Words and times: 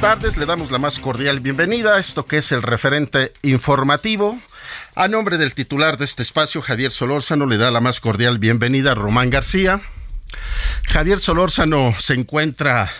Tardes, 0.00 0.38
le 0.38 0.46
damos 0.46 0.70
la 0.70 0.78
más 0.78 0.98
cordial 0.98 1.40
bienvenida 1.40 1.96
a 1.96 1.98
esto 1.98 2.24
que 2.24 2.38
es 2.38 2.52
el 2.52 2.62
referente 2.62 3.34
informativo. 3.42 4.40
A 4.94 5.08
nombre 5.08 5.36
del 5.36 5.54
titular 5.54 5.98
de 5.98 6.06
este 6.06 6.22
espacio, 6.22 6.62
Javier 6.62 6.90
Solórzano, 6.90 7.44
le 7.44 7.58
da 7.58 7.70
la 7.70 7.80
más 7.80 8.00
cordial 8.00 8.38
bienvenida 8.38 8.92
a 8.92 8.94
Román 8.94 9.28
García. 9.28 9.82
Javier 10.84 11.20
Solórzano 11.20 11.94
se 11.98 12.14
encuentra 12.14 12.90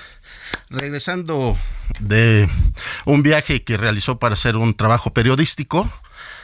regresando 0.69 1.57
de 2.01 2.51
un 3.07 3.23
viaje 3.23 3.65
que 3.65 3.79
realizó 3.79 4.19
para 4.19 4.35
hacer 4.35 4.59
un 4.59 4.75
trabajo 4.75 5.15
periodístico. 5.15 5.91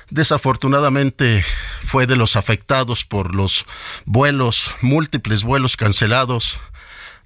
Desafortunadamente 0.09 1.45
fue 1.85 2.07
de 2.07 2.17
los 2.17 2.35
afectados 2.35 3.05
por 3.05 3.35
los 3.35 3.67
vuelos, 4.07 4.71
múltiples 4.81 5.43
vuelos 5.43 5.77
cancelados 5.77 6.59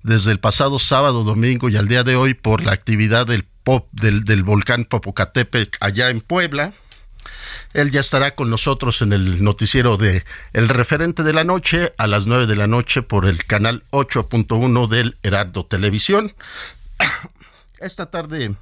desde 0.02 0.32
el 0.32 0.40
pasado 0.40 0.78
sábado, 0.78 1.24
domingo 1.24 1.68
y 1.68 1.76
al 1.76 1.88
día 1.88 2.04
de 2.04 2.16
hoy 2.16 2.34
por 2.34 2.64
la 2.64 2.72
actividad 2.72 3.26
del, 3.26 3.44
pop, 3.44 3.88
del, 3.92 4.24
del 4.24 4.42
volcán 4.42 4.84
Popocatépetl 4.84 5.76
allá 5.80 6.10
en 6.10 6.20
Puebla. 6.20 6.72
Él 7.72 7.90
ya 7.90 8.00
estará 8.00 8.34
con 8.34 8.50
nosotros 8.50 9.02
en 9.02 9.12
el 9.12 9.44
noticiero 9.44 9.96
de 9.96 10.24
El 10.52 10.68
Referente 10.68 11.22
de 11.22 11.32
la 11.32 11.44
Noche 11.44 11.92
a 11.98 12.06
las 12.06 12.26
9 12.26 12.46
de 12.46 12.56
la 12.56 12.66
noche 12.66 13.02
por 13.02 13.26
el 13.26 13.44
canal 13.44 13.84
8.1 13.90 14.88
del 14.88 15.18
Heraldo 15.22 15.66
Televisión. 15.66 16.34
Esta 17.78 18.10
tarde 18.10 18.56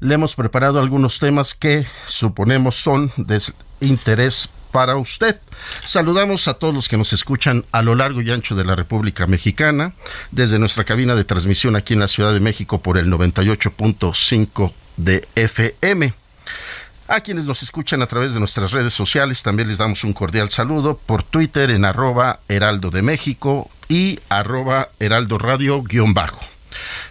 le 0.00 0.14
hemos 0.14 0.34
preparado 0.34 0.80
algunos 0.80 1.20
temas 1.20 1.54
que 1.54 1.86
suponemos 2.06 2.74
son 2.74 3.12
de 3.16 3.40
interés 3.80 4.50
para 4.72 4.96
usted. 4.96 5.40
Saludamos 5.84 6.48
a 6.48 6.54
todos 6.54 6.74
los 6.74 6.88
que 6.88 6.96
nos 6.96 7.12
escuchan 7.12 7.64
a 7.70 7.82
lo 7.82 7.94
largo 7.94 8.20
y 8.22 8.30
ancho 8.30 8.56
de 8.56 8.64
la 8.64 8.74
República 8.74 9.26
Mexicana, 9.26 9.92
desde 10.32 10.58
nuestra 10.58 10.84
cabina 10.84 11.14
de 11.14 11.24
transmisión 11.24 11.76
aquí 11.76 11.94
en 11.94 12.00
la 12.00 12.08
Ciudad 12.08 12.32
de 12.32 12.40
México 12.40 12.82
por 12.82 12.98
el 12.98 13.06
98.5 13.12 14.72
de 14.96 15.28
FM. 15.36 16.14
A 17.08 17.20
quienes 17.20 17.44
nos 17.44 17.62
escuchan 17.62 18.00
a 18.00 18.06
través 18.06 18.32
de 18.32 18.40
nuestras 18.40 18.72
redes 18.72 18.94
sociales 18.94 19.42
también 19.42 19.68
les 19.68 19.78
damos 19.78 20.02
un 20.02 20.14
cordial 20.14 20.50
saludo 20.50 20.96
por 20.96 21.22
Twitter 21.22 21.70
en 21.70 21.84
arroba 21.84 22.40
heraldo 22.48 22.90
de 22.90 23.02
México 23.02 23.70
y 23.88 24.18
arroba 24.30 24.88
heraldo 24.98 25.36
radio 25.36 25.82
guion 25.82 26.14
bajo. 26.14 26.40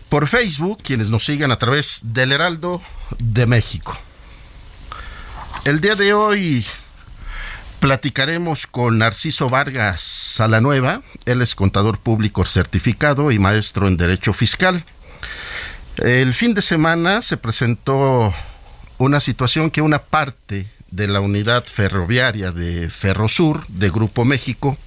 Por 0.10 0.28
Facebook, 0.28 0.82
quienes 0.84 1.12
nos 1.12 1.26
sigan 1.26 1.52
a 1.52 1.58
través 1.58 2.02
del 2.04 2.32
Heraldo 2.32 2.82
de 3.20 3.46
México. 3.46 3.98
El 5.64 5.80
día 5.80 5.96
de 5.96 6.14
hoy 6.14 6.66
platicaremos 7.82 8.68
con 8.68 9.00
Narciso 9.00 9.50
Vargas 9.50 10.02
Salanueva. 10.02 11.02
Él 11.26 11.42
es 11.42 11.56
contador 11.56 11.98
público 11.98 12.46
certificado 12.46 13.32
y 13.32 13.40
maestro 13.40 13.88
en 13.88 13.98
Derecho 13.98 14.34
Fiscal. 14.34 14.86
El 15.98 16.36
fin 16.36 16.54
de 16.54 16.62
semana 16.62 17.24
se 17.24 17.38
presentó 17.38 18.34
una 19.00 19.20
situación 19.20 19.72
que 19.72 19.82
una 19.82 20.04
parte 20.04 20.68
de 20.92 21.08
la 21.08 21.22
unidad 21.22 21.66
ferroviaria 21.66 22.52
de 22.52 22.88
Ferrosur, 22.92 23.66
de 23.68 23.90
Grupo 23.90 24.26
México, 24.26 24.78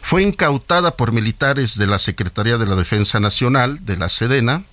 fue 0.00 0.22
incautada 0.22 0.96
por 0.96 1.12
militares 1.12 1.76
de 1.76 1.86
la 1.86 1.98
Secretaría 1.98 2.56
de 2.56 2.66
la 2.66 2.74
Defensa 2.74 3.20
Nacional, 3.20 3.84
de 3.84 3.98
la 3.98 4.08
Sedena, 4.08 4.64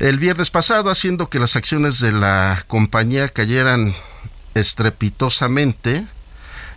el 0.00 0.18
viernes 0.18 0.50
pasado, 0.50 0.90
haciendo 0.90 1.30
que 1.30 1.38
las 1.38 1.54
acciones 1.54 2.00
de 2.00 2.10
la 2.10 2.64
compañía 2.66 3.28
cayeran 3.28 3.94
estrepitosamente, 4.54 6.08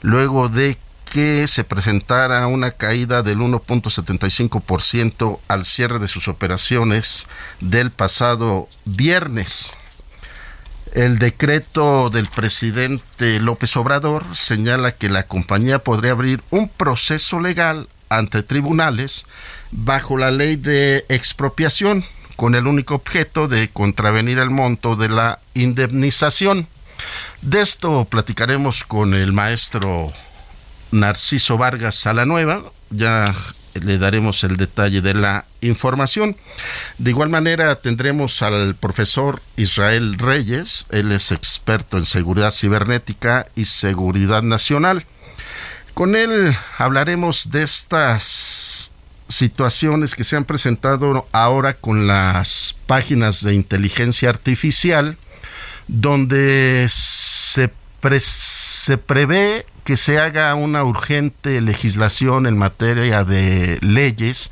luego 0.03 0.49
de 0.49 0.77
que 1.11 1.47
se 1.47 1.63
presentara 1.63 2.45
una 2.47 2.71
caída 2.71 3.23
del 3.23 3.39
1.75% 3.39 5.39
al 5.47 5.65
cierre 5.65 5.99
de 5.99 6.07
sus 6.07 6.27
operaciones 6.27 7.27
del 7.59 7.91
pasado 7.91 8.67
viernes. 8.85 9.71
El 10.93 11.17
decreto 11.17 12.11
del 12.11 12.27
presidente 12.27 13.39
López 13.39 13.75
Obrador 13.77 14.25
señala 14.35 14.91
que 14.91 15.09
la 15.09 15.23
compañía 15.23 15.79
podría 15.79 16.11
abrir 16.11 16.43
un 16.51 16.69
proceso 16.69 17.39
legal 17.39 17.89
ante 18.09 18.43
tribunales 18.43 19.25
bajo 19.71 20.17
la 20.17 20.29
ley 20.29 20.55
de 20.55 21.05
expropiación 21.09 22.05
con 22.35 22.55
el 22.55 22.67
único 22.67 22.95
objeto 22.95 23.47
de 23.47 23.69
contravenir 23.69 24.39
el 24.39 24.49
monto 24.49 24.95
de 24.95 25.09
la 25.09 25.39
indemnización. 25.53 26.67
De 27.41 27.61
esto 27.61 28.05
platicaremos 28.05 28.83
con 28.83 29.13
el 29.13 29.33
maestro 29.33 30.11
Narciso 30.91 31.57
Vargas 31.57 31.95
Salanueva. 31.95 32.63
Ya 32.89 33.33
le 33.81 33.97
daremos 33.97 34.43
el 34.43 34.57
detalle 34.57 35.01
de 35.01 35.13
la 35.13 35.45
información. 35.61 36.37
De 36.97 37.09
igual 37.09 37.29
manera 37.29 37.75
tendremos 37.75 38.41
al 38.41 38.75
profesor 38.75 39.41
Israel 39.55 40.17
Reyes, 40.19 40.85
él 40.91 41.11
es 41.11 41.31
experto 41.31 41.97
en 41.97 42.05
seguridad 42.05 42.51
cibernética 42.51 43.47
y 43.55 43.65
seguridad 43.65 44.43
nacional. 44.43 45.05
Con 45.93 46.15
él 46.15 46.55
hablaremos 46.77 47.51
de 47.51 47.63
estas 47.63 48.91
situaciones 49.27 50.15
que 50.15 50.23
se 50.23 50.35
han 50.35 50.45
presentado 50.45 51.27
ahora 51.31 51.73
con 51.73 52.07
las 52.07 52.75
páginas 52.87 53.43
de 53.43 53.53
inteligencia 53.53 54.29
artificial, 54.29 55.17
donde 55.87 56.87
se, 56.89 57.69
pre 57.99 58.19
se 58.19 58.97
prevé 58.97 59.65
que 59.83 59.97
se 59.97 60.19
haga 60.19 60.53
una 60.55 60.83
urgente 60.83 61.59
legislación 61.61 62.45
en 62.45 62.57
materia 62.57 63.23
de 63.23 63.77
leyes 63.81 64.51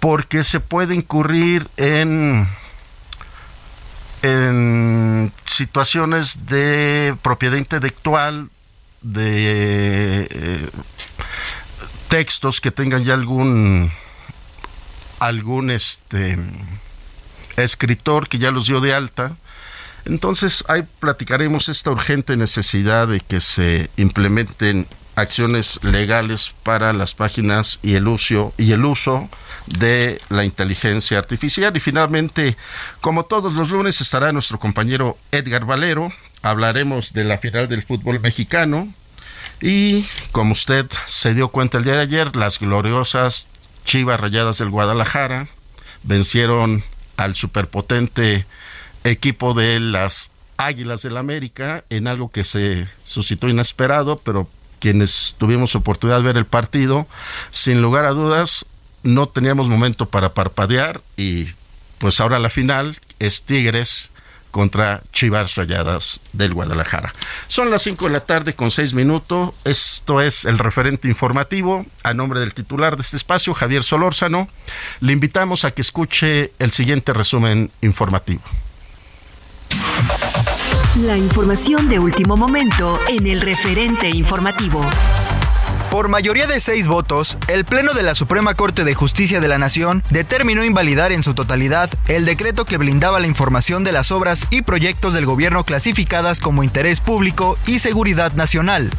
porque 0.00 0.44
se 0.44 0.60
puede 0.60 0.94
incurrir 0.94 1.68
en 1.76 2.48
en 4.24 5.32
situaciones 5.44 6.46
de 6.46 7.14
propiedad 7.20 7.58
intelectual, 7.58 8.48
de 9.02 10.26
eh, 10.30 10.70
textos 12.08 12.62
que 12.62 12.70
tengan 12.70 13.04
ya 13.04 13.12
algún 13.12 13.92
algún 15.18 15.70
este 15.70 16.38
escritor 17.56 18.28
que 18.28 18.38
ya 18.38 18.50
los 18.50 18.66
dio 18.66 18.80
de 18.80 18.94
alta. 18.94 19.36
Entonces 20.04 20.64
ahí 20.68 20.82
platicaremos 21.00 21.68
esta 21.68 21.90
urgente 21.90 22.36
necesidad 22.36 23.08
de 23.08 23.20
que 23.20 23.40
se 23.40 23.90
implementen 23.96 24.86
acciones 25.16 25.82
legales 25.84 26.52
para 26.62 26.92
las 26.92 27.14
páginas 27.14 27.78
y 27.82 27.94
el 27.94 28.08
uso 28.08 28.52
y 28.58 28.72
el 28.72 28.84
uso 28.84 29.28
de 29.66 30.20
la 30.28 30.44
inteligencia 30.44 31.18
artificial. 31.18 31.76
Y 31.76 31.80
finalmente 31.80 32.56
como 33.00 33.24
todos 33.24 33.54
los 33.54 33.70
lunes 33.70 34.00
estará 34.00 34.32
nuestro 34.32 34.58
compañero 34.58 35.16
Edgar 35.30 35.64
Valero. 35.64 36.12
Hablaremos 36.42 37.12
de 37.12 37.24
la 37.24 37.38
final 37.38 37.68
del 37.68 37.82
fútbol 37.82 38.20
mexicano. 38.20 38.92
Y 39.60 40.04
como 40.32 40.52
usted 40.52 40.86
se 41.06 41.32
dio 41.32 41.48
cuenta 41.48 41.78
el 41.78 41.84
día 41.84 41.94
de 41.94 42.02
ayer 42.02 42.36
las 42.36 42.58
gloriosas 42.58 43.46
Chivas 43.84 44.20
Rayadas 44.20 44.58
del 44.58 44.70
Guadalajara 44.70 45.48
vencieron 46.02 46.84
al 47.16 47.34
superpotente 47.34 48.46
equipo 49.04 49.54
de 49.54 49.80
las 49.80 50.32
Águilas 50.56 51.02
del 51.02 51.16
América 51.16 51.84
en 51.90 52.06
algo 52.06 52.30
que 52.30 52.44
se 52.44 52.88
suscitó 53.04 53.48
inesperado, 53.48 54.18
pero 54.18 54.48
quienes 54.78 55.36
tuvimos 55.38 55.74
oportunidad 55.74 56.18
de 56.18 56.24
ver 56.24 56.36
el 56.36 56.46
partido, 56.46 57.06
sin 57.50 57.82
lugar 57.82 58.04
a 58.04 58.10
dudas, 58.10 58.66
no 59.02 59.28
teníamos 59.28 59.68
momento 59.68 60.06
para 60.06 60.34
parpadear 60.34 61.02
y 61.16 61.48
pues 61.98 62.20
ahora 62.20 62.38
la 62.38 62.50
final 62.50 62.98
es 63.18 63.44
Tigres 63.44 64.10
contra 64.50 65.02
Chivas 65.12 65.56
Rayadas 65.56 66.20
del 66.32 66.54
Guadalajara. 66.54 67.12
Son 67.48 67.72
las 67.72 67.82
5 67.82 68.04
de 68.04 68.12
la 68.12 68.20
tarde 68.20 68.54
con 68.54 68.70
6 68.70 68.94
minutos. 68.94 69.50
Esto 69.64 70.20
es 70.20 70.44
el 70.44 70.58
referente 70.60 71.08
informativo. 71.08 71.86
A 72.04 72.14
nombre 72.14 72.38
del 72.38 72.54
titular 72.54 72.94
de 72.94 73.02
este 73.02 73.16
espacio, 73.16 73.52
Javier 73.52 73.82
Solórzano, 73.82 74.48
le 75.00 75.12
invitamos 75.12 75.64
a 75.64 75.72
que 75.72 75.82
escuche 75.82 76.52
el 76.60 76.70
siguiente 76.70 77.12
resumen 77.12 77.72
informativo. 77.82 78.42
La 81.02 81.16
información 81.16 81.88
de 81.88 81.98
último 81.98 82.36
momento 82.36 82.98
en 83.08 83.26
el 83.26 83.40
referente 83.40 84.08
informativo. 84.10 84.80
Por 85.90 86.08
mayoría 86.08 86.48
de 86.48 86.58
seis 86.58 86.88
votos, 86.88 87.38
el 87.46 87.64
Pleno 87.64 87.94
de 87.94 88.02
la 88.02 88.16
Suprema 88.16 88.54
Corte 88.54 88.82
de 88.82 88.94
Justicia 88.94 89.40
de 89.40 89.46
la 89.46 89.58
Nación 89.58 90.02
determinó 90.10 90.64
invalidar 90.64 91.12
en 91.12 91.22
su 91.22 91.34
totalidad 91.34 91.88
el 92.08 92.24
decreto 92.24 92.64
que 92.64 92.78
blindaba 92.78 93.20
la 93.20 93.28
información 93.28 93.84
de 93.84 93.92
las 93.92 94.10
obras 94.10 94.46
y 94.50 94.62
proyectos 94.62 95.14
del 95.14 95.24
gobierno 95.24 95.62
clasificadas 95.62 96.40
como 96.40 96.64
interés 96.64 97.00
público 97.00 97.58
y 97.66 97.78
seguridad 97.78 98.32
nacional. 98.32 98.90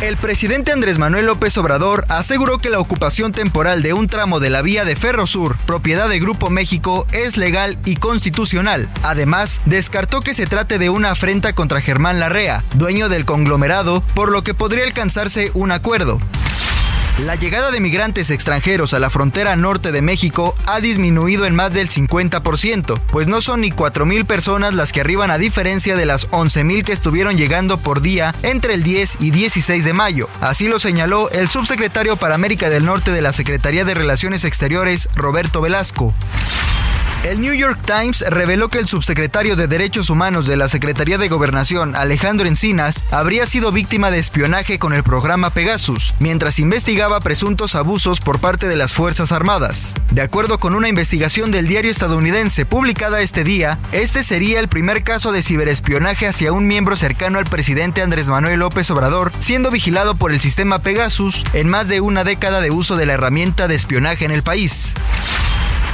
El 0.00 0.16
presidente 0.16 0.70
Andrés 0.70 0.96
Manuel 0.96 1.26
López 1.26 1.58
Obrador 1.58 2.04
aseguró 2.08 2.58
que 2.58 2.70
la 2.70 2.78
ocupación 2.78 3.32
temporal 3.32 3.82
de 3.82 3.94
un 3.94 4.06
tramo 4.06 4.38
de 4.38 4.48
la 4.48 4.62
vía 4.62 4.84
de 4.84 4.94
Ferrosur, 4.94 5.58
propiedad 5.66 6.08
de 6.08 6.20
Grupo 6.20 6.50
México, 6.50 7.04
es 7.10 7.36
legal 7.36 7.80
y 7.84 7.96
constitucional. 7.96 8.88
Además, 9.02 9.60
descartó 9.64 10.20
que 10.20 10.34
se 10.34 10.46
trate 10.46 10.78
de 10.78 10.88
una 10.88 11.10
afrenta 11.10 11.52
contra 11.52 11.80
Germán 11.80 12.20
Larrea, 12.20 12.64
dueño 12.74 13.08
del 13.08 13.24
conglomerado, 13.24 14.04
por 14.14 14.30
lo 14.30 14.44
que 14.44 14.54
podría 14.54 14.84
alcanzarse 14.84 15.50
un 15.54 15.72
acuerdo. 15.72 16.20
La 17.18 17.34
llegada 17.34 17.72
de 17.72 17.80
migrantes 17.80 18.30
extranjeros 18.30 18.94
a 18.94 19.00
la 19.00 19.10
frontera 19.10 19.56
norte 19.56 19.90
de 19.90 20.02
México 20.02 20.54
ha 20.66 20.78
disminuido 20.78 21.46
en 21.46 21.54
más 21.54 21.74
del 21.74 21.88
50%, 21.88 23.00
pues 23.10 23.26
no 23.26 23.40
son 23.40 23.62
ni 23.62 23.72
4.000 23.72 24.24
personas 24.24 24.72
las 24.74 24.92
que 24.92 25.00
arriban 25.00 25.32
a 25.32 25.38
diferencia 25.38 25.96
de 25.96 26.06
las 26.06 26.30
11.000 26.30 26.84
que 26.84 26.92
estuvieron 26.92 27.36
llegando 27.36 27.78
por 27.78 28.02
día 28.02 28.36
entre 28.44 28.74
el 28.74 28.84
10 28.84 29.16
y 29.18 29.32
16 29.32 29.84
de 29.84 29.92
mayo. 29.92 30.28
Así 30.40 30.68
lo 30.68 30.78
señaló 30.78 31.28
el 31.30 31.48
subsecretario 31.48 32.16
para 32.16 32.36
América 32.36 32.70
del 32.70 32.84
Norte 32.84 33.10
de 33.10 33.20
la 33.20 33.32
Secretaría 33.32 33.84
de 33.84 33.94
Relaciones 33.94 34.44
Exteriores, 34.44 35.08
Roberto 35.16 35.60
Velasco. 35.60 36.14
El 37.24 37.40
New 37.40 37.52
York 37.52 37.80
Times 37.84 38.24
reveló 38.28 38.68
que 38.68 38.78
el 38.78 38.86
subsecretario 38.86 39.56
de 39.56 39.66
Derechos 39.66 40.08
Humanos 40.08 40.46
de 40.46 40.56
la 40.56 40.68
Secretaría 40.68 41.18
de 41.18 41.28
Gobernación, 41.28 41.96
Alejandro 41.96 42.46
Encinas, 42.46 43.02
habría 43.10 43.44
sido 43.44 43.72
víctima 43.72 44.12
de 44.12 44.20
espionaje 44.20 44.78
con 44.78 44.92
el 44.92 45.02
programa 45.02 45.50
Pegasus, 45.50 46.14
mientras 46.20 46.60
investigaba 46.60 47.20
presuntos 47.20 47.74
abusos 47.74 48.20
por 48.20 48.38
parte 48.38 48.68
de 48.68 48.76
las 48.76 48.94
Fuerzas 48.94 49.32
Armadas. 49.32 49.94
De 50.12 50.22
acuerdo 50.22 50.60
con 50.60 50.76
una 50.76 50.88
investigación 50.88 51.50
del 51.50 51.66
diario 51.66 51.90
estadounidense 51.90 52.64
publicada 52.64 53.20
este 53.20 53.42
día, 53.42 53.80
este 53.90 54.22
sería 54.22 54.60
el 54.60 54.68
primer 54.68 55.02
caso 55.02 55.32
de 55.32 55.42
ciberespionaje 55.42 56.28
hacia 56.28 56.52
un 56.52 56.68
miembro 56.68 56.94
cercano 56.94 57.38
al 57.38 57.46
presidente 57.46 58.00
Andrés 58.00 58.28
Manuel 58.28 58.60
López 58.60 58.90
Obrador, 58.92 59.32
siendo 59.40 59.72
vigilado 59.72 60.14
por 60.14 60.30
el 60.30 60.38
sistema 60.38 60.82
Pegasus 60.82 61.44
en 61.52 61.68
más 61.68 61.88
de 61.88 62.00
una 62.00 62.22
década 62.22 62.60
de 62.60 62.70
uso 62.70 62.96
de 62.96 63.06
la 63.06 63.14
herramienta 63.14 63.66
de 63.66 63.74
espionaje 63.74 64.24
en 64.24 64.30
el 64.30 64.44
país. 64.44 64.94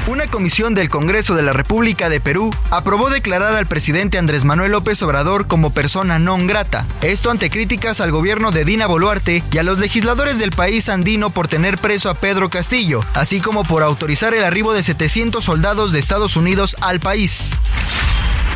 Una 0.07 0.27
comisión 0.27 0.75
del 0.75 0.91
Congreso 0.91 1.35
de 1.35 1.43
la 1.43 1.55
República 1.55 2.11
de 2.11 2.21
Perú 2.21 2.55
aprobó 2.71 3.09
declarar 3.09 3.55
al 3.55 3.67
presidente 3.67 4.19
Andrés 4.19 4.45
Manuel 4.45 4.73
López 4.73 5.03
Obrador 5.03 5.47
como 5.47 5.71
persona 5.73 6.19
non 6.19 6.47
grata. 6.47 6.87
Esto 7.01 7.31
ante 7.31 7.49
críticas 7.49 8.03
al 8.03 8.13
gobierno 8.13 8.51
de 8.51 8.67
Dina 8.67 8.87
Boluarte 8.87 9.43
y 9.51 9.57
a 9.57 9.63
los 9.63 9.79
legisladores 9.79 10.39
del 10.39 10.51
país 10.51 10.91
andino 10.91 11.31
por 11.31 11.49
tener 11.49 11.79
preso 11.79 12.11
a 12.11 12.15
Pedro 12.15 12.51
Castillo, 12.51 13.01
así 13.15 13.41
como 13.41 13.65
por 13.65 13.83
autorizar 13.83 14.35
el 14.35 14.45
arribo 14.45 14.75
de 14.75 14.83
700 14.83 15.43
soldados 15.43 15.91
de 15.93 16.01
Estados 16.01 16.37
Unidos 16.37 16.77
al 16.83 17.01
país. 17.01 17.53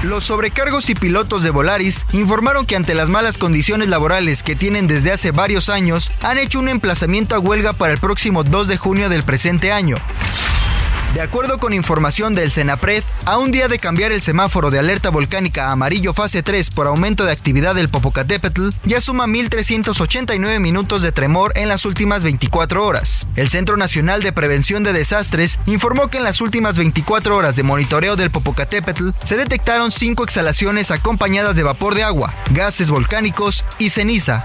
Los 0.02 0.24
sobrecargos 0.24 0.90
y 0.90 0.94
pilotos 0.94 1.42
de 1.42 1.50
Volaris 1.50 2.04
informaron 2.12 2.66
que 2.66 2.76
ante 2.76 2.94
las 2.94 3.08
malas 3.08 3.38
condiciones 3.38 3.88
laborales 3.88 4.42
que 4.42 4.54
tienen 4.54 4.86
desde 4.86 5.12
hace 5.12 5.30
varios 5.30 5.70
años, 5.70 6.12
han 6.20 6.36
hecho 6.36 6.58
un 6.58 6.68
emplazamiento 6.68 7.34
a 7.34 7.38
huelga 7.38 7.72
para 7.72 7.94
el 7.94 7.98
próximo 7.98 8.44
2 8.44 8.68
de 8.68 8.76
junio 8.76 9.08
del 9.08 9.22
presente 9.22 9.72
año. 9.72 9.96
De 11.14 11.22
acuerdo 11.22 11.58
con 11.58 11.72
información 11.72 12.34
del 12.34 12.52
Senapred, 12.52 13.02
a 13.24 13.38
un 13.38 13.50
día 13.50 13.66
de 13.66 13.78
cambiar 13.78 14.12
el 14.12 14.20
semáforo 14.20 14.70
de 14.70 14.78
alerta 14.78 15.08
volcánica 15.10 15.68
a 15.68 15.72
amarillo 15.72 16.12
fase 16.12 16.42
3 16.42 16.70
por 16.70 16.86
aumento 16.86 17.24
de 17.24 17.32
actividad 17.32 17.74
del 17.74 17.88
Popocatépetl, 17.88 18.68
ya 18.84 19.00
suma 19.00 19.26
1.389 19.26 20.60
minutos 20.60 21.02
de 21.02 21.10
tremor 21.10 21.52
en 21.56 21.68
las 21.68 21.86
últimas 21.86 22.22
24 22.22 22.84
horas. 22.84 23.26
El 23.36 23.48
Centro 23.48 23.76
Nacional 23.76 24.22
de 24.22 24.32
Prevención 24.32 24.82
de 24.82 24.92
Desastres 24.92 25.58
informó 25.66 26.08
que 26.08 26.18
en 26.18 26.24
las 26.24 26.40
últimas 26.40 26.76
24 26.76 27.36
horas 27.36 27.56
de 27.56 27.62
monitoreo 27.62 28.14
del 28.14 28.30
Popocatépetl 28.30 29.10
se 29.24 29.36
detectaron 29.36 29.90
5 29.90 30.24
exhalaciones 30.24 30.90
acompañadas 30.90 31.56
de 31.56 31.62
vapor 31.62 31.94
de 31.94 32.04
agua, 32.04 32.34
gases 32.50 32.90
volcánicos 32.90 33.64
y 33.78 33.90
ceniza. 33.90 34.44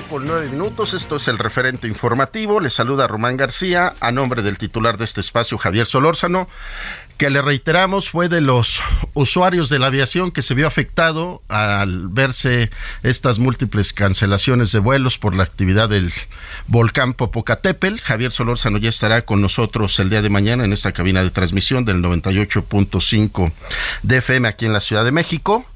Con 0.00 0.24
nueve 0.24 0.48
minutos. 0.48 0.94
Esto 0.94 1.16
es 1.16 1.28
el 1.28 1.38
referente 1.38 1.86
informativo. 1.86 2.60
Le 2.60 2.70
saluda 2.70 3.06
Román 3.06 3.36
García 3.36 3.92
a 4.00 4.10
nombre 4.10 4.40
del 4.40 4.56
titular 4.56 4.96
de 4.96 5.04
este 5.04 5.20
espacio, 5.20 5.58
Javier 5.58 5.84
Solórzano, 5.84 6.48
que 7.18 7.28
le 7.28 7.42
reiteramos 7.42 8.08
fue 8.08 8.30
de 8.30 8.40
los 8.40 8.80
usuarios 9.12 9.68
de 9.68 9.78
la 9.78 9.88
aviación 9.88 10.30
que 10.30 10.40
se 10.40 10.54
vio 10.54 10.66
afectado 10.66 11.42
al 11.48 12.08
verse 12.08 12.70
estas 13.02 13.38
múltiples 13.38 13.92
cancelaciones 13.92 14.72
de 14.72 14.78
vuelos 14.78 15.18
por 15.18 15.34
la 15.34 15.42
actividad 15.42 15.90
del 15.90 16.10
volcán 16.68 17.12
Popocatépetl. 17.12 17.98
Javier 18.00 18.32
Solórzano 18.32 18.78
ya 18.78 18.88
estará 18.88 19.26
con 19.26 19.42
nosotros 19.42 19.98
el 19.98 20.08
día 20.08 20.22
de 20.22 20.30
mañana 20.30 20.64
en 20.64 20.72
esta 20.72 20.92
cabina 20.92 21.22
de 21.22 21.30
transmisión 21.30 21.84
del 21.84 22.02
98.5 22.02 23.52
de 24.02 24.16
FM 24.16 24.48
aquí 24.48 24.64
en 24.64 24.72
la 24.72 24.80
Ciudad 24.80 25.04
de 25.04 25.12
México. 25.12 25.66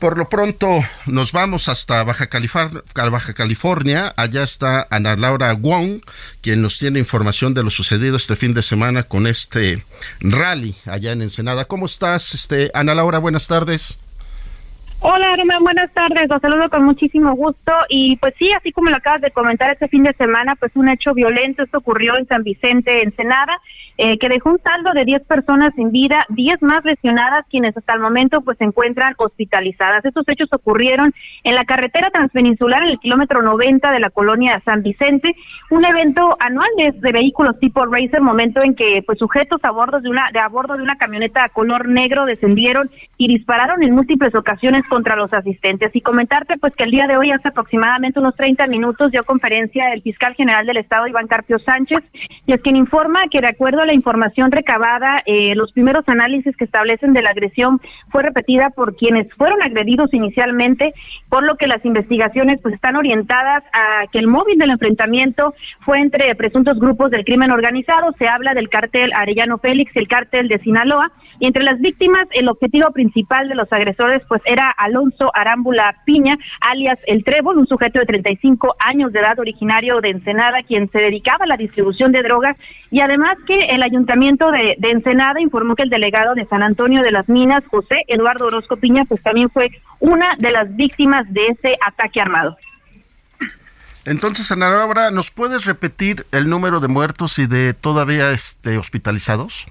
Por 0.00 0.16
lo 0.16 0.30
pronto 0.30 0.80
nos 1.04 1.32
vamos 1.32 1.68
hasta 1.68 2.02
Baja 2.04 2.28
California, 2.28 2.80
Baja 2.94 3.34
California. 3.34 4.14
Allá 4.16 4.42
está 4.42 4.86
Ana 4.90 5.14
Laura 5.14 5.52
Wong, 5.52 6.00
quien 6.40 6.62
nos 6.62 6.78
tiene 6.78 6.98
información 6.98 7.52
de 7.52 7.62
lo 7.62 7.68
sucedido 7.68 8.16
este 8.16 8.34
fin 8.34 8.54
de 8.54 8.62
semana 8.62 9.02
con 9.02 9.26
este 9.26 9.84
rally 10.20 10.74
allá 10.86 11.12
en 11.12 11.20
Ensenada. 11.20 11.66
¿Cómo 11.66 11.84
estás, 11.84 12.32
este 12.32 12.70
Ana 12.72 12.94
Laura? 12.94 13.18
Buenas 13.18 13.46
tardes. 13.46 14.00
Hola, 15.02 15.34
Román, 15.34 15.62
buenas 15.62 15.90
tardes. 15.94 16.28
Los 16.28 16.42
saludo 16.42 16.68
con 16.68 16.84
muchísimo 16.84 17.34
gusto. 17.34 17.72
Y 17.88 18.16
pues 18.16 18.34
sí, 18.38 18.52
así 18.52 18.70
como 18.70 18.90
lo 18.90 18.96
acabas 18.96 19.22
de 19.22 19.30
comentar, 19.30 19.70
este 19.70 19.88
fin 19.88 20.02
de 20.02 20.12
semana, 20.14 20.56
pues 20.56 20.72
un 20.76 20.90
hecho 20.90 21.14
violento. 21.14 21.62
Esto 21.62 21.78
ocurrió 21.78 22.18
en 22.18 22.26
San 22.26 22.42
Vicente, 22.42 23.02
Ensenada, 23.02 23.58
eh, 24.02 24.16
que 24.16 24.30
dejó 24.30 24.48
un 24.48 24.58
saldo 24.62 24.92
de 24.94 25.04
10 25.04 25.26
personas 25.26 25.74
sin 25.74 25.92
vida, 25.92 26.24
10 26.30 26.62
más 26.62 26.82
lesionadas, 26.86 27.44
quienes 27.50 27.76
hasta 27.76 27.92
el 27.92 28.00
momento 28.00 28.40
pues 28.40 28.56
se 28.56 28.64
encuentran 28.64 29.12
hospitalizadas. 29.18 30.02
Estos 30.02 30.26
hechos 30.26 30.48
ocurrieron 30.54 31.12
en 31.44 31.54
la 31.54 31.66
carretera 31.66 32.08
transpeninsular, 32.08 32.82
en 32.82 32.88
el 32.92 32.98
kilómetro 32.98 33.42
90 33.42 33.92
de 33.92 34.00
la 34.00 34.08
colonia 34.08 34.62
San 34.64 34.82
Vicente, 34.82 35.36
un 35.68 35.84
evento 35.84 36.34
anual 36.40 36.70
de, 36.78 37.12
vehículos 37.12 37.60
tipo 37.60 37.84
racer, 37.84 38.22
momento 38.22 38.62
en 38.64 38.74
que 38.74 39.02
pues 39.04 39.18
sujetos 39.18 39.60
a 39.64 39.70
bordo 39.70 40.00
de 40.00 40.08
una 40.08 40.30
de 40.32 40.38
a 40.38 40.48
bordo 40.48 40.78
de 40.78 40.82
una 40.82 40.96
camioneta 40.96 41.50
color 41.50 41.86
negro 41.86 42.24
descendieron 42.24 42.88
y 43.18 43.28
dispararon 43.28 43.82
en 43.82 43.94
múltiples 43.94 44.34
ocasiones 44.34 44.82
contra 44.88 45.14
los 45.14 45.30
asistentes. 45.34 45.94
Y 45.94 46.00
comentarte 46.00 46.56
pues 46.56 46.74
que 46.74 46.84
el 46.84 46.90
día 46.90 47.06
de 47.06 47.18
hoy, 47.18 47.32
hace 47.32 47.48
aproximadamente 47.48 48.18
unos 48.18 48.34
30 48.36 48.66
minutos, 48.66 49.10
dio 49.10 49.22
conferencia 49.24 49.92
el 49.92 50.00
fiscal 50.00 50.34
general 50.36 50.64
del 50.64 50.78
Estado, 50.78 51.06
Iván 51.06 51.26
Carpio 51.26 51.58
Sánchez, 51.58 52.02
y 52.46 52.54
es 52.54 52.62
quien 52.62 52.76
informa 52.76 53.28
que 53.30 53.42
de 53.42 53.48
acuerdo 53.48 53.82
a 53.82 53.89
la 53.90 53.94
información 53.94 54.52
recabada, 54.52 55.20
eh, 55.26 55.52
los 55.56 55.72
primeros 55.72 56.08
análisis 56.08 56.56
que 56.56 56.64
establecen 56.64 57.12
de 57.12 57.22
la 57.22 57.30
agresión 57.30 57.80
fue 58.10 58.22
repetida 58.22 58.70
por 58.70 58.94
quienes 58.94 59.32
fueron 59.34 59.60
agredidos 59.62 60.14
inicialmente, 60.14 60.94
por 61.28 61.42
lo 61.42 61.56
que 61.56 61.66
las 61.66 61.84
investigaciones 61.84 62.60
pues 62.62 62.74
están 62.74 62.94
orientadas 62.94 63.64
a 63.72 64.06
que 64.12 64.20
el 64.20 64.28
móvil 64.28 64.58
del 64.58 64.70
enfrentamiento 64.70 65.54
fue 65.80 65.98
entre 65.98 66.32
presuntos 66.36 66.78
grupos 66.78 67.10
del 67.10 67.24
crimen 67.24 67.50
organizado, 67.50 68.12
se 68.16 68.28
habla 68.28 68.54
del 68.54 68.68
cártel 68.68 69.12
Arellano 69.12 69.58
Félix 69.58 69.90
y 69.96 69.98
el 69.98 70.06
cártel 70.06 70.46
de 70.46 70.60
Sinaloa, 70.60 71.10
y 71.40 71.46
entre 71.46 71.64
las 71.64 71.80
víctimas 71.80 72.28
el 72.32 72.48
objetivo 72.48 72.92
principal 72.92 73.48
de 73.48 73.54
los 73.56 73.72
agresores 73.72 74.22
pues 74.28 74.42
era 74.44 74.70
Alonso 74.70 75.30
Arámbula 75.34 75.96
Piña, 76.04 76.38
alias 76.60 76.98
El 77.06 77.24
Trébol, 77.24 77.58
un 77.58 77.66
sujeto 77.66 77.98
de 77.98 78.06
35 78.06 78.76
años 78.78 79.12
de 79.12 79.20
edad 79.20 79.38
originario 79.38 80.00
de 80.00 80.10
Ensenada, 80.10 80.62
quien 80.62 80.90
se 80.90 80.98
dedicaba 80.98 81.44
a 81.44 81.48
la 81.48 81.56
distribución 81.56 82.12
de 82.12 82.22
drogas 82.22 82.56
y 82.90 83.00
además 83.00 83.38
que 83.46 83.66
el 83.66 83.82
ayuntamiento 83.82 84.50
de, 84.50 84.76
Ensenada 84.82 85.40
informó 85.40 85.74
que 85.74 85.84
el 85.84 85.90
delegado 85.90 86.34
de 86.34 86.44
San 86.46 86.62
Antonio 86.62 87.02
de 87.02 87.10
las 87.10 87.28
Minas, 87.28 87.64
José 87.70 88.04
Eduardo 88.06 88.46
Orozco 88.46 88.76
Piña, 88.76 89.04
pues 89.08 89.22
también 89.22 89.48
fue 89.50 89.70
una 89.98 90.36
de 90.38 90.50
las 90.50 90.74
víctimas 90.76 91.24
de 91.32 91.46
ese 91.46 91.76
ataque 91.86 92.20
armado. 92.20 92.56
Entonces, 94.04 94.50
Ana 94.50 94.70
Laura, 94.70 95.10
¿nos 95.10 95.30
puedes 95.30 95.66
repetir 95.66 96.26
el 96.32 96.50
número 96.50 96.80
de 96.80 96.88
muertos 96.88 97.38
y 97.38 97.46
de 97.46 97.74
todavía 97.74 98.32
este, 98.32 98.76
hospitalizados? 98.76 99.66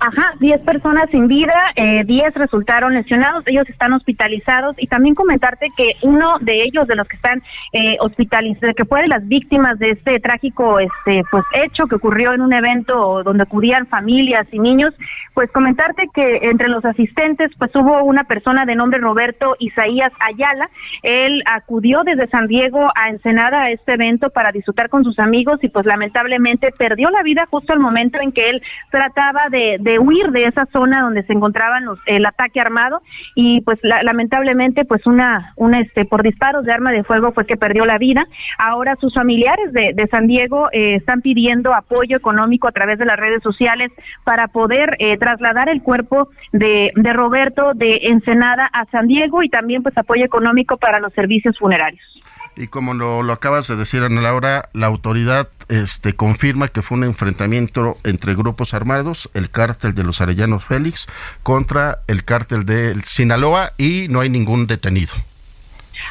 Ajá, 0.00 0.34
10 0.38 0.60
personas 0.60 1.10
sin 1.10 1.26
vida, 1.26 1.52
eh, 1.74 2.04
10 2.04 2.32
resultaron 2.34 2.94
lesionados, 2.94 3.42
ellos 3.46 3.68
están 3.68 3.92
hospitalizados. 3.92 4.76
Y 4.78 4.86
también 4.86 5.16
comentarte 5.16 5.66
que 5.76 5.94
uno 6.02 6.38
de 6.40 6.62
ellos, 6.62 6.86
de 6.86 6.94
los 6.94 7.08
que 7.08 7.16
están 7.16 7.42
eh, 7.72 7.96
hospitalizados, 7.98 8.76
que 8.76 8.84
fue 8.84 9.02
de 9.02 9.08
las 9.08 9.26
víctimas 9.26 9.76
de 9.80 9.90
este 9.90 10.20
trágico 10.20 10.78
este 10.78 11.22
pues 11.30 11.44
hecho 11.52 11.86
que 11.88 11.96
ocurrió 11.96 12.32
en 12.32 12.42
un 12.42 12.52
evento 12.52 13.24
donde 13.24 13.42
acudían 13.42 13.86
familias 13.88 14.46
y 14.52 14.60
niños, 14.60 14.94
pues 15.34 15.50
comentarte 15.50 16.08
que 16.14 16.38
entre 16.42 16.68
los 16.68 16.84
asistentes 16.84 17.50
pues 17.58 17.74
hubo 17.74 18.04
una 18.04 18.24
persona 18.24 18.66
de 18.66 18.76
nombre 18.76 19.00
Roberto 19.00 19.56
Isaías 19.58 20.12
Ayala, 20.20 20.70
él 21.02 21.42
acudió 21.46 22.04
desde 22.04 22.28
San 22.28 22.46
Diego 22.46 22.88
a 22.94 23.08
Ensenada 23.08 23.62
a 23.62 23.70
este 23.70 23.94
evento 23.94 24.30
para 24.30 24.52
disfrutar 24.52 24.88
con 24.90 25.02
sus 25.02 25.18
amigos 25.18 25.58
y 25.62 25.68
pues 25.68 25.86
lamentablemente 25.86 26.72
perdió 26.76 27.10
la 27.10 27.22
vida 27.22 27.46
justo 27.50 27.72
al 27.72 27.80
momento 27.80 28.18
en 28.22 28.30
que 28.30 28.50
él 28.50 28.62
trataba 28.90 29.48
de 29.50 29.78
huir 29.98 30.30
de 30.32 30.46
esa 30.46 30.66
zona 30.72 31.02
donde 31.02 31.22
se 31.22 31.32
encontraban 31.32 31.84
los, 31.84 31.98
el 32.06 32.26
ataque 32.26 32.60
armado 32.60 33.00
y 33.36 33.60
pues 33.60 33.78
lamentablemente 33.82 34.84
pues 34.84 35.06
una, 35.06 35.52
una 35.56 35.80
este 35.80 36.04
por 36.04 36.22
disparos 36.22 36.64
de 36.64 36.72
arma 36.72 36.90
de 36.90 37.04
fuego 37.04 37.30
fue 37.32 37.46
que 37.46 37.56
perdió 37.56 37.84
la 37.86 37.98
vida. 37.98 38.26
Ahora 38.58 38.96
sus 38.96 39.14
familiares 39.14 39.72
de, 39.72 39.92
de 39.94 40.06
San 40.08 40.26
Diego 40.26 40.68
eh, 40.72 40.96
están 40.96 41.20
pidiendo 41.20 41.74
apoyo 41.74 42.16
económico 42.16 42.66
a 42.66 42.72
través 42.72 42.98
de 42.98 43.04
las 43.04 43.18
redes 43.18 43.42
sociales 43.42 43.92
para 44.24 44.48
poder 44.48 44.96
eh, 44.98 45.16
trasladar 45.18 45.68
el 45.68 45.82
cuerpo 45.82 46.28
de, 46.52 46.90
de 46.96 47.12
Roberto 47.12 47.72
de 47.74 48.00
Ensenada 48.02 48.68
a 48.72 48.84
San 48.86 49.06
Diego 49.06 49.42
y 49.42 49.48
también 49.48 49.82
pues 49.82 49.96
apoyo 49.96 50.24
económico 50.24 50.76
para 50.76 50.98
los 50.98 51.12
servicios 51.12 51.56
funerarios. 51.58 52.17
Y 52.58 52.66
como 52.66 52.92
lo, 52.92 53.22
lo, 53.22 53.32
acabas 53.32 53.68
de 53.68 53.76
decir, 53.76 54.02
Ana 54.02 54.20
Laura, 54.20 54.68
la 54.72 54.88
autoridad 54.88 55.46
este, 55.68 56.14
confirma 56.14 56.66
que 56.66 56.82
fue 56.82 56.98
un 56.98 57.04
enfrentamiento 57.04 57.94
entre 58.04 58.34
grupos 58.34 58.74
armados, 58.74 59.30
el 59.34 59.48
cártel 59.48 59.94
de 59.94 60.02
los 60.02 60.20
Arellanos 60.20 60.64
Félix 60.64 61.06
contra 61.44 61.98
el 62.08 62.24
cártel 62.24 62.64
de 62.64 62.96
Sinaloa 63.04 63.74
y 63.78 64.08
no 64.10 64.18
hay 64.18 64.28
ningún 64.28 64.66
detenido. 64.66 65.12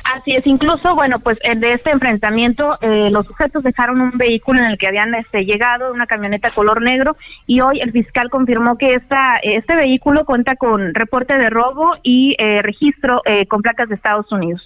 Así 0.05 0.31
es, 0.31 0.47
incluso, 0.47 0.95
bueno, 0.95 1.19
pues 1.19 1.37
de 1.39 1.73
este 1.73 1.89
enfrentamiento, 1.89 2.77
eh, 2.79 3.09
los 3.11 3.25
sujetos 3.25 3.61
dejaron 3.61 3.99
un 3.99 4.11
vehículo 4.17 4.61
en 4.61 4.67
el 4.67 4.77
que 4.77 4.87
habían 4.87 5.13
este, 5.15 5.43
llegado, 5.43 5.91
una 5.91 6.07
camioneta 6.07 6.53
color 6.53 6.81
negro, 6.81 7.17
y 7.45 7.59
hoy 7.59 7.81
el 7.81 7.91
fiscal 7.91 8.29
confirmó 8.29 8.77
que 8.77 8.93
esta, 8.93 9.35
este 9.43 9.75
vehículo 9.75 10.23
cuenta 10.23 10.55
con 10.55 10.93
reporte 10.93 11.37
de 11.37 11.49
robo 11.49 11.95
y 12.03 12.37
eh, 12.39 12.61
registro 12.61 13.21
eh, 13.25 13.47
con 13.47 13.61
placas 13.61 13.89
de 13.89 13.95
Estados 13.95 14.31
Unidos. 14.31 14.61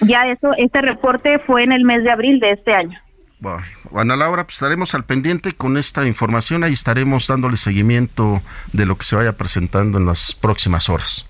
Ya 0.00 0.26
eso, 0.26 0.52
este 0.56 0.80
reporte 0.80 1.38
fue 1.40 1.64
en 1.64 1.72
el 1.72 1.84
mes 1.84 2.02
de 2.02 2.10
abril 2.10 2.40
de 2.40 2.52
este 2.52 2.72
año. 2.72 2.98
Bueno, 3.38 3.62
Ana 3.94 4.16
Laura, 4.16 4.44
pues 4.44 4.56
estaremos 4.56 4.94
al 4.94 5.04
pendiente 5.04 5.52
con 5.52 5.78
esta 5.78 6.06
información, 6.06 6.62
ahí 6.62 6.72
estaremos 6.72 7.26
dándole 7.26 7.56
seguimiento 7.56 8.42
de 8.74 8.84
lo 8.84 8.98
que 8.98 9.04
se 9.04 9.16
vaya 9.16 9.32
presentando 9.32 9.96
en 9.96 10.04
las 10.04 10.34
próximas 10.34 10.90
horas. 10.90 11.29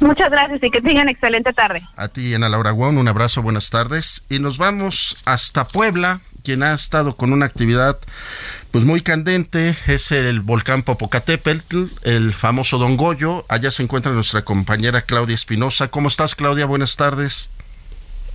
Muchas 0.00 0.30
gracias 0.30 0.62
y 0.62 0.70
que 0.70 0.80
tengan 0.80 1.08
excelente 1.08 1.52
tarde. 1.52 1.82
A 1.96 2.08
ti, 2.08 2.32
Ana 2.34 2.48
Laura 2.48 2.70
Guón, 2.70 2.98
un 2.98 3.08
abrazo, 3.08 3.42
buenas 3.42 3.70
tardes. 3.70 4.26
Y 4.30 4.38
nos 4.38 4.58
vamos 4.58 5.20
hasta 5.24 5.66
Puebla, 5.66 6.20
quien 6.44 6.62
ha 6.62 6.72
estado 6.72 7.16
con 7.16 7.32
una 7.32 7.46
actividad 7.46 7.98
pues 8.70 8.84
muy 8.84 9.00
candente, 9.00 9.74
es 9.86 10.12
el 10.12 10.40
volcán 10.40 10.82
Popocatépetl, 10.82 11.84
el 12.04 12.32
famoso 12.32 12.78
Don 12.78 12.96
Goyo. 12.96 13.44
Allá 13.48 13.70
se 13.70 13.82
encuentra 13.82 14.12
nuestra 14.12 14.42
compañera 14.42 15.02
Claudia 15.02 15.34
Espinosa. 15.34 15.88
¿Cómo 15.88 16.08
estás, 16.08 16.34
Claudia? 16.34 16.66
Buenas 16.66 16.96
tardes. 16.96 17.50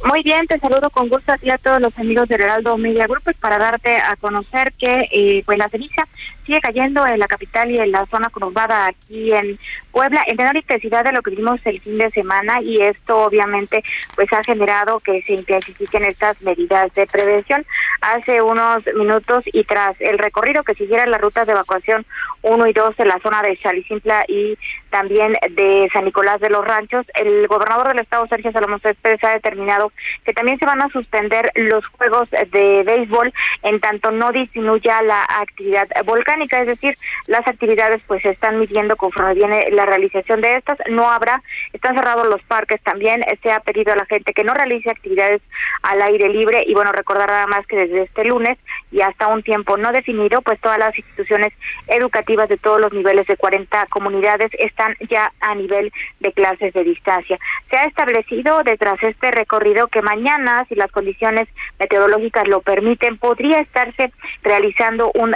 Muy 0.04 0.22
bien, 0.22 0.46
te 0.48 0.60
saludo 0.60 0.90
con 0.90 1.08
gusto 1.08 1.32
a 1.32 1.38
ti 1.38 1.50
a 1.50 1.58
todos 1.58 1.80
los 1.80 1.98
amigos 1.98 2.28
del 2.28 2.42
Heraldo 2.42 2.78
Media 2.78 3.08
Group 3.08 3.24
pues, 3.24 3.38
para 3.38 3.58
darte 3.58 3.96
a 3.96 4.18
conocer 4.18 4.74
que 4.78 5.08
eh, 5.12 5.44
pues 5.46 5.58
la 5.58 5.70
ceniza 5.70 6.08
sigue 6.46 6.62
cayendo 6.62 7.06
en 7.06 7.20
la 7.20 7.28
capital 7.28 7.72
y 7.72 7.80
en 7.80 7.92
la 7.92 8.06
zona 8.08 8.30
conurbada 8.30 8.88
aquí 8.88 9.34
en 9.34 9.60
Puebla 9.92 10.24
en 10.26 10.38
menor 10.38 10.56
intensidad 10.56 11.04
de 11.04 11.12
lo 11.12 11.22
que 11.22 11.32
vimos 11.32 11.60
el 11.66 11.80
fin 11.80 11.98
de 11.98 12.10
semana 12.10 12.62
y 12.62 12.82
esto 12.82 13.26
obviamente 13.26 13.84
pues 14.16 14.32
ha 14.34 14.44
generado 14.44 15.00
que 15.00 15.22
se 15.22 15.34
intensifiquen 15.34 16.04
estas 16.04 16.42
medidas 16.42 16.94
de 16.96 17.06
prevención. 17.06 17.66
Hace 18.02 18.42
unos 18.42 18.84
minutos 18.96 19.44
y 19.46 19.64
tras 19.64 19.96
el 20.00 20.18
recorrido 20.18 20.64
que 20.64 20.74
siguiera 20.74 21.06
las 21.06 21.22
rutas 21.22 21.46
de 21.46 21.54
evacuación 21.54 22.06
1 22.42 22.68
y 22.68 22.74
2 22.74 22.96
en 22.98 23.08
la 23.08 23.20
zona 23.20 23.42
de 23.42 23.58
Chalicintla 23.58 24.26
y 24.28 24.58
también 24.90 25.34
de 25.52 25.90
San 25.94 26.06
Nicolás 26.06 26.40
de 26.40 26.50
los 26.50 26.66
Ranchos, 26.66 27.06
el 27.16 27.48
gobernador 27.48 27.88
del 27.90 28.00
estado 28.00 28.28
Sergio 28.28 28.52
Salomón 28.52 28.82
Céspedes 28.82 29.24
ha 29.24 29.30
determinado 29.30 29.92
que 30.26 30.34
también 30.34 30.60
se 30.60 30.66
van 30.66 30.82
a 30.82 30.90
suspender 30.90 31.52
los 31.56 31.86
juegos 31.88 32.30
de 32.30 32.84
béisbol 32.84 33.34
en 33.64 33.80
tanto 33.80 34.12
no 34.12 34.32
disminuya 34.32 35.02
la 35.02 35.24
actividad 35.24 35.88
volcánica, 36.06 36.33
es 36.42 36.68
decir, 36.68 36.98
las 37.28 37.48
actividades 37.48 38.02
pues 38.08 38.22
se 38.22 38.30
están 38.30 38.60
midiendo 38.60 38.96
conforme 38.96 39.34
viene 39.34 39.70
la 39.72 39.86
realización 39.86 40.42
de 40.42 40.56
estas, 40.56 40.78
no 40.90 41.10
habrá, 41.10 41.42
están 41.74 41.96
cerrados 41.96 42.28
los 42.28 42.42
parques 42.44 42.82
también, 42.82 43.24
se 43.42 43.52
ha 43.52 43.60
pedido 43.60 43.94
a 43.94 43.96
la 43.96 44.06
gente 44.06 44.34
que 44.34 44.44
no 44.44 44.54
realice 44.54 44.90
actividades 44.90 45.42
al 45.84 46.02
aire 46.02 46.30
libre 46.30 46.64
y 46.66 46.74
bueno, 46.74 46.92
recordar 46.92 47.30
nada 47.30 47.48
más 47.48 47.66
que 47.68 47.76
desde 47.76 48.04
este 48.04 48.26
lunes 48.26 48.58
y 48.92 49.02
hasta 49.02 49.28
un 49.28 49.44
tiempo 49.44 49.78
no 49.78 49.92
definido, 49.92 50.42
pues 50.42 50.60
todas 50.60 50.78
las 50.78 50.98
instituciones 50.98 51.54
educativas 51.88 52.50
de 52.50 52.58
todos 52.58 52.80
los 52.80 52.94
niveles 52.94 53.28
de 53.28 53.38
40 53.38 53.88
comunidades 53.88 54.52
están 54.60 54.96
ya 55.10 55.32
a 55.40 55.56
nivel 55.56 55.92
de 56.20 56.32
clases 56.32 56.74
de 56.74 56.84
distancia. 56.84 57.40
Se 57.70 57.78
ha 57.78 57.86
establecido 57.86 58.64
detrás 58.64 59.02
este 59.02 59.32
recorrido 59.32 59.88
que 59.88 60.02
mañana, 60.02 60.66
si 60.70 60.76
las 60.76 60.92
condiciones 60.92 61.48
meteorológicas 61.80 62.48
lo 62.48 62.62
permiten, 62.62 63.18
podría 63.18 63.60
estarse 63.60 64.12
realizando 64.44 65.12
un 65.14 65.36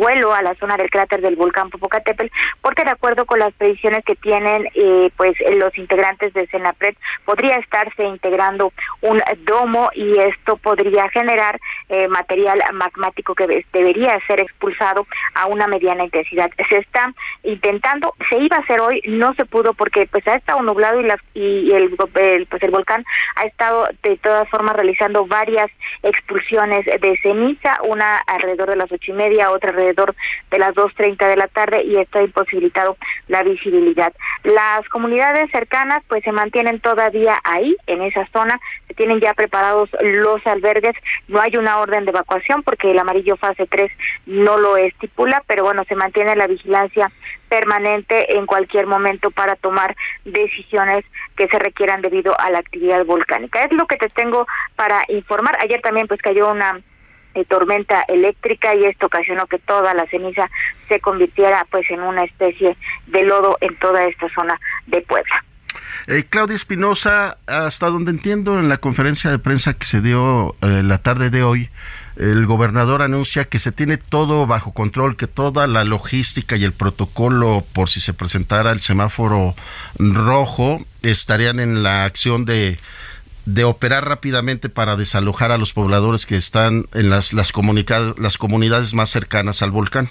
sobrevuelo 0.00 0.34
a 0.34 0.42
la 0.42 0.54
zona 0.54 0.76
del 0.76 0.90
cráter 0.90 1.20
del 1.20 1.36
volcán 1.36 1.70
Popocatépetl, 1.70 2.32
porque 2.60 2.84
de 2.84 2.90
acuerdo 2.90 3.26
con 3.26 3.38
las 3.38 3.52
predicciones 3.54 4.04
que 4.04 4.16
tienen 4.16 4.66
eh, 4.74 5.10
pues 5.16 5.34
los 5.56 5.76
integrantes 5.76 6.32
de 6.32 6.46
Senapred, 6.48 6.94
podría 7.24 7.56
estarse 7.56 8.04
integrando 8.04 8.72
un 9.02 9.22
domo 9.44 9.90
y 9.94 10.18
esto 10.18 10.56
podría 10.56 11.08
generar 11.10 11.58
eh, 11.88 12.08
material 12.08 12.62
magmático 12.72 13.34
que 13.34 13.64
debería 13.72 14.18
ser 14.26 14.40
expulsado 14.40 15.06
a 15.34 15.46
una 15.46 15.66
mediana 15.66 16.04
intensidad. 16.04 16.50
Se 16.68 16.78
está 16.78 17.12
intentando, 17.42 18.14
se 18.28 18.38
iba 18.38 18.56
a 18.56 18.60
hacer 18.60 18.80
hoy, 18.80 19.02
no 19.06 19.34
se 19.34 19.44
pudo 19.44 19.74
porque 19.74 20.06
pues 20.06 20.26
ha 20.28 20.34
estado 20.34 20.62
nublado 20.62 21.00
y, 21.00 21.04
las, 21.04 21.20
y 21.34 21.72
el, 21.72 21.94
pues 21.96 22.62
el 22.62 22.70
volcán 22.70 23.04
ha 23.36 23.44
estado 23.44 23.88
de 24.02 24.16
todas 24.16 24.48
formas 24.48 24.76
realizando 24.76 25.26
varias 25.26 25.70
expulsiones 26.02 26.86
de 26.86 27.18
ceniza, 27.22 27.78
una 27.84 28.18
alrededor 28.26 28.70
de 28.70 28.76
las 28.76 28.90
ocho 28.90 29.12
y 29.12 29.14
media, 29.14 29.50
otra 29.50 29.70
alrededor 29.70 29.89
alrededor 29.90 30.14
de 30.50 30.58
las 30.58 30.74
2.30 30.74 31.28
de 31.28 31.36
la 31.36 31.48
tarde 31.48 31.82
y 31.84 31.96
esto 31.96 32.18
ha 32.18 32.22
imposibilitado 32.22 32.96
la 33.28 33.42
visibilidad. 33.42 34.12
Las 34.44 34.88
comunidades 34.88 35.50
cercanas 35.50 36.02
pues 36.08 36.24
se 36.24 36.32
mantienen 36.32 36.80
todavía 36.80 37.38
ahí, 37.44 37.76
en 37.86 38.02
esa 38.02 38.26
zona, 38.32 38.58
se 38.88 38.94
tienen 38.94 39.20
ya 39.20 39.34
preparados 39.34 39.90
los 40.02 40.44
albergues, 40.46 40.94
no 41.28 41.40
hay 41.40 41.56
una 41.56 41.78
orden 41.78 42.04
de 42.04 42.10
evacuación 42.10 42.62
porque 42.62 42.90
el 42.90 42.98
amarillo 42.98 43.36
fase 43.36 43.66
3 43.66 43.90
no 44.26 44.58
lo 44.58 44.76
estipula, 44.76 45.42
pero 45.46 45.64
bueno, 45.64 45.84
se 45.88 45.94
mantiene 45.94 46.36
la 46.36 46.46
vigilancia 46.46 47.10
permanente 47.48 48.36
en 48.36 48.46
cualquier 48.46 48.86
momento 48.86 49.30
para 49.30 49.56
tomar 49.56 49.96
decisiones 50.24 51.04
que 51.36 51.48
se 51.48 51.58
requieran 51.58 52.00
debido 52.00 52.38
a 52.38 52.50
la 52.50 52.58
actividad 52.58 53.04
volcánica. 53.04 53.64
Es 53.64 53.72
lo 53.72 53.86
que 53.86 53.96
te 53.96 54.08
tengo 54.08 54.46
para 54.76 55.02
informar. 55.08 55.56
Ayer 55.60 55.80
también 55.80 56.06
pues 56.06 56.22
cayó 56.22 56.50
una 56.50 56.80
eh, 57.34 57.44
tormenta 57.44 58.02
eléctrica 58.08 58.74
y 58.74 58.84
esto 58.84 59.06
ocasionó 59.06 59.46
que 59.46 59.58
toda 59.58 59.94
la 59.94 60.06
ceniza 60.06 60.50
se 60.88 61.00
convirtiera 61.00 61.66
pues 61.70 61.88
en 61.90 62.00
una 62.00 62.24
especie 62.24 62.76
de 63.06 63.22
lodo 63.24 63.56
en 63.60 63.76
toda 63.78 64.04
esta 64.04 64.28
zona 64.34 64.58
de 64.86 65.00
Puebla. 65.02 65.44
Eh, 66.06 66.24
Claudia 66.28 66.56
Espinosa, 66.56 67.38
hasta 67.46 67.86
donde 67.88 68.10
entiendo 68.10 68.58
en 68.58 68.68
la 68.68 68.78
conferencia 68.78 69.30
de 69.30 69.38
prensa 69.38 69.74
que 69.74 69.84
se 69.84 70.00
dio 70.00 70.56
eh, 70.62 70.82
la 70.82 70.98
tarde 70.98 71.30
de 71.30 71.42
hoy, 71.42 71.68
el 72.16 72.46
gobernador 72.46 73.02
anuncia 73.02 73.44
que 73.44 73.58
se 73.58 73.70
tiene 73.70 73.96
todo 73.96 74.46
bajo 74.46 74.72
control, 74.72 75.16
que 75.16 75.26
toda 75.26 75.66
la 75.66 75.84
logística 75.84 76.56
y 76.56 76.64
el 76.64 76.72
protocolo 76.72 77.64
por 77.72 77.88
si 77.88 78.00
se 78.00 78.12
presentara 78.12 78.72
el 78.72 78.80
semáforo 78.80 79.54
rojo 79.98 80.84
estarían 81.02 81.60
en 81.60 81.82
la 81.82 82.04
acción 82.04 82.44
de 82.44 82.78
de 83.54 83.64
operar 83.64 84.08
rápidamente 84.08 84.68
para 84.68 84.96
desalojar 84.96 85.50
a 85.50 85.58
los 85.58 85.72
pobladores 85.72 86.26
que 86.26 86.36
están 86.36 86.86
en 86.94 87.10
las 87.10 87.32
las, 87.32 87.52
las 88.16 88.38
comunidades 88.38 88.94
más 88.94 89.10
cercanas 89.10 89.62
al 89.62 89.70
volcán. 89.70 90.08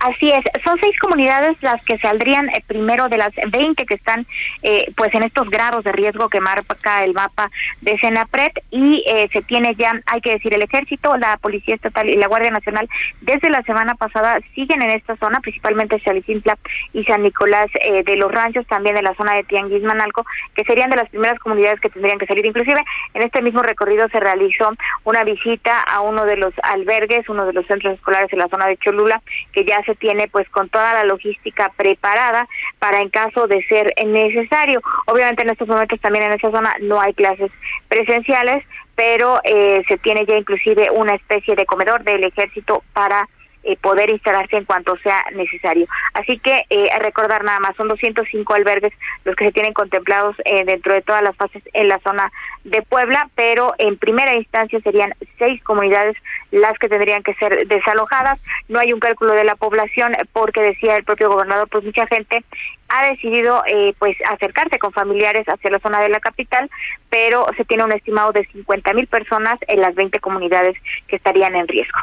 Así 0.00 0.30
es, 0.30 0.42
son 0.64 0.78
seis 0.80 0.98
comunidades 0.98 1.56
las 1.60 1.82
que 1.84 1.98
saldrían 1.98 2.48
eh, 2.48 2.64
primero 2.66 3.08
de 3.08 3.18
las 3.18 3.30
20 3.34 3.84
que 3.84 3.94
están 3.94 4.26
eh, 4.62 4.90
pues 4.96 5.14
en 5.14 5.24
estos 5.24 5.48
grados 5.50 5.84
de 5.84 5.92
riesgo 5.92 6.28
que 6.28 6.40
marca 6.40 7.04
el 7.04 7.12
mapa 7.12 7.50
de 7.82 7.98
Senapred 7.98 8.52
y 8.70 9.04
eh, 9.06 9.28
se 9.32 9.42
tiene 9.42 9.74
ya, 9.76 9.92
hay 10.06 10.20
que 10.20 10.32
decir, 10.32 10.54
el 10.54 10.62
ejército, 10.62 11.16
la 11.18 11.36
Policía 11.36 11.74
Estatal 11.74 12.08
y 12.08 12.14
la 12.14 12.28
Guardia 12.28 12.50
Nacional 12.50 12.88
desde 13.20 13.50
la 13.50 13.62
semana 13.62 13.94
pasada 13.94 14.38
siguen 14.54 14.82
en 14.82 14.90
esta 14.90 15.16
zona, 15.16 15.40
principalmente 15.40 16.00
Chalicintla 16.00 16.56
y 16.94 17.04
San 17.04 17.22
Nicolás 17.22 17.66
de 17.72 18.16
los 18.16 18.32
Ranchos, 18.32 18.66
también 18.66 18.96
en 18.96 19.04
la 19.04 19.14
zona 19.14 19.34
de 19.34 19.44
Tianguis 19.44 19.82
Manalco, 19.82 20.24
que 20.54 20.64
serían 20.64 20.90
de 20.90 20.96
las 20.96 21.10
primeras 21.10 21.38
comunidades 21.40 21.80
que 21.80 21.90
tendrían 21.90 22.18
que 22.18 22.26
salir. 22.26 22.46
Inclusive 22.46 22.80
en 23.14 23.22
este 23.22 23.42
mismo 23.42 23.62
recorrido 23.62 24.08
se 24.08 24.20
realizó 24.20 24.72
una 25.04 25.24
visita 25.24 25.80
a 25.82 26.00
uno 26.00 26.24
de 26.24 26.36
los 26.36 26.52
albergues, 26.62 27.28
uno 27.28 27.46
de 27.46 27.52
los 27.52 27.66
centros 27.66 27.94
escolares 27.94 28.32
en 28.32 28.38
la 28.38 28.48
zona 28.48 28.66
de 28.66 28.76
Cholula, 28.78 29.20
que 29.52 29.64
ya 29.64 29.82
se 29.84 29.94
tiene 29.94 30.28
pues 30.28 30.48
con 30.50 30.68
toda 30.68 30.94
la 30.94 31.04
logística 31.04 31.70
preparada 31.76 32.48
para 32.78 33.00
en 33.00 33.10
caso 33.10 33.46
de 33.46 33.62
ser 33.66 33.92
necesario. 34.06 34.80
Obviamente 35.06 35.42
en 35.42 35.50
estos 35.50 35.68
momentos 35.68 36.00
también 36.00 36.24
en 36.24 36.32
esa 36.32 36.50
zona 36.50 36.74
no 36.80 37.00
hay 37.00 37.14
clases 37.14 37.50
presenciales, 37.88 38.64
pero 38.94 39.40
eh, 39.44 39.82
se 39.88 39.98
tiene 39.98 40.26
ya 40.26 40.36
inclusive 40.36 40.88
una 40.92 41.14
especie 41.14 41.56
de 41.56 41.66
comedor 41.66 42.04
del 42.04 42.24
ejército 42.24 42.82
para 42.92 43.28
eh, 43.62 43.76
poder 43.76 44.10
instalarse 44.10 44.56
en 44.56 44.64
cuanto 44.64 44.96
sea 44.98 45.24
necesario. 45.34 45.86
Así 46.14 46.38
que 46.38 46.64
eh, 46.70 46.88
recordar 47.00 47.44
nada 47.44 47.60
más, 47.60 47.76
son 47.76 47.88
205 47.88 48.54
albergues 48.54 48.92
los 49.24 49.36
que 49.36 49.46
se 49.46 49.52
tienen 49.52 49.74
contemplados 49.74 50.34
eh, 50.44 50.64
dentro 50.64 50.94
de 50.94 51.02
todas 51.02 51.22
las 51.22 51.36
fases 51.36 51.62
en 51.72 51.88
la 51.88 51.98
zona 52.00 52.32
de 52.64 52.82
Puebla, 52.82 53.28
pero 53.34 53.74
en 53.78 53.98
primera 53.98 54.34
instancia 54.34 54.80
serían 54.80 55.14
seis 55.38 55.62
comunidades 55.62 56.16
las 56.50 56.78
que 56.78 56.88
tendrían 56.88 57.22
que 57.22 57.34
ser 57.34 57.66
desalojadas. 57.68 58.40
No 58.68 58.78
hay 58.78 58.92
un 58.92 59.00
cálculo 59.00 59.32
de 59.32 59.44
la 59.44 59.56
población 59.56 60.16
porque 60.32 60.62
decía 60.62 60.96
el 60.96 61.04
propio 61.04 61.28
gobernador, 61.28 61.68
pues 61.68 61.84
mucha 61.84 62.06
gente 62.06 62.44
ha 62.90 63.06
decidido 63.06 63.62
eh, 63.66 63.94
pues 63.98 64.16
acercarse 64.28 64.78
con 64.78 64.92
familiares 64.92 65.46
hacia 65.46 65.70
la 65.70 65.78
zona 65.78 66.00
de 66.00 66.08
la 66.08 66.20
capital, 66.20 66.68
pero 67.08 67.46
se 67.56 67.64
tiene 67.64 67.84
un 67.84 67.92
estimado 67.92 68.32
de 68.32 68.46
50 68.52 68.92
mil 68.94 69.06
personas 69.06 69.58
en 69.68 69.80
las 69.80 69.94
20 69.94 70.18
comunidades 70.20 70.76
que 71.08 71.16
estarían 71.16 71.54
en 71.54 71.68
riesgo. 71.68 71.98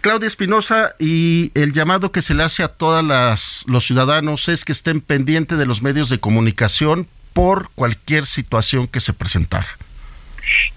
Claudia 0.00 0.26
Espinosa, 0.26 0.94
y 0.98 1.50
el 1.54 1.72
llamado 1.72 2.12
que 2.12 2.22
se 2.22 2.34
le 2.34 2.42
hace 2.42 2.62
a 2.62 2.68
todos 2.68 3.02
los 3.66 3.84
ciudadanos 3.84 4.48
es 4.48 4.64
que 4.64 4.72
estén 4.72 5.00
pendientes 5.00 5.58
de 5.58 5.66
los 5.66 5.82
medios 5.82 6.08
de 6.10 6.20
comunicación 6.20 7.08
por 7.32 7.70
cualquier 7.74 8.26
situación 8.26 8.86
que 8.86 9.00
se 9.00 9.12
presentara. 9.12 9.66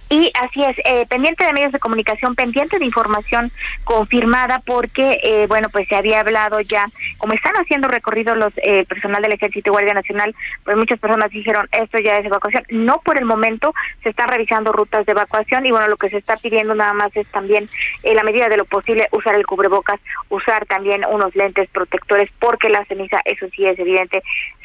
Y 0.10 0.32
así 0.42 0.64
es, 0.64 0.76
eh, 0.86 1.06
pendiente 1.08 1.46
de 1.46 1.54
medios 1.54 1.72
de 1.72 1.80
comunicación, 1.80 2.34
pendiente 2.34 2.80
de 2.80 2.86
información 2.86 3.52
confirmada, 3.84 4.60
porque, 4.66 5.20
eh, 5.22 5.46
bueno, 5.48 5.70
pues 5.70 5.88
se 5.88 5.96
había 5.96 6.22
hablado 6.22 6.60
ya, 6.62 6.88
como 7.20 7.34
están 7.34 7.54
haciendo 7.56 7.88
recorridos 7.88 8.36
los 8.36 8.52
eh, 8.58 8.86
personal 8.86 9.22
del 9.22 9.34
Ejército 9.34 9.70
y 9.70 9.72
Guardia 9.72 9.94
Nacional, 9.94 10.34
pues 10.64 10.78
muchas 10.78 11.00
personas 11.00 11.30
dijeron, 11.30 11.68
esto 11.72 12.00
ya 12.00 12.18
es 12.18 12.26
evacuación. 12.26 12.64
No 12.70 13.02
por 13.06 13.20
el 13.20 13.26
momento, 13.26 13.76
se 14.02 14.10
están 14.10 14.30
revisando 14.30 14.72
rutas 14.72 15.06
de 15.06 15.12
evacuación 15.12 15.68
y, 15.68 15.72
bueno, 15.72 15.88
lo 15.88 15.98
que 15.98 16.10
se 16.10 16.18
está 16.18 16.38
pidiendo 16.38 16.74
nada 16.74 16.94
más 16.94 17.16
es 17.16 17.28
también, 17.28 17.70
en 18.02 18.16
la 18.16 18.24
medida 18.24 18.50
de 18.50 18.58
lo 18.58 18.66
posible, 18.66 19.08
usar 19.12 19.36
el 19.36 19.46
cubrebocas, 19.46 20.00
usar 20.30 20.66
también 20.66 21.04
unos 21.08 21.36
lentes 21.36 21.70
protectores, 21.70 22.32
porque 22.40 22.70
la 22.70 22.84
ceniza, 22.86 23.22
eso 23.26 23.46
sí 23.56 23.64
es 23.68 23.78
evidente, 23.78 24.24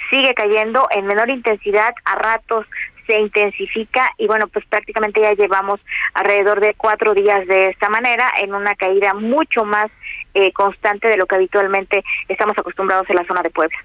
sigue 0.09 0.33
cayendo 0.33 0.89
en 0.91 1.07
menor 1.07 1.29
intensidad, 1.29 1.95
a 2.07 2.15
ratos 2.17 2.67
se 3.07 3.19
intensifica 3.21 4.11
y 4.19 4.27
bueno, 4.27 4.49
pues 4.49 4.65
prácticamente 4.67 5.21
ya 5.21 5.33
llevamos 5.35 5.81
alrededor 6.15 6.61
de 6.61 6.75
cuatro 6.75 7.15
días 7.15 7.47
de 7.47 7.69
esta 7.69 7.89
manera 7.89 8.33
en 8.41 8.55
una 8.55 8.75
caída 8.75 9.15
mucho 9.15 9.65
más 9.65 9.91
eh, 10.35 10.53
constante 10.53 11.09
de 11.09 11.17
lo 11.17 11.27
que 11.27 11.37
habitualmente 11.37 12.03
estamos 12.29 12.57
acostumbrados 12.59 13.09
en 13.11 13.17
la 13.17 13.25
zona 13.25 13.43
de 13.43 13.51
Puebla. 13.51 13.77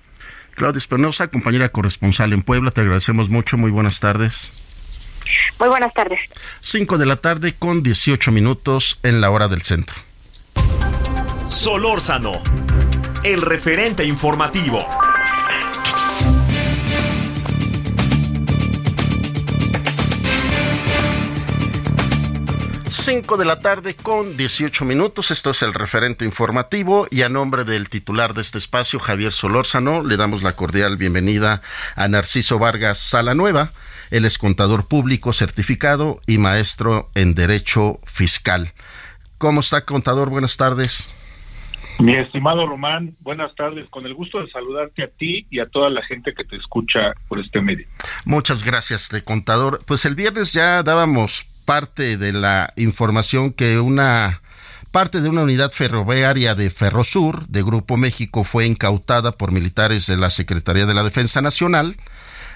Claudia 0.55 0.77
Espinosa, 0.77 1.29
compañera 1.29 1.69
corresponsal 1.69 2.33
en 2.33 2.43
Puebla, 2.43 2.71
te 2.71 2.81
agradecemos 2.81 3.29
mucho, 3.29 3.57
muy 3.57 3.71
buenas 3.71 3.99
tardes. 3.99 4.51
Muy 5.59 5.69
buenas 5.69 5.93
tardes. 5.93 6.19
Cinco 6.61 6.97
de 6.97 7.05
la 7.05 7.17
tarde 7.17 7.53
con 7.57 7.83
18 7.83 8.31
minutos 8.31 8.99
en 9.03 9.21
la 9.21 9.29
hora 9.29 9.47
del 9.47 9.61
centro. 9.61 9.95
Solórzano, 11.47 12.41
el 13.23 13.41
referente 13.41 14.05
informativo. 14.05 14.79
5 23.09 23.37
de 23.37 23.45
la 23.45 23.59
tarde 23.59 23.95
con 23.95 24.37
18 24.37 24.85
minutos. 24.85 25.31
Esto 25.31 25.49
es 25.49 25.63
el 25.63 25.73
referente 25.73 26.25
informativo 26.25 27.07
y 27.09 27.23
a 27.23 27.29
nombre 27.29 27.63
del 27.63 27.89
titular 27.89 28.35
de 28.35 28.41
este 28.41 28.59
espacio, 28.59 28.99
Javier 28.99 29.31
Solórzano, 29.31 30.03
le 30.03 30.15
damos 30.15 30.43
la 30.43 30.55
cordial 30.55 30.95
bienvenida 30.95 31.63
a 31.95 32.07
Narciso 32.07 32.59
Vargas 32.59 32.99
Salanueva. 32.99 33.71
Él 34.11 34.25
es 34.25 34.37
contador 34.37 34.87
público 34.87 35.33
certificado 35.33 36.19
y 36.27 36.37
maestro 36.37 37.09
en 37.15 37.33
Derecho 37.33 37.99
Fiscal. 38.05 38.73
¿Cómo 39.39 39.61
está, 39.61 39.85
contador? 39.85 40.29
Buenas 40.29 40.57
tardes. 40.57 41.09
Mi 41.99 42.15
estimado 42.15 42.65
Román, 42.65 43.17
buenas 43.19 43.53
tardes. 43.55 43.89
Con 43.89 44.05
el 44.05 44.13
gusto 44.13 44.39
de 44.39 44.49
saludarte 44.49 45.03
a 45.03 45.07
ti 45.07 45.45
y 45.49 45.59
a 45.59 45.65
toda 45.65 45.89
la 45.89 46.01
gente 46.03 46.33
que 46.33 46.45
te 46.45 46.55
escucha 46.55 47.13
por 47.27 47.39
este 47.39 47.59
medio. 47.59 47.85
Muchas 48.23 48.63
gracias, 48.63 49.09
contador. 49.25 49.79
Pues 49.85 50.05
el 50.05 50.15
viernes 50.15 50.53
ya 50.53 50.81
dábamos 50.81 51.43
parte 51.65 52.15
de 52.15 52.31
la 52.31 52.71
información 52.77 53.51
que 53.51 53.79
una 53.79 54.41
parte 54.91 55.19
de 55.19 55.29
una 55.29 55.41
unidad 55.41 55.71
ferroviaria 55.71 56.55
de 56.55 56.69
Ferrosur, 56.69 57.45
de 57.47 57.63
Grupo 57.63 57.97
México, 57.97 58.45
fue 58.45 58.65
incautada 58.65 59.33
por 59.33 59.51
militares 59.51 60.07
de 60.07 60.15
la 60.15 60.29
Secretaría 60.29 60.85
de 60.85 60.93
la 60.93 61.03
Defensa 61.03 61.41
Nacional, 61.41 61.97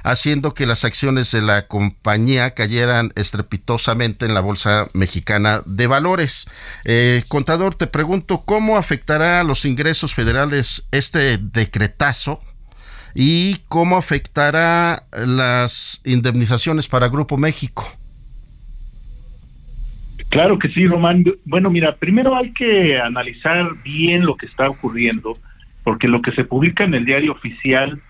haciendo 0.03 0.53
que 0.53 0.65
las 0.65 0.85
acciones 0.85 1.31
de 1.31 1.41
la 1.41 1.67
compañía 1.67 2.51
cayeran 2.51 3.11
estrepitosamente 3.15 4.25
en 4.25 4.33
la 4.33 4.41
Bolsa 4.41 4.87
Mexicana 4.93 5.61
de 5.65 5.87
Valores. 5.87 6.49
Eh, 6.85 7.23
contador, 7.27 7.75
te 7.75 7.87
pregunto, 7.87 8.43
¿cómo 8.45 8.77
afectará 8.77 9.39
a 9.39 9.43
los 9.43 9.65
ingresos 9.65 10.13
federales 10.13 10.87
este 10.91 11.37
decretazo? 11.37 12.41
¿Y 13.15 13.57
cómo 13.69 13.97
afectará 13.97 15.03
las 15.11 16.01
indemnizaciones 16.03 16.87
para 16.87 17.09
Grupo 17.09 17.37
México? 17.37 17.85
Claro 20.29 20.57
que 20.57 20.69
sí, 20.69 20.87
Román. 20.87 21.23
Bueno, 21.45 21.69
mira, 21.69 21.95
primero 21.97 22.35
hay 22.35 22.51
que 22.53 22.99
analizar 22.99 23.83
bien 23.83 24.25
lo 24.25 24.35
que 24.35 24.47
está 24.47 24.67
ocurriendo, 24.67 25.37
porque 25.83 26.07
lo 26.07 26.23
que 26.23 26.31
se 26.31 26.43
publica 26.43 26.83
en 26.83 26.95
el 26.95 27.05
diario 27.05 27.33
oficial 27.33 28.01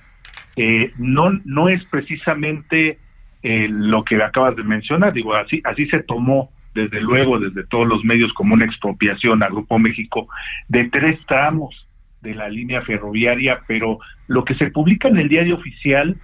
eh, 0.56 0.92
no, 0.98 1.32
no 1.46 1.70
es 1.70 1.84
precisamente 1.86 3.00
eh, 3.42 3.68
lo 3.70 4.04
que 4.04 4.22
acabas 4.22 4.56
de 4.56 4.64
mencionar. 4.64 5.14
Digo, 5.14 5.34
así, 5.36 5.62
así 5.64 5.86
se 5.88 6.04
tomó, 6.04 6.52
desde 6.74 7.02
luego, 7.02 7.40
desde 7.40 7.66
todos 7.66 7.88
los 7.88 8.04
medios 8.04 8.34
como 8.34 8.54
una 8.54 8.66
expropiación 8.66 9.44
a 9.44 9.48
Grupo 9.48 9.78
México 9.80 10.28
de 10.68 10.90
tres 10.90 11.20
tramos 11.28 11.88
de 12.22 12.34
la 12.34 12.50
línea 12.50 12.82
ferroviaria, 12.82 13.60
pero 13.68 14.00
lo 14.28 14.46
que 14.46 14.56
se 14.56 14.72
publica 14.72 15.08
en 15.10 15.18
el 15.18 15.28
diario 15.28 15.56
oficial 15.56 16.16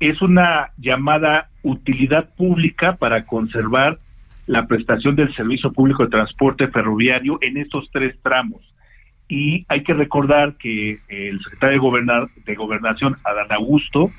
es 0.00 0.20
una 0.20 0.70
llamada 0.76 1.48
utilidad 1.62 2.34
pública 2.34 2.96
para 2.96 3.24
conservar 3.24 3.98
la 4.46 4.66
prestación 4.66 5.16
del 5.16 5.34
servicio 5.34 5.72
público 5.72 6.04
de 6.04 6.10
transporte 6.10 6.68
ferroviario 6.68 7.38
en 7.40 7.56
estos 7.56 7.88
tres 7.92 8.16
tramos. 8.22 8.60
Y 9.28 9.64
hay 9.68 9.82
que 9.82 9.94
recordar 9.94 10.54
que 10.54 10.98
el 11.08 11.40
secretario 11.42 11.80
de, 11.80 12.28
de 12.44 12.54
Gobernación, 12.54 13.16
Adán 13.24 13.52
Augusto, 13.52 14.10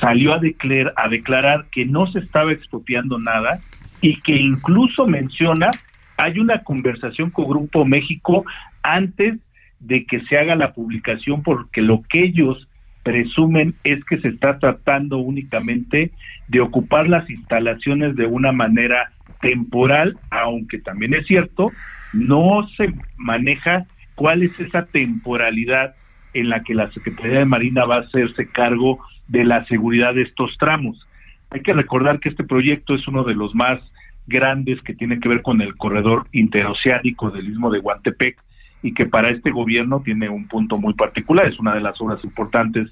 salió 0.00 0.34
a, 0.34 0.38
declarar, 0.38 0.92
a 0.96 1.08
declarar 1.08 1.66
que 1.70 1.84
no 1.84 2.06
se 2.08 2.20
estaba 2.20 2.52
expropiando 2.52 3.18
nada 3.18 3.60
y 4.00 4.20
que 4.20 4.32
incluso 4.32 5.06
menciona 5.06 5.70
hay 6.16 6.38
una 6.38 6.62
conversación 6.62 7.30
con 7.30 7.46
Grupo 7.46 7.84
México 7.84 8.44
antes 8.82 9.38
de 9.80 10.04
que 10.06 10.20
se 10.22 10.38
haga 10.38 10.54
la 10.54 10.72
publicación 10.72 11.42
porque 11.42 11.82
lo 11.82 12.02
que 12.08 12.24
ellos 12.24 12.68
presumen 13.02 13.74
es 13.84 14.02
que 14.04 14.18
se 14.18 14.28
está 14.28 14.58
tratando 14.58 15.18
únicamente 15.18 16.10
de 16.48 16.60
ocupar 16.60 17.08
las 17.08 17.28
instalaciones 17.28 18.16
de 18.16 18.26
una 18.26 18.52
manera 18.52 19.12
temporal, 19.40 20.16
aunque 20.30 20.78
también 20.78 21.14
es 21.14 21.26
cierto, 21.26 21.70
no 22.12 22.66
se 22.76 22.94
maneja 23.16 23.86
cuál 24.14 24.42
es 24.42 24.58
esa 24.58 24.86
temporalidad 24.86 25.94
en 26.32 26.48
la 26.48 26.62
que 26.62 26.74
la 26.74 26.90
Secretaría 26.92 27.40
de 27.40 27.44
Marina 27.44 27.84
va 27.84 27.96
a 27.96 28.00
hacerse 28.00 28.48
cargo 28.48 28.98
de 29.28 29.44
la 29.44 29.64
seguridad 29.66 30.14
de 30.14 30.22
estos 30.22 30.56
tramos. 30.58 31.06
Hay 31.50 31.60
que 31.60 31.72
recordar 31.72 32.20
que 32.20 32.28
este 32.28 32.44
proyecto 32.44 32.94
es 32.94 33.06
uno 33.06 33.24
de 33.24 33.34
los 33.34 33.54
más 33.54 33.80
grandes 34.26 34.80
que 34.82 34.94
tiene 34.94 35.20
que 35.20 35.28
ver 35.28 35.42
con 35.42 35.60
el 35.60 35.76
corredor 35.76 36.26
interoceánico 36.32 37.30
del 37.30 37.48
istmo 37.48 37.70
de 37.70 37.80
Guantepec 37.80 38.36
y 38.82 38.92
que 38.92 39.06
para 39.06 39.30
este 39.30 39.50
gobierno 39.50 40.02
tiene 40.02 40.28
un 40.28 40.48
punto 40.48 40.78
muy 40.78 40.94
particular, 40.94 41.46
es 41.46 41.58
una 41.58 41.74
de 41.74 41.80
las 41.80 42.00
obras 42.00 42.22
importantes 42.24 42.90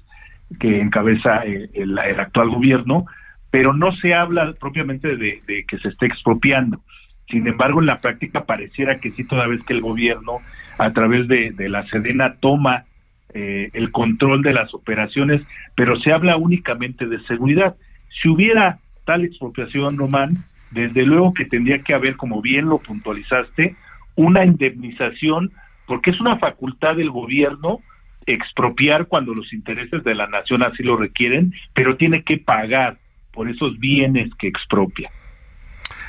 que 0.59 0.81
encabeza 0.81 1.45
eh, 1.45 1.69
el, 1.73 1.97
actual 1.97 2.49
gobierno, 2.49 3.05
pero 3.51 3.73
no 3.73 3.95
se 3.97 4.13
habla 4.13 4.53
propiamente 4.59 5.15
de, 5.15 5.65
que 5.67 5.77
se 5.79 5.89
esté 5.89 6.07
expropiando. 6.07 6.81
Sin 7.29 7.47
embargo, 7.47 7.79
en 7.79 7.87
la 7.87 7.97
práctica 7.97 8.45
pareciera 8.45 8.99
que 8.99 9.11
sí, 9.11 9.23
toda 9.23 9.47
vez 9.47 9.61
que 9.63 9.73
el 9.73 9.81
gobierno, 9.81 10.39
a 10.77 10.91
través 10.91 11.27
de, 11.27 11.53
la 11.69 11.85
Sedena, 11.87 12.35
toma 12.39 12.85
eh, 13.33 13.69
el 13.73 13.91
control 13.91 14.41
de 14.41 14.53
las 14.53 14.73
operaciones, 14.73 15.41
pero 15.75 15.99
se 15.99 16.11
habla 16.11 16.37
únicamente 16.37 17.05
de 17.05 17.21
seguridad. 17.23 17.75
Si 18.21 18.29
hubiera 18.29 18.79
tal 19.05 19.25
expropiación, 19.25 19.97
Román, 19.97 20.35
desde 20.71 21.03
luego 21.03 21.33
que 21.33 21.45
tendría 21.45 21.79
que 21.79 21.93
haber, 21.93 22.15
como 22.15 22.41
bien 22.41 22.65
lo 22.65 22.79
puntualizaste, 22.79 23.75
una 24.15 24.45
indemnización, 24.45 25.51
porque 25.85 26.11
es 26.11 26.19
una 26.19 26.37
facultad 26.37 26.95
del 26.95 27.09
gobierno 27.09 27.79
expropiar 28.25 29.07
cuando 29.07 29.33
los 29.33 29.51
intereses 29.51 30.03
de 30.03 30.15
la 30.15 30.27
nación 30.27 30.63
así 30.63 30.83
lo 30.83 30.95
requieren, 30.95 31.53
pero 31.73 31.97
tiene 31.97 32.23
que 32.23 32.37
pagar 32.37 32.97
por 33.33 33.49
esos 33.49 33.77
bienes 33.79 34.29
que 34.39 34.47
expropia. 34.47 35.11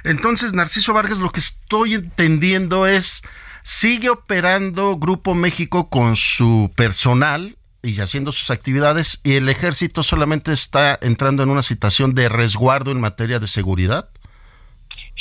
Entonces, 0.04 0.54
Narciso 0.54 0.92
Vargas, 0.92 1.18
lo 1.18 1.30
que 1.30 1.40
estoy 1.40 1.94
entendiendo 1.94 2.86
es, 2.86 3.22
sigue 3.64 4.10
operando 4.10 4.96
Grupo 4.96 5.34
México 5.34 5.88
con 5.88 6.14
su 6.14 6.70
personal 6.76 7.56
y 7.82 7.98
haciendo 8.00 8.30
sus 8.30 8.50
actividades 8.50 9.20
y 9.24 9.34
el 9.34 9.48
ejército 9.48 10.02
solamente 10.02 10.52
está 10.52 10.98
entrando 11.00 11.42
en 11.42 11.48
una 11.48 11.62
situación 11.62 12.14
de 12.14 12.28
resguardo 12.28 12.92
en 12.92 13.00
materia 13.00 13.38
de 13.38 13.46
seguridad. 13.46 14.08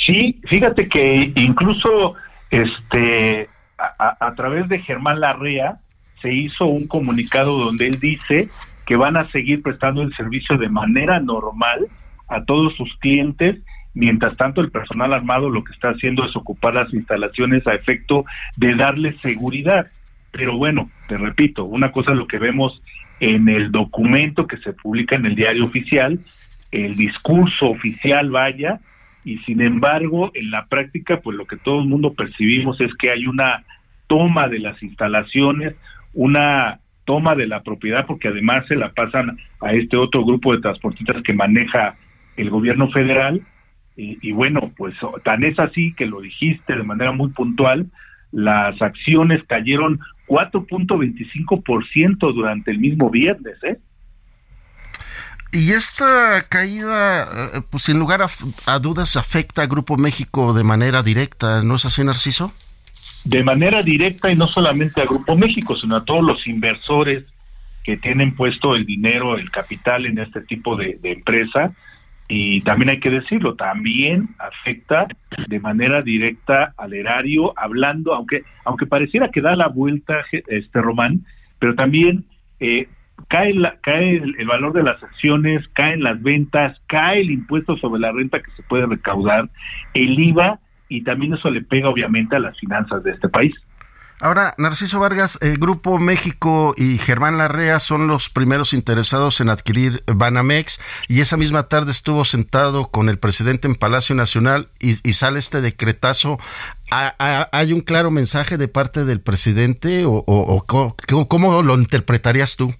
Sí, 0.06 0.40
fíjate 0.48 0.88
que 0.88 1.32
incluso 1.34 2.14
este 2.50 3.48
a, 3.78 4.34
través 4.36 4.68
de 4.68 4.78
Germán 4.80 5.20
Larrea 5.20 5.78
se 6.20 6.32
hizo 6.32 6.66
un 6.66 6.86
comunicado 6.86 7.58
donde 7.58 7.86
él 7.88 7.98
dice 7.98 8.48
que 8.86 8.96
van 8.96 9.16
a 9.16 9.30
seguir 9.30 9.62
prestando 9.62 10.02
el 10.02 10.14
servicio 10.14 10.58
de 10.58 10.68
manera 10.68 11.18
normal 11.20 11.86
a 12.28 12.44
todos 12.44 12.74
sus 12.76 12.94
clientes. 12.98 13.56
Mientras 13.94 14.36
tanto, 14.36 14.60
el 14.60 14.70
personal 14.70 15.12
armado 15.12 15.48
lo 15.48 15.62
que 15.62 15.72
está 15.72 15.90
haciendo 15.90 16.24
es 16.24 16.34
ocupar 16.34 16.74
las 16.74 16.92
instalaciones 16.92 17.66
a 17.66 17.74
efecto 17.74 18.24
de 18.56 18.74
darle 18.74 19.12
seguridad. 19.20 19.86
Pero 20.32 20.56
bueno, 20.56 20.90
te 21.08 21.16
repito, 21.16 21.64
una 21.64 21.92
cosa 21.92 22.10
es 22.10 22.18
lo 22.18 22.26
que 22.26 22.38
vemos 22.38 22.82
en 23.20 23.48
el 23.48 23.70
documento 23.70 24.48
que 24.48 24.56
se 24.58 24.72
publica 24.72 25.14
en 25.14 25.26
el 25.26 25.36
diario 25.36 25.64
oficial, 25.64 26.18
el 26.72 26.96
discurso 26.96 27.66
oficial 27.66 28.30
vaya, 28.30 28.80
y 29.24 29.38
sin 29.38 29.60
embargo 29.62 30.30
en 30.34 30.50
la 30.50 30.66
práctica 30.66 31.20
pues 31.20 31.36
lo 31.36 31.46
que 31.46 31.56
todo 31.56 31.80
el 31.80 31.88
mundo 31.88 32.12
percibimos 32.12 32.80
es 32.80 32.94
que 32.96 33.10
hay 33.10 33.26
una 33.26 33.64
toma 34.06 34.48
de 34.48 34.58
las 34.58 34.82
instalaciones, 34.82 35.74
una 36.12 36.80
toma 37.06 37.34
de 37.34 37.46
la 37.46 37.62
propiedad 37.62 38.06
porque 38.06 38.28
además 38.28 38.66
se 38.66 38.76
la 38.76 38.90
pasan 38.90 39.38
a 39.60 39.72
este 39.72 39.96
otro 39.96 40.24
grupo 40.24 40.54
de 40.54 40.60
transportistas 40.60 41.22
que 41.22 41.32
maneja 41.32 41.96
el 42.36 42.50
gobierno 42.50 42.90
federal 42.90 43.40
y, 43.96 44.18
y 44.22 44.32
bueno 44.32 44.72
pues 44.76 44.94
tan 45.24 45.44
es 45.44 45.58
así 45.58 45.94
que 45.94 46.06
lo 46.06 46.20
dijiste 46.20 46.74
de 46.74 46.82
manera 46.82 47.12
muy 47.12 47.30
puntual 47.30 47.90
las 48.34 48.80
acciones 48.82 49.42
cayeron 49.46 50.00
4.25% 50.26 52.34
durante 52.34 52.72
el 52.72 52.78
mismo 52.78 53.08
viernes, 53.10 53.56
¿eh? 53.62 53.78
Y 55.52 55.70
esta 55.70 56.42
caída, 56.48 57.28
eh, 57.54 57.60
pues 57.70 57.84
sin 57.84 58.00
lugar 58.00 58.26
a, 58.66 58.78
dudas, 58.80 59.16
afecta 59.16 59.62
a 59.62 59.66
Grupo 59.66 59.96
México 59.96 60.52
de 60.52 60.64
manera 60.64 61.04
directa, 61.04 61.62
¿no 61.62 61.76
es 61.76 61.84
así, 61.84 62.02
Narciso? 62.02 62.52
De 63.24 63.44
manera 63.44 63.84
directa 63.84 64.32
y 64.32 64.36
no 64.36 64.48
solamente 64.48 65.00
a 65.00 65.04
Grupo 65.04 65.36
México, 65.36 65.76
sino 65.76 65.94
a 65.94 66.04
todos 66.04 66.24
los 66.24 66.44
inversores 66.48 67.22
que 67.84 67.96
tienen 67.98 68.34
puesto 68.34 68.74
el 68.74 68.84
dinero, 68.84 69.38
el 69.38 69.52
capital 69.52 70.06
en 70.06 70.18
este 70.18 70.40
tipo 70.40 70.76
de, 70.76 70.98
empresa. 71.04 71.72
Y 72.28 72.62
también 72.62 72.88
hay 72.88 73.00
que 73.00 73.10
decirlo, 73.10 73.54
también 73.54 74.30
afecta 74.38 75.06
de 75.46 75.60
manera 75.60 76.00
directa 76.00 76.72
al 76.78 76.94
erario, 76.94 77.52
hablando, 77.56 78.14
aunque 78.14 78.44
aunque 78.64 78.86
pareciera 78.86 79.28
que 79.28 79.42
da 79.42 79.54
la 79.54 79.68
vuelta 79.68 80.24
este 80.32 80.80
Román, 80.80 81.20
pero 81.58 81.74
también 81.74 82.24
eh, 82.60 82.88
cae, 83.28 83.52
la, 83.52 83.76
cae 83.82 84.16
el, 84.16 84.46
valor 84.46 84.72
de 84.72 84.82
las 84.82 85.02
acciones, 85.02 85.66
caen 85.74 86.02
las 86.02 86.22
ventas, 86.22 86.78
cae 86.86 87.20
el 87.20 87.30
impuesto 87.30 87.76
sobre 87.76 88.00
la 88.00 88.12
renta 88.12 88.40
que 88.40 88.50
se 88.52 88.62
puede 88.62 88.86
recaudar, 88.86 89.50
el 89.92 90.18
IVA 90.18 90.60
y 90.88 91.02
también 91.02 91.34
eso 91.34 91.50
le 91.50 91.62
pega 91.62 91.88
obviamente 91.88 92.36
a 92.36 92.40
las 92.40 92.58
finanzas 92.58 93.02
de 93.02 93.12
este 93.12 93.28
país. 93.28 93.54
Ahora, 94.24 94.54
Narciso 94.56 95.00
Vargas, 95.00 95.38
el 95.42 95.58
Grupo 95.58 95.98
México 95.98 96.74
y 96.78 96.96
Germán 96.96 97.36
Larrea 97.36 97.78
son 97.78 98.06
los 98.06 98.30
primeros 98.30 98.72
interesados 98.72 99.42
en 99.42 99.50
adquirir 99.50 100.02
Banamex 100.06 100.80
y 101.08 101.20
esa 101.20 101.36
misma 101.36 101.68
tarde 101.68 101.90
estuvo 101.90 102.24
sentado 102.24 102.86
con 102.86 103.10
el 103.10 103.18
presidente 103.18 103.68
en 103.68 103.74
Palacio 103.74 104.14
Nacional 104.14 104.68
y, 104.80 104.94
sale 105.12 105.38
este 105.38 105.60
decretazo. 105.60 106.38
¿Hay 106.90 107.74
un 107.74 107.82
claro 107.82 108.10
mensaje 108.10 108.56
de 108.56 108.66
parte 108.66 109.04
del 109.04 109.20
presidente 109.20 110.04
o, 110.06 110.64
cómo 111.28 111.60
lo 111.60 111.74
interpretarías 111.74 112.56
tú? 112.56 112.74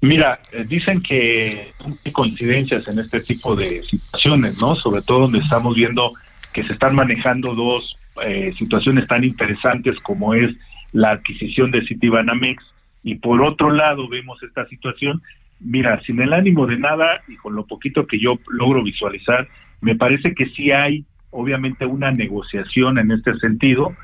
Mira, 0.00 0.40
eh, 0.52 0.64
dicen 0.66 1.02
que 1.02 1.74
hay 2.02 2.12
coincidencias 2.12 2.88
en 2.88 2.98
este 2.98 3.20
tipo 3.20 3.54
de 3.54 3.82
situaciones, 3.82 4.58
¿no? 4.62 4.74
Sobre 4.74 5.02
todo 5.02 5.20
donde 5.20 5.40
estamos 5.40 5.74
viendo 5.74 6.14
que 6.54 6.64
se 6.64 6.72
están 6.72 6.94
manejando 6.94 7.54
dos 7.54 7.95
eh, 8.24 8.52
situaciones 8.56 9.06
tan 9.06 9.24
interesantes 9.24 9.98
como 10.00 10.34
es 10.34 10.54
la 10.92 11.10
adquisición 11.10 11.70
de 11.70 11.86
Citibanamex 11.86 12.62
y 13.02 13.16
por 13.16 13.42
otro 13.42 13.70
lado 13.70 14.08
vemos 14.08 14.42
esta 14.42 14.66
situación. 14.66 15.22
Mira, 15.60 16.00
sin 16.02 16.20
el 16.20 16.32
ánimo 16.32 16.66
de 16.66 16.78
nada 16.78 17.22
y 17.28 17.36
con 17.36 17.54
lo 17.54 17.66
poquito 17.66 18.06
que 18.06 18.18
yo 18.18 18.38
logro 18.48 18.82
visualizar, 18.82 19.48
me 19.80 19.94
parece 19.94 20.34
que 20.34 20.46
sí 20.50 20.70
hay 20.70 21.04
obviamente 21.30 21.86
una 21.86 22.10
negociación 22.10 22.98
en 22.98 23.10
este 23.10 23.34
sentido 23.38 23.94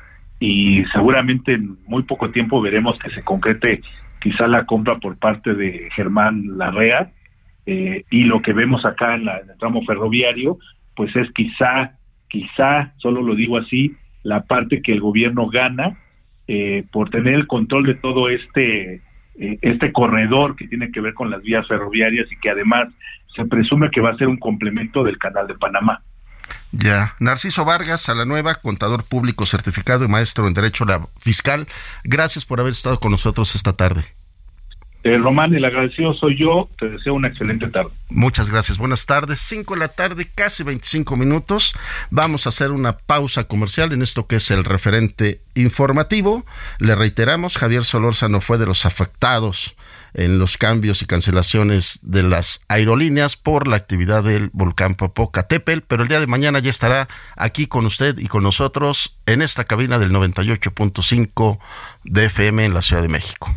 y 0.40 0.84
seguramente 0.92 1.54
en 1.54 1.76
muy 1.86 2.02
poco 2.02 2.30
tiempo 2.30 2.60
veremos 2.60 2.98
que 2.98 3.10
se 3.10 3.22
concrete 3.22 3.80
quizá 4.20 4.46
la 4.46 4.66
compra 4.66 4.98
por 4.98 5.16
parte 5.18 5.54
de 5.54 5.88
Germán 5.94 6.58
Larrea 6.58 7.10
eh, 7.66 8.04
y 8.10 8.24
lo 8.24 8.42
que 8.42 8.52
vemos 8.52 8.84
acá 8.84 9.14
en, 9.14 9.28
el 9.28 9.58
tramo 9.58 9.82
ferroviario, 9.84 10.58
pues 10.96 11.14
es 11.16 11.30
quizá, 11.32 11.92
quizá, 12.28 12.92
solo 12.98 13.22
lo 13.22 13.34
digo 13.34 13.56
así, 13.56 13.94
la 14.22 14.44
parte 14.44 14.82
que 14.82 14.92
el 14.92 15.00
gobierno 15.00 15.48
gana 15.48 15.98
eh, 16.48 16.84
por 16.92 17.10
tener 17.10 17.34
el 17.34 17.46
control 17.46 17.86
de 17.86 17.94
todo 17.94 18.28
este 18.28 19.02
eh, 19.34 19.58
este 19.62 19.92
corredor 19.92 20.56
que 20.56 20.68
tiene 20.68 20.90
que 20.90 21.00
ver 21.00 21.14
con 21.14 21.30
las 21.30 21.42
vías 21.42 21.66
ferroviarias 21.66 22.30
y 22.30 22.36
que 22.36 22.50
además 22.50 22.88
se 23.34 23.44
presume 23.46 23.90
que 23.90 24.00
va 24.00 24.10
a 24.10 24.16
ser 24.16 24.28
un 24.28 24.38
complemento 24.38 25.04
del 25.04 25.18
canal 25.18 25.46
de 25.46 25.54
Panamá. 25.54 26.02
Ya. 26.70 27.14
Narciso 27.18 27.64
Vargas, 27.64 28.08
a 28.08 28.14
la 28.14 28.24
nueva, 28.24 28.56
contador 28.56 29.04
público 29.04 29.46
certificado 29.46 30.04
y 30.04 30.08
maestro 30.08 30.46
en 30.46 30.54
Derecho 30.54 30.84
Fiscal. 31.18 31.66
Gracias 32.04 32.44
por 32.44 32.60
haber 32.60 32.72
estado 32.72 32.98
con 33.00 33.12
nosotros 33.12 33.54
esta 33.54 33.74
tarde. 33.74 34.04
Eh, 35.04 35.18
Román, 35.18 35.52
el 35.54 35.64
agradecido 35.64 36.14
soy 36.14 36.38
yo. 36.38 36.68
Te 36.78 36.88
deseo 36.88 37.14
una 37.14 37.28
excelente 37.28 37.68
tarde. 37.68 37.90
Muchas 38.08 38.50
gracias. 38.50 38.78
Buenas 38.78 39.04
tardes. 39.06 39.40
5 39.40 39.74
de 39.74 39.80
la 39.80 39.88
tarde, 39.88 40.28
casi 40.32 40.62
25 40.62 41.16
minutos. 41.16 41.74
Vamos 42.10 42.46
a 42.46 42.50
hacer 42.50 42.70
una 42.70 42.98
pausa 42.98 43.44
comercial 43.44 43.92
en 43.92 44.02
esto 44.02 44.26
que 44.26 44.36
es 44.36 44.50
el 44.52 44.64
referente 44.64 45.40
informativo. 45.54 46.44
Le 46.78 46.94
reiteramos, 46.94 47.58
Javier 47.58 47.84
Solórzano 47.84 48.40
fue 48.40 48.58
de 48.58 48.66
los 48.66 48.86
afectados 48.86 49.74
en 50.14 50.38
los 50.38 50.58
cambios 50.58 51.02
y 51.02 51.06
cancelaciones 51.06 52.00
de 52.02 52.22
las 52.22 52.64
aerolíneas 52.68 53.36
por 53.36 53.66
la 53.66 53.76
actividad 53.76 54.22
del 54.22 54.50
volcán 54.52 54.94
Popocatépetl, 54.94 55.80
pero 55.88 56.02
el 56.02 56.08
día 56.08 56.20
de 56.20 56.26
mañana 56.26 56.58
ya 56.58 56.70
estará 56.70 57.08
aquí 57.36 57.66
con 57.66 57.86
usted 57.86 58.18
y 58.18 58.26
con 58.26 58.42
nosotros 58.42 59.18
en 59.26 59.42
esta 59.42 59.64
cabina 59.64 59.98
del 59.98 60.12
98.5 60.12 61.58
de 62.04 62.26
FM 62.26 62.66
en 62.66 62.74
la 62.74 62.82
Ciudad 62.82 63.02
de 63.02 63.08
México. 63.08 63.56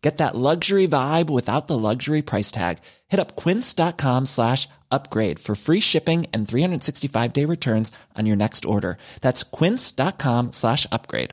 Get 0.00 0.18
that 0.18 0.36
luxury 0.36 0.86
vibe 0.86 1.28
without 1.28 1.66
the 1.66 1.76
luxury 1.76 2.22
price 2.22 2.52
tag. 2.52 2.78
Hit 3.08 3.18
up 3.18 3.34
quince.com 3.34 4.26
slash 4.26 4.68
upgrade 4.92 5.40
for 5.40 5.56
free 5.56 5.80
shipping 5.80 6.26
and 6.32 6.46
365 6.46 7.32
day 7.32 7.44
returns 7.44 7.90
on 8.16 8.24
your 8.26 8.36
next 8.36 8.64
order. 8.64 8.96
That's 9.20 9.42
quince.com 9.42 10.52
slash 10.52 10.86
upgrade. 10.92 11.32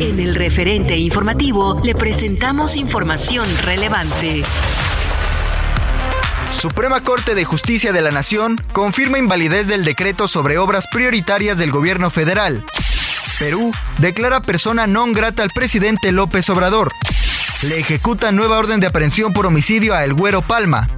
En 0.00 0.18
el 0.18 0.34
referente 0.34 0.98
informativo 0.98 1.80
le 1.80 1.94
presentamos 1.94 2.76
información 2.76 3.46
relevante. 3.62 4.42
Suprema 6.58 7.02
Corte 7.02 7.34
de 7.34 7.44
Justicia 7.44 7.92
de 7.92 8.00
la 8.00 8.10
Nación 8.10 8.60
confirma 8.72 9.18
invalidez 9.18 9.66
del 9.66 9.84
decreto 9.84 10.28
sobre 10.28 10.58
obras 10.58 10.86
prioritarias 10.86 11.58
del 11.58 11.70
gobierno 11.70 12.10
federal. 12.10 12.64
Perú 13.38 13.72
declara 13.98 14.42
persona 14.42 14.86
non 14.86 15.12
grata 15.12 15.42
al 15.42 15.50
presidente 15.50 16.12
López 16.12 16.48
Obrador. 16.50 16.92
Le 17.62 17.78
ejecuta 17.78 18.30
nueva 18.30 18.58
orden 18.58 18.78
de 18.78 18.86
aprehensión 18.86 19.32
por 19.32 19.46
homicidio 19.46 19.94
a 19.94 20.04
El 20.04 20.14
Güero 20.14 20.42
Palma. 20.42 20.88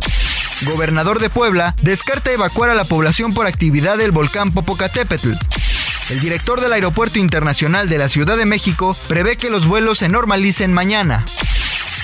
Gobernador 0.62 1.20
de 1.20 1.30
Puebla 1.30 1.74
descarta 1.80 2.30
evacuar 2.32 2.70
a 2.70 2.74
la 2.74 2.84
población 2.84 3.32
por 3.32 3.46
actividad 3.46 3.96
del 3.96 4.12
volcán 4.12 4.52
Popocatépetl. 4.52 5.32
El 6.10 6.20
director 6.20 6.60
del 6.60 6.74
Aeropuerto 6.74 7.18
Internacional 7.18 7.88
de 7.88 7.98
la 7.98 8.10
Ciudad 8.10 8.36
de 8.36 8.44
México 8.44 8.94
prevé 9.08 9.36
que 9.36 9.48
los 9.48 9.66
vuelos 9.66 9.98
se 9.98 10.08
normalicen 10.08 10.72
mañana. 10.72 11.24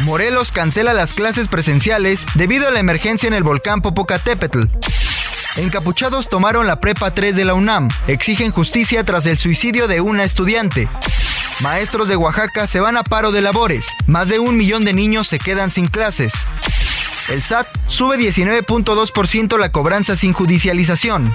Morelos 0.04 0.50
cancela 0.50 0.94
las 0.94 1.12
clases 1.12 1.48
presenciales 1.48 2.24
debido 2.34 2.68
a 2.68 2.70
la 2.70 2.80
emergencia 2.80 3.26
en 3.26 3.34
el 3.34 3.42
volcán 3.42 3.82
Popocatépetl. 3.82 4.64
Encapuchados 5.56 6.28
tomaron 6.28 6.66
la 6.66 6.80
prepa 6.80 7.12
3 7.12 7.36
de 7.36 7.44
la 7.44 7.54
UNAM, 7.54 7.88
exigen 8.06 8.50
justicia 8.50 9.04
tras 9.04 9.26
el 9.26 9.36
suicidio 9.36 9.88
de 9.88 10.00
una 10.00 10.24
estudiante. 10.24 10.88
Maestros 11.60 12.08
de 12.08 12.16
Oaxaca 12.16 12.66
se 12.66 12.80
van 12.80 12.96
a 12.96 13.04
paro 13.04 13.32
de 13.32 13.42
labores, 13.42 13.88
más 14.06 14.28
de 14.28 14.38
un 14.38 14.56
millón 14.56 14.84
de 14.84 14.94
niños 14.94 15.26
se 15.26 15.38
quedan 15.38 15.70
sin 15.70 15.88
clases. 15.88 16.32
El 17.28 17.42
SAT 17.42 17.66
sube 17.86 18.16
19.2% 18.16 19.58
la 19.58 19.70
cobranza 19.70 20.16
sin 20.16 20.32
judicialización. 20.32 21.34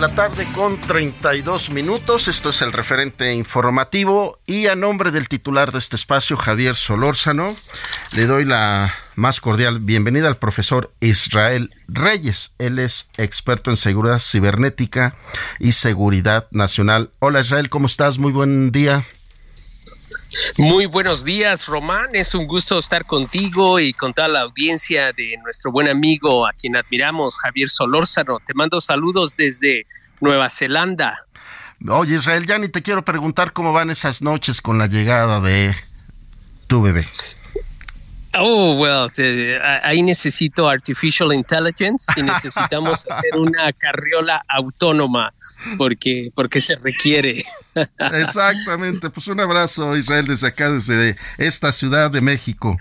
La 0.00 0.08
tarde 0.08 0.46
con 0.54 0.80
32 0.80 1.70
minutos. 1.70 2.28
Esto 2.28 2.50
es 2.50 2.62
el 2.62 2.72
referente 2.72 3.34
informativo 3.34 4.38
y 4.46 4.66
a 4.66 4.76
nombre 4.76 5.10
del 5.10 5.28
titular 5.28 5.72
de 5.72 5.78
este 5.78 5.96
espacio, 5.96 6.36
Javier 6.36 6.76
Solórzano, 6.76 7.56
le 8.12 8.26
doy 8.26 8.44
la 8.44 8.94
más 9.16 9.40
cordial 9.40 9.80
bienvenida 9.80 10.28
al 10.28 10.36
profesor 10.36 10.92
Israel 11.00 11.74
Reyes. 11.88 12.54
Él 12.58 12.78
es 12.78 13.10
experto 13.16 13.70
en 13.70 13.76
seguridad 13.76 14.20
cibernética 14.20 15.16
y 15.58 15.72
seguridad 15.72 16.46
nacional. 16.52 17.10
Hola 17.18 17.40
Israel, 17.40 17.68
¿cómo 17.68 17.86
estás? 17.86 18.18
Muy 18.18 18.30
buen 18.30 18.70
día. 18.70 19.04
Muy 20.56 20.86
buenos 20.86 21.24
días, 21.24 21.66
Román. 21.66 22.08
Es 22.12 22.34
un 22.34 22.46
gusto 22.46 22.78
estar 22.78 23.04
contigo 23.06 23.80
y 23.80 23.92
con 23.92 24.12
toda 24.12 24.28
la 24.28 24.42
audiencia 24.42 25.12
de 25.12 25.36
nuestro 25.42 25.72
buen 25.72 25.88
amigo, 25.88 26.46
a 26.46 26.52
quien 26.52 26.76
admiramos, 26.76 27.38
Javier 27.38 27.68
Solórzano. 27.68 28.38
Te 28.44 28.54
mando 28.54 28.80
saludos 28.80 29.36
desde 29.36 29.86
Nueva 30.20 30.50
Zelanda. 30.50 31.24
Oye, 31.88 32.16
Israel, 32.16 32.44
ya 32.46 32.58
ni 32.58 32.68
te 32.68 32.82
quiero 32.82 33.04
preguntar 33.04 33.52
cómo 33.52 33.72
van 33.72 33.90
esas 33.90 34.20
noches 34.20 34.60
con 34.60 34.78
la 34.78 34.86
llegada 34.86 35.40
de 35.40 35.74
tu 36.66 36.82
bebé. 36.82 37.06
Oh, 38.34 38.74
well, 38.74 39.10
ahí 39.82 40.02
necesito 40.02 40.68
artificial 40.68 41.32
intelligence 41.32 42.06
y 42.16 42.22
necesitamos 42.22 43.06
hacer 43.10 43.36
una 43.36 43.72
carriola 43.72 44.44
autónoma 44.48 45.32
porque, 45.76 46.30
porque 46.34 46.60
se 46.60 46.76
requiere. 46.76 47.44
Exactamente, 48.12 49.10
pues 49.10 49.28
un 49.28 49.40
abrazo 49.40 49.96
Israel 49.96 50.26
desde 50.26 50.48
acá, 50.48 50.70
desde 50.70 51.16
esta 51.38 51.72
Ciudad 51.72 52.10
de 52.10 52.20
México. 52.20 52.78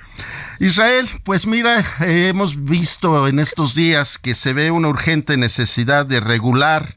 Israel, 0.59 1.07
pues 1.23 1.45
mira, 1.45 1.85
eh, 2.01 2.27
hemos 2.29 2.63
visto 2.63 3.27
en 3.27 3.39
estos 3.39 3.75
días 3.75 4.17
que 4.17 4.33
se 4.33 4.53
ve 4.53 4.71
una 4.71 4.87
urgente 4.87 5.37
necesidad 5.37 6.05
de 6.05 6.19
regular 6.19 6.95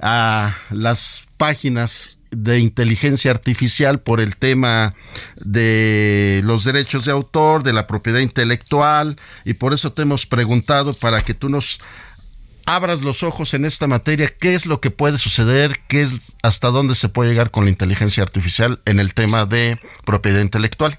a 0.00 0.56
las 0.70 1.26
páginas 1.36 2.18
de 2.30 2.60
inteligencia 2.60 3.30
artificial 3.30 4.00
por 4.00 4.20
el 4.20 4.36
tema 4.36 4.94
de 5.36 6.42
los 6.44 6.64
derechos 6.64 7.04
de 7.04 7.12
autor, 7.12 7.62
de 7.62 7.72
la 7.72 7.86
propiedad 7.86 8.20
intelectual, 8.20 9.16
y 9.44 9.54
por 9.54 9.72
eso 9.72 9.92
te 9.92 10.02
hemos 10.02 10.26
preguntado 10.26 10.92
para 10.92 11.22
que 11.22 11.34
tú 11.34 11.48
nos 11.48 11.80
abras 12.74 13.02
los 13.02 13.22
ojos 13.22 13.54
en 13.54 13.64
esta 13.64 13.86
materia, 13.86 14.28
qué 14.28 14.54
es 14.54 14.66
lo 14.66 14.80
que 14.80 14.90
puede 14.90 15.18
suceder, 15.18 15.80
qué 15.88 16.02
es 16.02 16.36
hasta 16.42 16.68
dónde 16.68 16.94
se 16.94 17.08
puede 17.08 17.30
llegar 17.30 17.50
con 17.50 17.64
la 17.64 17.70
inteligencia 17.70 18.22
artificial 18.22 18.80
en 18.84 19.00
el 19.00 19.14
tema 19.14 19.46
de 19.46 19.78
propiedad 20.04 20.40
intelectual. 20.40 20.98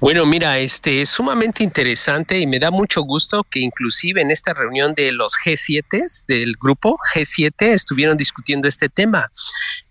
Bueno, 0.00 0.24
mira, 0.26 0.58
este 0.58 1.02
es 1.02 1.08
sumamente 1.08 1.64
interesante 1.64 2.38
y 2.38 2.46
me 2.46 2.58
da 2.58 2.70
mucho 2.70 3.02
gusto 3.02 3.44
que 3.44 3.60
inclusive 3.60 4.20
en 4.20 4.30
esta 4.30 4.54
reunión 4.54 4.94
de 4.94 5.12
los 5.12 5.34
G7 5.34 6.26
del 6.26 6.54
grupo 6.60 6.98
G7 7.14 7.54
estuvieron 7.58 8.16
discutiendo 8.16 8.68
este 8.68 8.88
tema, 8.88 9.30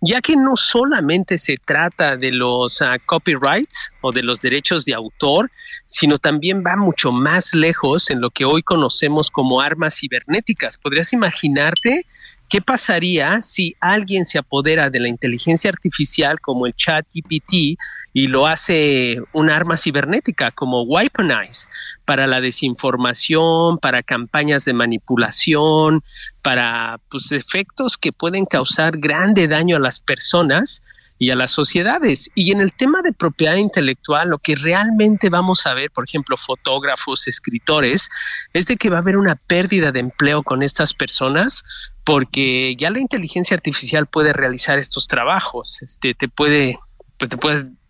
ya 0.00 0.20
que 0.20 0.34
no 0.36 0.56
solamente 0.56 1.38
se 1.38 1.56
trata 1.56 2.16
de 2.16 2.32
los 2.32 2.80
ah, 2.82 2.98
copyrights 3.04 3.92
o 4.00 4.12
de 4.12 4.22
los 4.22 4.40
derechos 4.40 4.84
de 4.84 4.94
autor, 4.94 5.50
sino 5.84 6.18
también 6.18 6.62
va 6.66 6.76
mucho 6.76 7.12
más 7.12 7.54
lejos 7.54 8.10
en 8.10 8.20
lo 8.20 8.30
que 8.30 8.44
hoy 8.44 8.62
conocemos 8.62 9.30
como 9.30 9.60
armas 9.60 9.98
cibernéticas. 9.98 10.78
¿Podrías 10.78 11.12
imaginarte 11.12 12.06
¿Qué 12.48 12.62
pasaría 12.62 13.42
si 13.42 13.76
alguien 13.78 14.24
se 14.24 14.38
apodera 14.38 14.88
de 14.88 15.00
la 15.00 15.08
inteligencia 15.08 15.68
artificial 15.68 16.40
como 16.40 16.66
el 16.66 16.74
chat 16.74 17.06
GPT 17.12 17.78
y 18.14 18.26
lo 18.26 18.46
hace 18.46 19.20
un 19.34 19.50
arma 19.50 19.76
cibernética 19.76 20.50
como 20.50 20.82
Weaponize 20.82 21.68
para 22.06 22.26
la 22.26 22.40
desinformación, 22.40 23.78
para 23.78 24.02
campañas 24.02 24.64
de 24.64 24.72
manipulación, 24.72 26.02
para 26.40 27.00
pues, 27.10 27.32
efectos 27.32 27.98
que 27.98 28.12
pueden 28.12 28.46
causar 28.46 28.96
grande 28.96 29.46
daño 29.46 29.76
a 29.76 29.80
las 29.80 30.00
personas? 30.00 30.82
Y 31.18 31.30
a 31.30 31.36
las 31.36 31.50
sociedades. 31.50 32.30
Y 32.34 32.52
en 32.52 32.60
el 32.60 32.72
tema 32.72 33.02
de 33.02 33.12
propiedad 33.12 33.56
intelectual, 33.56 34.28
lo 34.28 34.38
que 34.38 34.54
realmente 34.54 35.30
vamos 35.30 35.66
a 35.66 35.74
ver, 35.74 35.90
por 35.90 36.04
ejemplo, 36.04 36.36
fotógrafos, 36.36 37.26
escritores, 37.28 38.08
es 38.52 38.66
de 38.66 38.76
que 38.76 38.90
va 38.90 38.96
a 38.96 39.00
haber 39.00 39.16
una 39.16 39.36
pérdida 39.36 39.92
de 39.92 40.00
empleo 40.00 40.42
con 40.42 40.62
estas 40.62 40.94
personas 40.94 41.62
porque 42.04 42.74
ya 42.76 42.90
la 42.90 43.00
inteligencia 43.00 43.54
artificial 43.54 44.06
puede 44.06 44.32
realizar 44.32 44.78
estos 44.78 45.08
trabajos, 45.08 45.82
este, 45.82 46.14
te 46.14 46.28
puede 46.28 46.78
pues, 47.18 47.28
te 47.28 47.36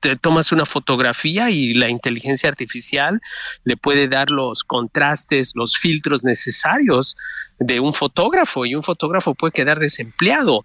te 0.01 0.17
tomas 0.17 0.53
una 0.53 0.67
fotografía 0.67 1.51
y 1.51 1.75
la 1.75 1.88
inteligencia 1.88 2.49
artificial 2.49 3.21
le 3.64 3.77
puede 3.77 4.09
dar 4.09 4.31
los 4.31 4.64
contrastes, 4.64 5.53
los 5.55 5.77
filtros 5.77 6.25
necesarios 6.25 7.17
de 7.59 7.81
un 7.81 7.92
fotógrafo 7.92 8.66
y 8.66 8.75
un 8.75 8.83
fotógrafo 8.83 9.35
puede 9.35 9.53
quedar 9.53 9.79
desempleado. 9.79 10.64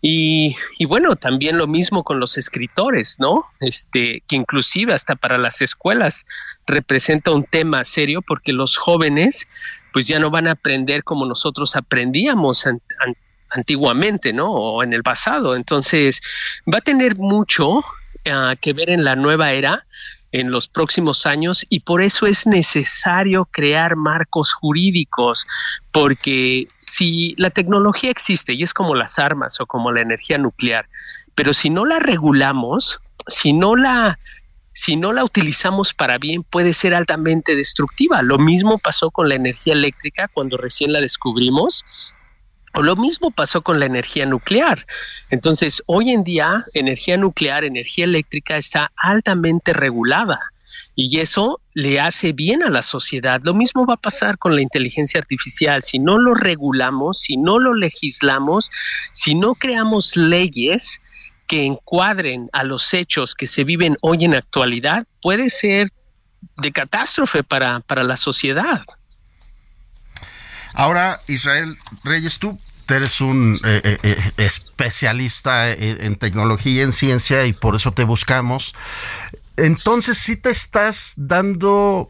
Y, 0.00 0.56
y, 0.78 0.86
bueno, 0.86 1.16
también 1.16 1.58
lo 1.58 1.66
mismo 1.66 2.02
con 2.02 2.18
los 2.18 2.38
escritores, 2.38 3.16
¿no? 3.18 3.44
Este, 3.60 4.22
que 4.26 4.36
inclusive 4.36 4.94
hasta 4.94 5.16
para 5.16 5.36
las 5.36 5.60
escuelas 5.60 6.24
representa 6.66 7.30
un 7.32 7.44
tema 7.44 7.84
serio 7.84 8.22
porque 8.22 8.52
los 8.52 8.76
jóvenes 8.76 9.46
pues 9.92 10.06
ya 10.06 10.18
no 10.18 10.30
van 10.30 10.46
a 10.46 10.52
aprender 10.52 11.04
como 11.04 11.26
nosotros 11.26 11.76
aprendíamos 11.76 12.64
antiguamente, 13.50 14.32
¿no? 14.32 14.50
O 14.50 14.82
en 14.82 14.92
el 14.92 15.02
pasado. 15.02 15.56
Entonces, 15.56 16.20
va 16.72 16.78
a 16.78 16.82
tener 16.82 17.16
mucho 17.16 17.82
que 18.60 18.72
ver 18.72 18.90
en 18.90 19.04
la 19.04 19.16
nueva 19.16 19.52
era 19.52 19.86
en 20.32 20.50
los 20.50 20.68
próximos 20.68 21.26
años 21.26 21.66
y 21.68 21.80
por 21.80 22.02
eso 22.02 22.26
es 22.26 22.46
necesario 22.46 23.48
crear 23.50 23.96
marcos 23.96 24.52
jurídicos, 24.52 25.46
porque 25.92 26.68
si 26.76 27.34
la 27.36 27.50
tecnología 27.50 28.10
existe 28.10 28.52
y 28.52 28.62
es 28.62 28.72
como 28.72 28.94
las 28.94 29.18
armas 29.18 29.60
o 29.60 29.66
como 29.66 29.92
la 29.92 30.02
energía 30.02 30.38
nuclear, 30.38 30.88
pero 31.34 31.52
si 31.52 31.70
no 31.70 31.84
la 31.84 31.98
regulamos, 31.98 33.00
si 33.26 33.52
no 33.52 33.76
la 33.76 34.18
si 34.72 34.96
no 34.96 35.12
la 35.12 35.24
utilizamos 35.24 35.92
para 35.94 36.16
bien 36.18 36.44
puede 36.44 36.72
ser 36.72 36.94
altamente 36.94 37.56
destructiva. 37.56 38.22
Lo 38.22 38.38
mismo 38.38 38.78
pasó 38.78 39.10
con 39.10 39.28
la 39.28 39.34
energía 39.34 39.74
eléctrica 39.74 40.28
cuando 40.32 40.56
recién 40.56 40.92
la 40.92 41.00
descubrimos 41.00 41.84
lo 42.74 42.96
mismo 42.96 43.30
pasó 43.30 43.62
con 43.62 43.80
la 43.80 43.86
energía 43.86 44.26
nuclear. 44.26 44.86
Entonces, 45.30 45.82
hoy 45.86 46.10
en 46.10 46.24
día, 46.24 46.64
energía 46.74 47.16
nuclear, 47.16 47.64
energía 47.64 48.04
eléctrica 48.04 48.56
está 48.56 48.92
altamente 48.96 49.72
regulada 49.72 50.40
y 50.94 51.18
eso 51.20 51.60
le 51.74 52.00
hace 52.00 52.32
bien 52.32 52.62
a 52.62 52.70
la 52.70 52.82
sociedad. 52.82 53.40
Lo 53.42 53.54
mismo 53.54 53.86
va 53.86 53.94
a 53.94 54.00
pasar 54.00 54.38
con 54.38 54.54
la 54.54 54.62
inteligencia 54.62 55.20
artificial. 55.20 55.82
Si 55.82 55.98
no 55.98 56.18
lo 56.18 56.34
regulamos, 56.34 57.20
si 57.20 57.36
no 57.36 57.58
lo 57.58 57.74
legislamos, 57.74 58.70
si 59.12 59.34
no 59.34 59.54
creamos 59.54 60.16
leyes 60.16 61.00
que 61.46 61.64
encuadren 61.64 62.48
a 62.52 62.64
los 62.64 62.92
hechos 62.94 63.34
que 63.34 63.46
se 63.46 63.64
viven 63.64 63.96
hoy 64.02 64.24
en 64.24 64.34
actualidad, 64.34 65.06
puede 65.20 65.50
ser 65.50 65.88
de 66.58 66.72
catástrofe 66.72 67.42
para, 67.42 67.80
para 67.80 68.04
la 68.04 68.16
sociedad. 68.16 68.82
Ahora, 70.74 71.20
Israel 71.26 71.76
Reyes, 72.04 72.38
tú 72.38 72.58
eres 72.88 73.20
un 73.20 73.60
eh, 73.64 73.80
eh, 73.84 73.98
eh, 74.02 74.32
especialista 74.36 75.70
en, 75.72 76.16
tecnología 76.16 76.72
y 76.72 76.80
en 76.80 76.92
ciencia 76.92 77.46
y 77.46 77.52
por 77.52 77.76
eso 77.76 77.92
te 77.92 78.04
buscamos. 78.04 78.74
Entonces, 79.56 80.18
sí 80.18 80.36
te 80.36 80.50
estás 80.50 81.12
dando, 81.16 82.08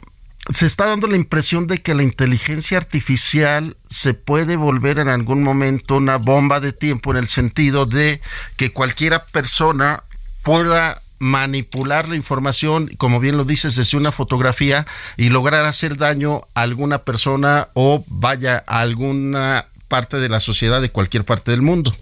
se 0.52 0.66
está 0.66 0.86
dando 0.86 1.06
la 1.06 1.16
impresión 1.16 1.66
de 1.66 1.78
que 1.78 1.94
la 1.94 2.02
inteligencia 2.02 2.78
artificial 2.78 3.76
se 3.88 4.14
puede 4.14 4.56
volver 4.56 4.98
en 4.98 5.08
algún 5.08 5.42
momento 5.42 5.96
una 5.96 6.16
bomba 6.16 6.60
de 6.60 6.72
tiempo 6.72 7.10
en 7.10 7.18
el 7.18 7.28
sentido 7.28 7.86
de 7.86 8.20
que 8.56 8.72
cualquiera 8.72 9.26
persona 9.26 10.04
pueda 10.42 11.02
manipular 11.20 12.08
la 12.08 12.16
información, 12.16 12.88
como 12.96 13.20
bien 13.20 13.36
lo 13.36 13.44
dices, 13.44 13.76
desde 13.76 13.96
una 13.96 14.10
fotografía 14.10 14.86
y 15.16 15.28
lograr 15.28 15.66
hacer 15.66 15.96
daño 15.96 16.48
a 16.54 16.62
alguna 16.62 17.04
persona 17.04 17.68
o 17.74 18.04
vaya 18.08 18.64
a 18.66 18.80
alguna 18.80 19.66
parte 19.86 20.18
de 20.18 20.28
la 20.28 20.40
sociedad 20.40 20.80
de 20.80 20.90
cualquier 20.90 21.24
parte 21.24 21.52
del 21.52 21.62
mundo. 21.62 21.94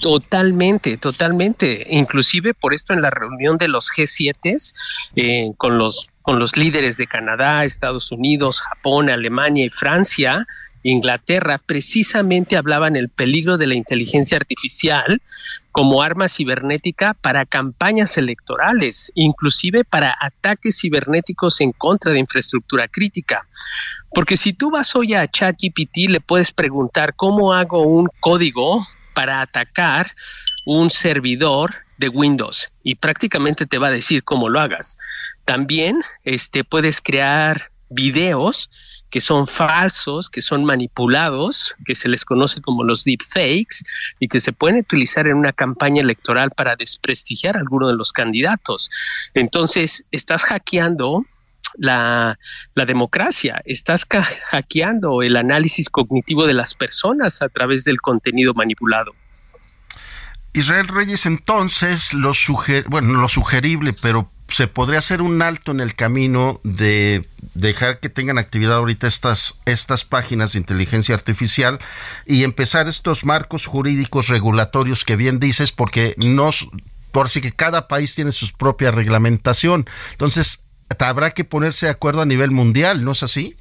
Totalmente, 0.00 0.96
totalmente. 0.96 1.86
Inclusive 1.90 2.54
por 2.54 2.74
esto 2.74 2.92
en 2.92 3.02
la 3.02 3.10
reunión 3.10 3.58
de 3.58 3.68
los 3.68 3.90
G7 3.90 4.72
eh, 5.16 5.52
con 5.56 5.78
los 5.78 6.10
con 6.22 6.38
los 6.38 6.56
líderes 6.56 6.96
de 6.96 7.06
Canadá, 7.06 7.64
Estados 7.64 8.12
Unidos, 8.12 8.60
Japón, 8.60 9.10
Alemania 9.10 9.64
y 9.64 9.70
Francia, 9.70 10.46
Inglaterra 10.82 11.58
precisamente 11.58 12.56
hablaban 12.56 12.96
el 12.96 13.08
peligro 13.08 13.58
de 13.58 13.66
la 13.66 13.74
inteligencia 13.74 14.36
artificial 14.36 15.20
como 15.72 16.02
arma 16.02 16.28
cibernética 16.28 17.14
para 17.14 17.46
campañas 17.46 18.18
electorales, 18.18 19.12
inclusive 19.14 19.84
para 19.84 20.16
ataques 20.20 20.78
cibernéticos 20.80 21.60
en 21.60 21.72
contra 21.72 22.12
de 22.12 22.18
infraestructura 22.18 22.88
crítica. 22.88 23.46
Porque 24.12 24.36
si 24.36 24.52
tú 24.52 24.70
vas 24.70 24.94
hoy 24.96 25.14
a 25.14 25.28
ChatGPT, 25.28 26.08
le 26.08 26.20
puedes 26.20 26.52
preguntar 26.52 27.14
cómo 27.14 27.52
hago 27.52 27.82
un 27.82 28.08
código 28.20 28.86
para 29.14 29.40
atacar 29.40 30.12
un 30.66 30.90
servidor 30.90 31.74
de 31.98 32.08
Windows 32.08 32.70
y 32.82 32.96
prácticamente 32.96 33.66
te 33.66 33.78
va 33.78 33.88
a 33.88 33.92
decir 33.92 34.24
cómo 34.24 34.48
lo 34.48 34.60
hagas. 34.60 34.96
También 35.44 36.02
este, 36.24 36.64
puedes 36.64 37.00
crear 37.00 37.70
videos 37.90 38.70
que 39.10 39.20
son 39.20 39.46
falsos, 39.46 40.30
que 40.30 40.40
son 40.40 40.64
manipulados, 40.64 41.76
que 41.84 41.94
se 41.94 42.08
les 42.08 42.24
conoce 42.24 42.60
como 42.60 42.84
los 42.84 43.04
deepfakes 43.04 43.82
y 44.18 44.28
que 44.28 44.40
se 44.40 44.52
pueden 44.52 44.78
utilizar 44.78 45.26
en 45.26 45.36
una 45.36 45.52
campaña 45.52 46.00
electoral 46.00 46.50
para 46.52 46.76
desprestigiar 46.76 47.56
a 47.56 47.60
alguno 47.60 47.88
de 47.88 47.96
los 47.96 48.12
candidatos. 48.12 48.90
Entonces, 49.34 50.04
estás 50.10 50.44
hackeando 50.44 51.26
la, 51.74 52.38
la, 52.74 52.86
democracia, 52.86 53.60
estás 53.64 54.06
hackeando 54.50 55.22
el 55.22 55.36
análisis 55.36 55.88
cognitivo 55.88 56.46
de 56.46 56.54
las 56.54 56.74
personas 56.74 57.42
a 57.42 57.48
través 57.48 57.84
del 57.84 58.00
contenido 58.00 58.54
manipulado. 58.54 59.12
Israel 60.52 60.88
Reyes, 60.88 61.26
entonces, 61.26 62.12
lo, 62.12 62.32
bueno, 62.88 63.20
lo 63.20 63.28
sugerible, 63.28 63.92
pero 63.92 64.24
se 64.50 64.66
podría 64.66 64.98
hacer 64.98 65.22
un 65.22 65.42
alto 65.42 65.72
en 65.72 65.80
el 65.80 65.94
camino 65.94 66.60
de 66.64 67.26
dejar 67.54 68.00
que 68.00 68.08
tengan 68.08 68.38
actividad 68.38 68.74
ahorita 68.78 69.06
estas, 69.06 69.60
estas 69.64 70.04
páginas 70.04 70.52
de 70.52 70.58
inteligencia 70.58 71.14
artificial 71.14 71.78
y 72.26 72.44
empezar 72.44 72.88
estos 72.88 73.24
marcos 73.24 73.66
jurídicos 73.66 74.28
regulatorios 74.28 75.04
que 75.04 75.16
bien 75.16 75.38
dices, 75.40 75.72
porque 75.72 76.14
no, 76.18 76.50
por 77.12 77.26
así 77.26 77.40
que 77.40 77.52
cada 77.52 77.88
país 77.88 78.14
tiene 78.14 78.32
su 78.32 78.48
propia 78.56 78.90
reglamentación. 78.90 79.86
Entonces, 80.12 80.64
habrá 80.98 81.30
que 81.30 81.44
ponerse 81.44 81.86
de 81.86 81.92
acuerdo 81.92 82.22
a 82.22 82.26
nivel 82.26 82.50
mundial, 82.50 83.04
¿no 83.04 83.12
es 83.12 83.22
así? 83.22 83.56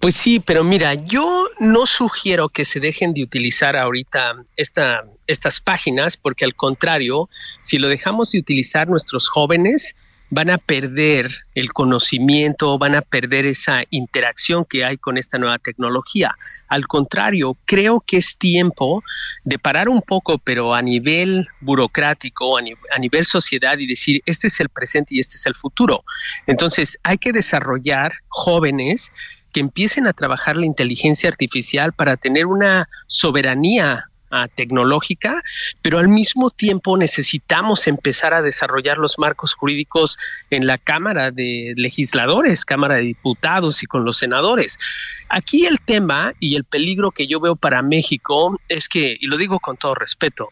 Pues 0.00 0.16
sí, 0.16 0.40
pero 0.40 0.64
mira, 0.64 0.94
yo 0.94 1.48
no 1.60 1.86
sugiero 1.86 2.48
que 2.48 2.64
se 2.64 2.80
dejen 2.80 3.14
de 3.14 3.22
utilizar 3.22 3.76
ahorita 3.76 4.34
esta, 4.56 5.04
estas 5.26 5.60
páginas, 5.60 6.16
porque 6.16 6.44
al 6.44 6.54
contrario, 6.54 7.28
si 7.62 7.78
lo 7.78 7.88
dejamos 7.88 8.32
de 8.32 8.40
utilizar 8.40 8.88
nuestros 8.88 9.28
jóvenes, 9.28 9.94
van 10.30 10.50
a 10.50 10.58
perder 10.58 11.30
el 11.54 11.72
conocimiento, 11.72 12.76
van 12.76 12.96
a 12.96 13.02
perder 13.02 13.46
esa 13.46 13.84
interacción 13.90 14.64
que 14.64 14.84
hay 14.84 14.96
con 14.96 15.16
esta 15.16 15.38
nueva 15.38 15.58
tecnología. 15.58 16.34
Al 16.68 16.86
contrario, 16.86 17.56
creo 17.64 18.00
que 18.00 18.16
es 18.16 18.36
tiempo 18.36 19.02
de 19.44 19.58
parar 19.58 19.88
un 19.88 20.02
poco, 20.02 20.38
pero 20.38 20.74
a 20.74 20.82
nivel 20.82 21.46
burocrático, 21.60 22.58
a, 22.58 22.62
a 22.90 22.98
nivel 22.98 23.26
sociedad 23.26 23.78
y 23.78 23.86
decir, 23.86 24.22
este 24.26 24.48
es 24.48 24.58
el 24.60 24.70
presente 24.70 25.14
y 25.14 25.20
este 25.20 25.36
es 25.36 25.46
el 25.46 25.54
futuro. 25.54 26.04
Entonces, 26.46 26.98
hay 27.04 27.18
que 27.18 27.32
desarrollar 27.32 28.14
jóvenes 28.28 29.12
que 29.54 29.60
empiecen 29.60 30.06
a 30.06 30.12
trabajar 30.12 30.56
la 30.56 30.66
inteligencia 30.66 31.30
artificial 31.30 31.92
para 31.92 32.16
tener 32.16 32.44
una 32.44 32.88
soberanía 33.06 34.10
ah, 34.32 34.48
tecnológica, 34.48 35.40
pero 35.80 36.00
al 36.00 36.08
mismo 36.08 36.50
tiempo 36.50 36.98
necesitamos 36.98 37.86
empezar 37.86 38.34
a 38.34 38.42
desarrollar 38.42 38.98
los 38.98 39.16
marcos 39.16 39.54
jurídicos 39.54 40.18
en 40.50 40.66
la 40.66 40.76
Cámara 40.76 41.30
de 41.30 41.72
Legisladores, 41.76 42.64
Cámara 42.64 42.96
de 42.96 43.02
Diputados 43.02 43.82
y 43.84 43.86
con 43.86 44.04
los 44.04 44.18
senadores. 44.18 44.76
Aquí 45.28 45.66
el 45.66 45.80
tema 45.80 46.32
y 46.40 46.56
el 46.56 46.64
peligro 46.64 47.12
que 47.12 47.28
yo 47.28 47.38
veo 47.38 47.54
para 47.54 47.80
México 47.80 48.60
es 48.68 48.88
que, 48.88 49.16
y 49.18 49.28
lo 49.28 49.36
digo 49.36 49.60
con 49.60 49.76
todo 49.76 49.94
respeto, 49.94 50.50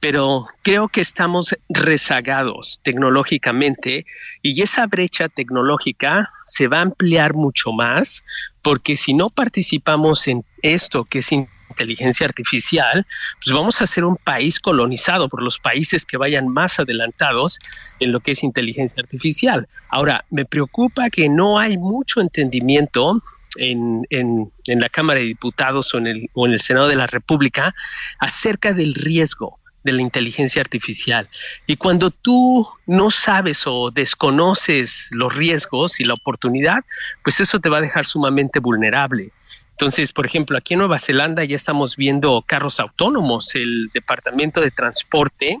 pero 0.00 0.46
creo 0.62 0.88
que 0.88 1.00
estamos 1.00 1.56
rezagados 1.68 2.80
tecnológicamente 2.82 4.04
y 4.42 4.60
esa 4.62 4.86
brecha 4.86 5.28
tecnológica 5.28 6.30
se 6.44 6.68
va 6.68 6.78
a 6.78 6.82
ampliar 6.82 7.34
mucho 7.34 7.72
más 7.72 8.22
porque 8.62 8.96
si 8.96 9.14
no 9.14 9.30
participamos 9.30 10.28
en 10.28 10.44
esto 10.62 11.04
que 11.04 11.20
es 11.20 11.32
inteligencia 11.76 12.26
artificial, 12.26 13.06
pues 13.42 13.54
vamos 13.54 13.80
a 13.82 13.86
ser 13.86 14.04
un 14.04 14.16
país 14.16 14.60
colonizado 14.60 15.28
por 15.28 15.42
los 15.42 15.58
países 15.58 16.04
que 16.04 16.16
vayan 16.16 16.48
más 16.48 16.78
adelantados 16.80 17.58
en 18.00 18.12
lo 18.12 18.20
que 18.20 18.32
es 18.32 18.42
inteligencia 18.42 19.00
artificial. 19.00 19.68
Ahora, 19.88 20.24
me 20.30 20.44
preocupa 20.44 21.10
que 21.10 21.28
no 21.28 21.58
hay 21.58 21.76
mucho 21.76 22.20
entendimiento 22.20 23.22
en, 23.58 24.06
en, 24.10 24.50
la 24.66 24.88
Cámara 24.88 25.20
de 25.20 25.26
Diputados 25.26 25.94
o 25.94 25.98
en, 25.98 26.06
el, 26.06 26.30
o 26.34 26.46
en 26.46 26.52
el 26.52 26.60
Senado 26.60 26.88
de 26.88 26.96
la 26.96 27.06
República 27.06 27.74
acerca 28.18 28.72
del 28.72 28.94
riesgo 28.94 29.58
de 29.86 29.92
la 29.92 30.02
inteligencia 30.02 30.60
artificial. 30.60 31.28
Y 31.66 31.76
cuando 31.76 32.10
tú 32.10 32.68
no 32.86 33.10
sabes 33.10 33.62
o 33.66 33.90
desconoces 33.90 35.08
los 35.12 35.34
riesgos 35.34 36.00
y 36.00 36.04
la 36.04 36.14
oportunidad, 36.14 36.84
pues 37.22 37.40
eso 37.40 37.60
te 37.60 37.68
va 37.68 37.78
a 37.78 37.80
dejar 37.80 38.04
sumamente 38.04 38.58
vulnerable. 38.58 39.30
Entonces, 39.70 40.12
por 40.12 40.26
ejemplo, 40.26 40.58
aquí 40.58 40.74
en 40.74 40.78
Nueva 40.78 40.98
Zelanda 40.98 41.44
ya 41.44 41.54
estamos 41.54 41.96
viendo 41.96 42.42
carros 42.46 42.80
autónomos. 42.80 43.54
El 43.54 43.88
Departamento 43.94 44.60
de 44.60 44.72
Transporte 44.72 45.60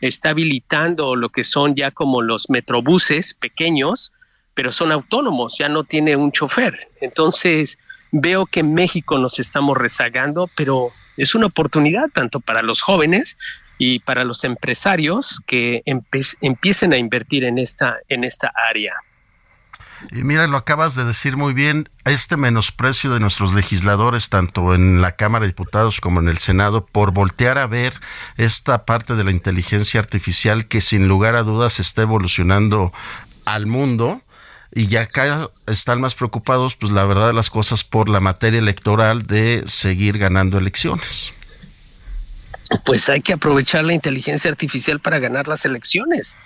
está 0.00 0.30
habilitando 0.30 1.16
lo 1.16 1.28
que 1.28 1.44
son 1.44 1.74
ya 1.74 1.90
como 1.90 2.22
los 2.22 2.48
metrobuses 2.48 3.34
pequeños, 3.34 4.12
pero 4.54 4.72
son 4.72 4.90
autónomos, 4.90 5.56
ya 5.58 5.68
no 5.68 5.84
tiene 5.84 6.16
un 6.16 6.32
chofer. 6.32 6.88
Entonces, 7.02 7.78
veo 8.10 8.46
que 8.46 8.60
en 8.60 8.72
México 8.72 9.18
nos 9.18 9.38
estamos 9.38 9.76
rezagando, 9.76 10.48
pero 10.56 10.92
es 11.16 11.34
una 11.34 11.46
oportunidad 11.46 12.08
tanto 12.12 12.40
para 12.40 12.62
los 12.62 12.82
jóvenes 12.82 13.36
y 13.78 14.00
para 14.00 14.24
los 14.24 14.44
empresarios 14.44 15.40
que 15.46 15.82
empiecen 15.84 16.92
a 16.92 16.96
invertir 16.96 17.44
en 17.44 17.58
esta, 17.58 17.98
en 18.08 18.24
esta 18.24 18.52
área. 18.68 18.94
Y 20.12 20.24
mira, 20.24 20.46
lo 20.46 20.58
acabas 20.58 20.94
de 20.94 21.04
decir 21.04 21.36
muy 21.36 21.54
bien, 21.54 21.88
este 22.04 22.36
menosprecio 22.36 23.12
de 23.12 23.20
nuestros 23.20 23.54
legisladores, 23.54 24.28
tanto 24.28 24.74
en 24.74 25.00
la 25.00 25.12
Cámara 25.12 25.44
de 25.44 25.48
Diputados 25.48 26.00
como 26.00 26.20
en 26.20 26.28
el 26.28 26.38
Senado, 26.38 26.84
por 26.86 27.12
voltear 27.12 27.58
a 27.58 27.66
ver 27.66 27.94
esta 28.36 28.84
parte 28.84 29.14
de 29.14 29.24
la 29.24 29.30
inteligencia 29.30 29.98
artificial 29.98 30.68
que 30.68 30.80
sin 30.80 31.08
lugar 31.08 31.34
a 31.34 31.42
dudas 31.42 31.80
está 31.80 32.02
evolucionando 32.02 32.92
al 33.46 33.66
mundo, 33.66 34.22
y 34.74 34.88
ya 34.88 35.02
acá 35.02 35.50
están 35.66 36.00
más 36.00 36.14
preocupados, 36.14 36.76
pues 36.76 36.92
la 36.92 37.06
verdad 37.06 37.32
las 37.32 37.48
cosas, 37.48 37.82
por 37.82 38.10
la 38.10 38.20
materia 38.20 38.58
electoral 38.58 39.26
de 39.26 39.62
seguir 39.66 40.18
ganando 40.18 40.58
elecciones 40.58 41.32
pues 42.84 43.08
hay 43.08 43.20
que 43.20 43.32
aprovechar 43.32 43.84
la 43.84 43.92
inteligencia 43.92 44.50
artificial 44.50 45.00
para 45.00 45.18
ganar 45.18 45.48
las 45.48 45.64
elecciones. 45.64 46.36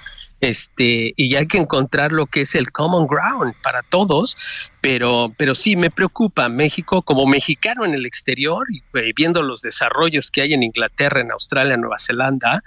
Este, 0.40 1.12
y 1.16 1.36
hay 1.36 1.46
que 1.46 1.58
encontrar 1.58 2.12
lo 2.12 2.24
que 2.24 2.42
es 2.42 2.54
el 2.54 2.72
common 2.72 3.06
ground 3.06 3.52
para 3.62 3.82
todos 3.82 4.38
pero, 4.80 5.32
pero 5.36 5.54
sí 5.54 5.76
me 5.76 5.90
preocupa 5.90 6.48
México 6.48 7.02
como 7.02 7.26
mexicano 7.26 7.84
en 7.84 7.94
el 7.94 8.06
exterior 8.06 8.66
y 8.70 8.78
eh, 8.98 9.12
viendo 9.14 9.42
los 9.42 9.60
desarrollos 9.60 10.30
que 10.30 10.42
hay 10.42 10.54
en 10.54 10.62
Inglaterra, 10.62 11.20
en 11.20 11.32
Australia, 11.32 11.74
en 11.74 11.82
Nueva 11.82 11.98
Zelanda, 11.98 12.62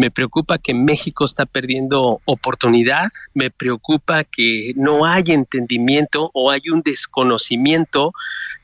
me 0.00 0.10
preocupa 0.10 0.56
que 0.56 0.72
México 0.72 1.26
está 1.26 1.44
perdiendo 1.44 2.22
oportunidad, 2.24 3.10
me 3.34 3.50
preocupa 3.50 4.24
que 4.24 4.72
no 4.74 5.04
hay 5.04 5.24
entendimiento 5.26 6.30
o 6.32 6.50
hay 6.50 6.62
un 6.72 6.80
desconocimiento 6.80 8.14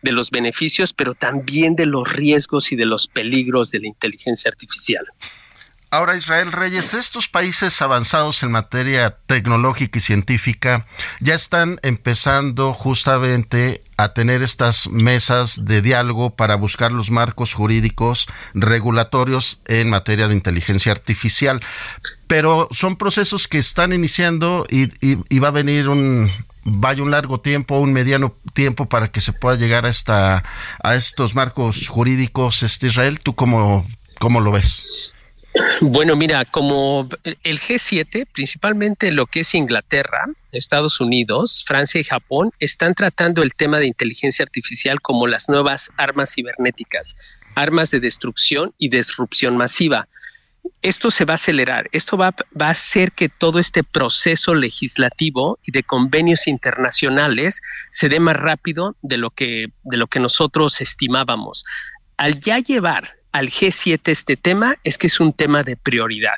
de 0.01 0.13
los 0.13 0.31
beneficios, 0.31 0.95
pero 0.95 1.13
también 1.13 1.77
de 1.77 1.85
los 1.85 2.11
riesgos 2.11 2.73
y 2.73 2.77
de 2.77 2.87
los 2.87 3.07
peligros 3.07 3.71
de 3.71 3.81
la 3.81 3.89
inteligencia 3.89 4.49
artificial. 4.49 5.05
Ahora, 5.97 6.15
Israel 6.15 6.53
Reyes, 6.53 6.93
estos 6.93 7.27
países 7.27 7.81
avanzados 7.81 8.43
en 8.43 8.51
materia 8.51 9.17
tecnológica 9.25 9.97
y 9.97 10.03
científica 10.03 10.85
ya 11.21 11.33
están 11.33 11.81
empezando 11.83 12.75
justamente 12.75 13.83
a 13.97 14.11
tener 14.11 14.43
estas 14.43 14.91
mesas 14.91 15.65
de 15.65 15.81
diálogo 15.81 16.37
para 16.37 16.55
buscar 16.57 16.93
los 16.93 17.11
marcos 17.11 17.55
jurídicos 17.55 18.27
regulatorios 18.53 19.63
en 19.65 19.89
materia 19.89 20.29
de 20.29 20.35
inteligencia 20.35 20.93
artificial. 20.93 21.63
Pero 22.27 22.69
son 22.73 22.97
procesos 22.97 23.49
que 23.49 23.57
están 23.57 23.95
iniciando 23.95 24.67
y, 24.69 25.39
va 25.39 25.49
a 25.49 25.51
venir 25.51 25.89
un, 25.89 26.31
vaya 26.65 27.03
un 27.03 27.11
largo 27.11 27.41
tiempo, 27.41 27.79
un 27.79 27.95
mediano 27.95 28.37
tiempo 28.53 28.87
para 28.87 29.11
que 29.11 29.23
se 29.23 29.33
pueda 29.33 29.57
llegar 29.57 29.87
a 29.87 30.43
a 30.85 30.95
estos 30.95 31.35
marcos 31.35 31.89
jurídicos. 31.89 32.63
Este 32.63 32.89
Israel, 32.89 33.19
¿tú 33.19 33.35
cómo, 33.35 33.87
cómo 34.19 34.43
lo 34.43 34.53
ves? 34.53 35.15
Bueno, 35.81 36.17
mira, 36.17 36.45
como 36.45 37.09
el 37.25 37.61
G7, 37.61 38.27
principalmente 38.33 39.13
lo 39.13 39.27
que 39.27 39.41
es 39.41 39.55
Inglaterra, 39.55 40.27
Estados 40.53 41.01
Unidos, 41.01 41.65
Francia 41.67 42.01
y 42.01 42.05
Japón, 42.05 42.51
están 42.59 42.95
tratando 42.95 43.43
el 43.43 43.55
tema 43.55 43.79
de 43.79 43.87
inteligencia 43.87 44.43
artificial 44.43 45.01
como 45.01 45.27
las 45.27 45.49
nuevas 45.49 45.91
armas 45.97 46.35
cibernéticas, 46.35 47.17
armas 47.55 47.91
de 47.91 48.01
destrucción 48.01 48.75
y 48.79 48.89
disrupción 48.89 49.57
masiva. 49.57 50.09
Esto 50.83 51.11
se 51.11 51.25
va 51.25 51.35
a 51.35 51.37
acelerar, 51.37 51.89
esto 51.93 52.17
va, 52.17 52.35
va 52.61 52.67
a 52.67 52.71
hacer 52.71 53.13
que 53.13 53.29
todo 53.29 53.59
este 53.59 53.85
proceso 53.85 54.55
legislativo 54.55 55.59
y 55.65 55.73
de 55.73 55.85
convenios 55.85 56.49
internacionales 56.49 57.61
se 57.91 58.09
dé 58.09 58.19
más 58.19 58.37
rápido 58.37 58.97
de 59.03 59.17
lo 59.17 59.31
que, 59.31 59.69
de 59.85 59.97
lo 59.97 60.07
que 60.09 60.21
nosotros 60.21 60.81
estimábamos. 60.81 61.65
Al 62.17 62.41
ya 62.41 62.59
llevar 62.59 63.16
al 63.37 63.51
G7 63.51 64.01
este 64.07 64.37
tema 64.39 64.77
es 64.83 64.97
que 64.97 65.09
es 65.09 65.21
un 65.21 65.35
tema 65.35 65.63
de 65.63 65.77
prioridad. 65.77 66.37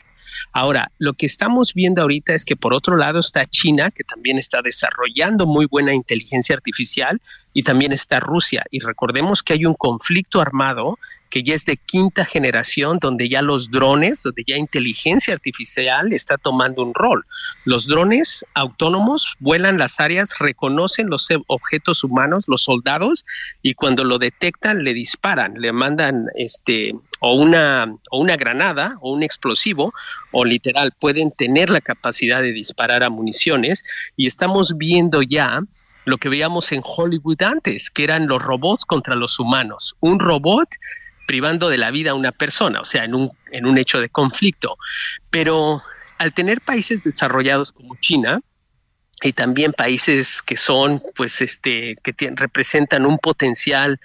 Ahora, 0.53 0.91
lo 0.99 1.13
que 1.15 1.27
estamos 1.27 1.75
viendo 1.75 2.03
ahorita 2.03 2.35
es 2.35 2.45
que 2.45 2.57
por 2.57 2.75
otro 2.75 2.97
lado 2.97 3.21
está 3.21 3.47
China, 3.47 3.91
que 3.91 4.05
también 4.05 4.39
está 4.39 4.63
desarrollando 4.63 5.47
muy 5.47 5.67
buena 5.67 5.95
inteligencia 5.95 6.55
artificial, 6.57 7.21
y 7.59 7.65
también 7.65 7.91
está 7.91 8.21
Rusia. 8.21 8.65
Y 8.71 8.79
recordemos 8.79 9.43
que 9.43 9.55
hay 9.55 9.67
un 9.67 9.75
conflicto 9.75 10.41
armado 10.41 10.97
que 11.29 11.43
ya 11.43 11.55
es 11.55 11.65
de 11.65 11.77
quinta 11.77 12.25
generación, 12.25 13.01
donde 13.01 13.29
ya 13.29 13.43
los 13.43 13.73
drones, 13.73 14.23
donde 14.23 14.45
ya 14.47 14.57
inteligencia 14.57 15.35
artificial 15.35 16.13
está 16.13 16.37
tomando 16.37 16.85
un 16.85 16.95
rol. 16.95 17.27
Los 17.65 17.89
drones 17.89 18.47
autónomos 18.55 19.35
vuelan 19.41 19.77
las 19.77 19.99
áreas, 19.99 20.39
reconocen 20.39 21.11
los 21.11 21.27
objetos 21.49 22.05
humanos, 22.05 22.45
los 22.47 22.63
soldados, 22.63 23.25
y 23.61 23.75
cuando 23.75 24.05
lo 24.05 24.19
detectan 24.19 24.85
le 24.85 24.95
disparan, 24.95 25.55
le 25.55 25.73
mandan 25.73 26.27
este 26.37 26.95
o 27.21 27.35
una 27.35 27.93
o 28.13 28.21
una 28.21 28.37
granada 28.37 28.97
o 29.01 29.13
un 29.13 29.25
explosivo 29.25 29.93
o 30.33 30.45
literal 30.45 30.93
pueden 30.99 31.31
tener 31.31 31.71
la 31.71 31.81
capacidad 31.81 32.43
de 32.43 32.53
disparar 32.53 33.03
a 33.03 33.11
municiones 33.11 33.85
y 34.17 34.27
estamos 34.27 34.77
viendo 34.77 35.23
ya 35.23 35.61
lo 36.05 36.19
que 36.19 36.29
veíamos 36.29 36.73
en 36.73 36.83
Hollywood 36.85 37.43
antes, 37.43 37.91
que 37.91 38.05
eran 38.05 38.27
los 38.27 38.43
robots 38.43 38.85
contra 38.85 39.15
los 39.15 39.39
humanos. 39.39 39.97
Un 40.01 40.19
robot 40.19 40.69
privando 41.27 41.69
de 41.69 41.77
la 41.77 41.91
vida 41.91 42.13
a 42.13 42.15
una 42.15 42.33
persona, 42.33 42.81
o 42.81 42.85
sea, 42.85 43.05
en 43.05 43.15
un, 43.15 43.31
en 43.53 43.67
un 43.67 43.77
hecho 43.77 44.01
de 44.01 44.09
conflicto. 44.09 44.79
Pero 45.31 45.83
al 46.17 46.33
tener 46.33 46.63
países 46.63 47.05
desarrollados 47.05 47.73
como 47.73 47.97
China, 48.01 48.41
y 49.23 49.33
también 49.33 49.73
países 49.73 50.43
que 50.43 50.57
son, 50.57 51.03
pues, 51.17 51.41
este, 51.41 51.97
que 52.03 52.15
representan 52.37 53.05
un 53.05 53.19
potencial 53.19 53.99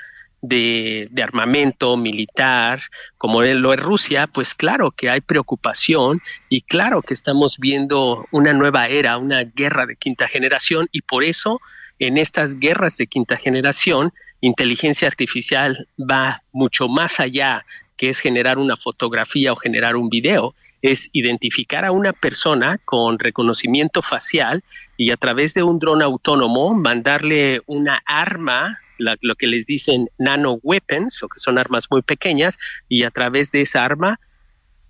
de, 0.44 1.10
armamento 1.24 1.96
militar, 1.96 2.82
como 3.18 3.42
lo 3.42 3.74
es 3.74 3.80
Rusia, 3.80 4.28
pues 4.28 4.54
claro 4.54 4.92
que 4.92 5.10
hay 5.10 5.22
preocupación 5.22 6.22
y 6.50 6.62
claro 6.62 7.02
que 7.02 7.14
estamos 7.14 7.58
viendo 7.58 8.28
una 8.32 8.54
nueva 8.54 8.90
era, 8.90 9.18
una 9.18 9.44
guerra 9.44 9.86
de 9.86 9.96
quinta 9.96 10.28
generación 10.28 10.88
y 10.92 11.02
por 11.02 11.24
eso 11.24 11.62
en 11.98 12.18
estas 12.18 12.60
guerras 12.60 12.98
de 12.98 13.08
quinta 13.08 13.38
generación, 13.38 14.12
inteligencia 14.42 15.08
artificial 15.08 15.88
va 15.98 16.44
mucho 16.52 16.90
más 16.90 17.22
allá 17.22 17.66
que 17.96 18.10
es 18.10 18.20
generar 18.20 18.58
una 18.58 18.76
fotografía 18.76 19.54
o 19.54 19.56
generar 19.56 19.96
un 19.96 20.10
video, 20.10 20.56
es 20.82 21.10
identificar 21.14 21.86
a 21.86 21.92
una 21.92 22.12
persona 22.12 22.80
con 22.84 23.18
reconocimiento 23.18 24.02
facial 24.02 24.62
y 24.98 25.12
a 25.12 25.18
través 25.18 25.54
de 25.54 25.64
un 25.64 25.80
dron 25.80 26.02
autónomo 26.02 26.74
mandarle 26.74 27.62
una 27.66 28.02
arma 28.06 28.80
lo 28.98 29.36
que 29.36 29.48
les 29.48 29.66
dicen 29.66 30.10
nano 30.18 30.60
weapons, 30.64 31.24
o 31.24 31.28
que 31.28 31.40
son 31.40 31.58
armas 31.58 31.88
muy 31.90 32.02
pequeñas, 32.02 32.58
y 32.90 33.04
a 33.04 33.12
través 33.12 33.52
de 33.52 33.62
esa 33.62 33.86
arma 33.86 34.20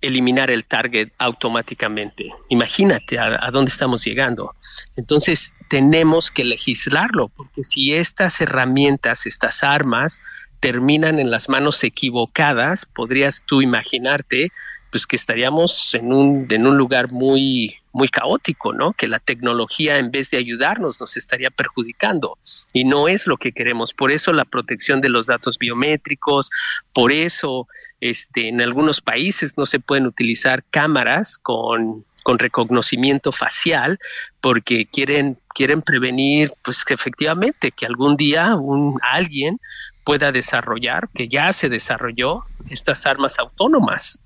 eliminar 0.04 0.50
el 0.50 0.64
target 0.64 1.10
automáticamente. 1.18 2.30
Imagínate 2.48 3.18
a, 3.18 3.50
dónde 3.50 3.70
estamos 3.70 4.04
llegando. 4.04 4.54
Entonces 4.96 5.52
tenemos 5.70 6.30
que 6.30 6.44
legislarlo, 6.44 7.28
porque 7.28 7.62
si 7.62 7.94
estas 7.94 8.40
herramientas, 8.40 9.26
estas 9.26 9.64
armas, 9.64 10.20
terminan 10.60 11.18
en 11.18 11.30
las 11.30 11.48
manos 11.48 11.82
equivocadas, 11.84 12.86
podrías 12.86 13.42
tú 13.46 13.60
imaginarte 13.62 14.50
pues 14.94 15.08
que 15.08 15.16
estaríamos 15.16 15.92
en 15.94 16.12
un, 16.12 16.46
en 16.48 16.68
un 16.68 16.78
lugar 16.78 17.10
muy, 17.10 17.74
muy 17.92 18.06
caótico, 18.08 18.72
¿no? 18.72 18.92
Que 18.92 19.08
la 19.08 19.18
tecnología 19.18 19.98
en 19.98 20.12
vez 20.12 20.30
de 20.30 20.36
ayudarnos 20.36 21.00
nos 21.00 21.16
estaría 21.16 21.50
perjudicando 21.50 22.38
y 22.72 22.84
no 22.84 23.08
es 23.08 23.26
lo 23.26 23.36
que 23.36 23.50
queremos. 23.50 23.92
Por 23.92 24.12
eso 24.12 24.32
la 24.32 24.44
protección 24.44 25.00
de 25.00 25.08
los 25.08 25.26
datos 25.26 25.58
biométricos, 25.58 26.48
por 26.92 27.10
eso 27.10 27.66
este, 28.00 28.46
en 28.46 28.60
algunos 28.60 29.00
países 29.00 29.58
no 29.58 29.66
se 29.66 29.80
pueden 29.80 30.06
utilizar 30.06 30.62
cámaras 30.70 31.38
con, 31.38 32.04
con 32.22 32.38
reconocimiento 32.38 33.32
facial 33.32 33.98
porque 34.40 34.86
quieren, 34.86 35.40
quieren 35.48 35.82
prevenir, 35.82 36.52
pues 36.62 36.84
que 36.84 36.94
efectivamente 36.94 37.72
que 37.72 37.84
algún 37.84 38.16
día 38.16 38.54
un 38.54 39.00
alguien 39.02 39.58
pueda 40.04 40.30
desarrollar, 40.30 41.08
que 41.12 41.28
ya 41.28 41.52
se 41.52 41.68
desarrolló 41.68 42.44
estas 42.70 43.06
armas 43.06 43.40
autónomas 43.40 44.20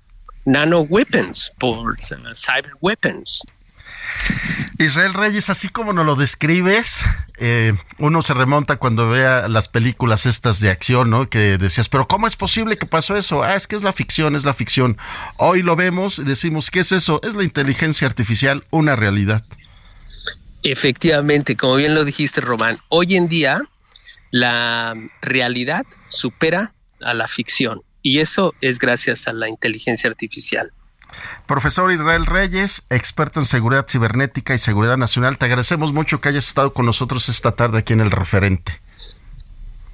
nano 0.49 0.81
weapons, 0.81 1.53
por 1.59 1.95
cyber 2.33 2.71
weapons. 2.81 3.43
Israel 4.79 5.13
Reyes, 5.13 5.49
así 5.49 5.69
como 5.69 5.93
nos 5.93 6.05
lo 6.05 6.15
describes, 6.15 7.01
eh, 7.37 7.73
uno 7.97 8.21
se 8.21 8.33
remonta 8.33 8.77
cuando 8.77 9.09
vea 9.09 9.47
las 9.47 9.67
películas 9.67 10.25
estas 10.25 10.59
de 10.59 10.69
acción, 10.69 11.09
¿no? 11.09 11.29
Que 11.29 11.57
decías, 11.57 11.89
pero 11.89 12.07
¿cómo 12.07 12.27
es 12.27 12.35
posible 12.35 12.77
que 12.77 12.85
pasó 12.85 13.15
eso? 13.15 13.43
Ah, 13.43 13.55
es 13.55 13.67
que 13.67 13.75
es 13.75 13.83
la 13.83 13.93
ficción, 13.93 14.35
es 14.35 14.43
la 14.43 14.53
ficción. 14.53 14.97
Hoy 15.37 15.61
lo 15.61 15.75
vemos 15.75 16.19
y 16.19 16.23
decimos, 16.23 16.71
¿qué 16.71 16.79
es 16.79 16.91
eso? 16.91 17.19
Es 17.23 17.35
la 17.35 17.43
inteligencia 17.43 18.07
artificial, 18.07 18.65
una 18.71 18.95
realidad. 18.95 19.43
Efectivamente, 20.63 21.55
como 21.55 21.75
bien 21.75 21.95
lo 21.95 22.03
dijiste, 22.03 22.41
Román, 22.41 22.79
hoy 22.89 23.15
en 23.15 23.27
día 23.27 23.61
la 24.31 24.95
realidad 25.21 25.85
supera 26.09 26.73
a 27.01 27.13
la 27.13 27.27
ficción. 27.27 27.81
Y 28.09 28.21
eso 28.21 28.55
es 28.59 28.79
gracias 28.79 29.27
a 29.27 29.33
la 29.33 29.47
inteligencia 29.49 30.09
artificial. 30.09 30.71
Profesor 31.45 31.91
Israel 31.91 32.25
Reyes, 32.25 32.87
experto 32.89 33.39
en 33.39 33.45
seguridad 33.45 33.85
cibernética 33.87 34.55
y 34.55 34.57
seguridad 34.57 34.97
nacional, 34.97 35.37
te 35.37 35.45
agradecemos 35.45 35.93
mucho 35.93 36.19
que 36.19 36.29
hayas 36.29 36.47
estado 36.47 36.73
con 36.73 36.87
nosotros 36.87 37.29
esta 37.29 37.51
tarde 37.51 37.77
aquí 37.77 37.93
en 37.93 37.99
el 37.99 38.09
referente. 38.09 38.81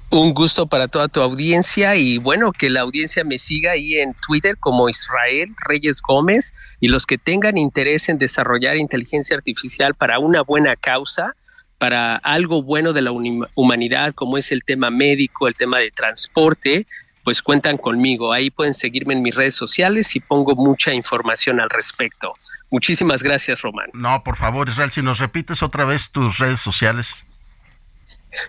Un 0.08 0.32
gusto 0.32 0.66
para 0.66 0.88
toda 0.88 1.08
tu 1.08 1.20
audiencia 1.20 1.94
y 1.94 2.16
bueno, 2.16 2.52
que 2.52 2.70
la 2.70 2.80
audiencia 2.80 3.22
me 3.22 3.38
siga 3.38 3.72
ahí 3.72 3.96
en 3.96 4.14
Twitter 4.26 4.56
como 4.56 4.88
Israel 4.88 5.54
Reyes 5.68 6.00
Gómez 6.00 6.54
y 6.80 6.88
los 6.88 7.04
que 7.04 7.18
tengan 7.18 7.58
interés 7.58 8.08
en 8.08 8.16
desarrollar 8.16 8.78
inteligencia 8.78 9.36
artificial 9.36 9.94
para 9.94 10.18
una 10.20 10.40
buena 10.40 10.74
causa, 10.74 11.36
para 11.76 12.16
algo 12.16 12.62
bueno 12.62 12.94
de 12.94 13.02
la 13.02 13.12
humanidad 13.12 14.14
como 14.14 14.38
es 14.38 14.52
el 14.52 14.64
tema 14.64 14.88
médico, 14.88 15.48
el 15.48 15.54
tema 15.54 15.80
de 15.80 15.90
transporte, 15.90 16.86
pues 17.26 17.42
cuentan 17.42 17.76
conmigo. 17.76 18.32
Ahí 18.32 18.50
pueden 18.52 18.72
seguirme 18.72 19.12
en 19.12 19.20
mis 19.20 19.34
redes 19.34 19.56
sociales 19.56 20.14
y 20.14 20.20
pongo 20.20 20.54
mucha 20.54 20.94
información 20.94 21.58
al 21.58 21.68
respecto. 21.68 22.34
Muchísimas 22.70 23.20
gracias, 23.20 23.62
Román. 23.62 23.90
No, 23.94 24.22
por 24.22 24.36
favor, 24.36 24.68
Israel, 24.68 24.92
si 24.92 25.02
nos 25.02 25.18
repites 25.18 25.60
otra 25.60 25.84
vez 25.84 26.12
tus 26.12 26.38
redes 26.38 26.60
sociales. 26.60 27.26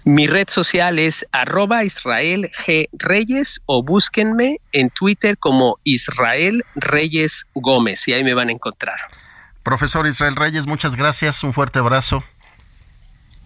Mi 0.03 0.27
red 0.27 0.47
social 0.47 0.99
es 0.99 1.25
arroba 1.31 1.85
Israel 1.85 2.51
G 2.55 2.87
Reyes 2.93 3.59
o 3.65 3.81
búsquenme 3.81 4.61
en 4.73 4.91
Twitter 4.91 5.39
como 5.39 5.79
Israel 5.83 6.63
Reyes 6.75 7.47
Gómez 7.55 8.07
y 8.07 8.13
ahí 8.13 8.23
me 8.23 8.35
van 8.35 8.49
a 8.49 8.51
encontrar. 8.51 8.99
Profesor 9.63 10.05
Israel 10.05 10.35
Reyes, 10.35 10.67
muchas 10.67 10.95
gracias, 10.95 11.43
un 11.43 11.51
fuerte 11.51 11.79
abrazo. 11.79 12.23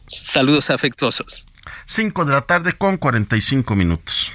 Saludos 0.07 0.69
afectuosos. 0.69 1.47
5 1.85 2.25
de 2.25 2.33
la 2.33 2.41
tarde 2.41 2.73
con 2.73 2.97
45 2.97 3.77
minutos. 3.77 4.33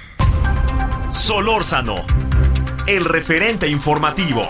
Solórzano, 1.17 2.05
el 2.85 3.03
referente 3.03 3.67
informativo. 3.67 4.43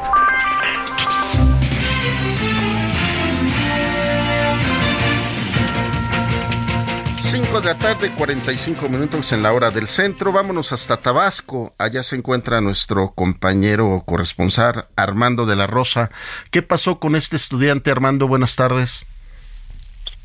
Cinco 7.15 7.61
de 7.61 7.67
la 7.67 7.77
tarde, 7.77 8.11
45 8.11 8.89
minutos 8.89 9.31
en 9.31 9.43
la 9.43 9.53
hora 9.53 9.71
del 9.71 9.87
centro. 9.87 10.33
Vámonos 10.33 10.73
hasta 10.73 10.97
Tabasco. 10.97 11.73
Allá 11.77 12.03
se 12.03 12.17
encuentra 12.17 12.59
nuestro 12.59 13.13
compañero 13.13 14.03
corresponsal 14.05 14.89
Armando 14.97 15.45
de 15.45 15.55
la 15.55 15.67
Rosa. 15.67 16.11
¿Qué 16.51 16.61
pasó 16.61 16.99
con 16.99 17.15
este 17.15 17.37
estudiante, 17.37 17.91
Armando? 17.91 18.27
Buenas 18.27 18.57
tardes. 18.57 19.07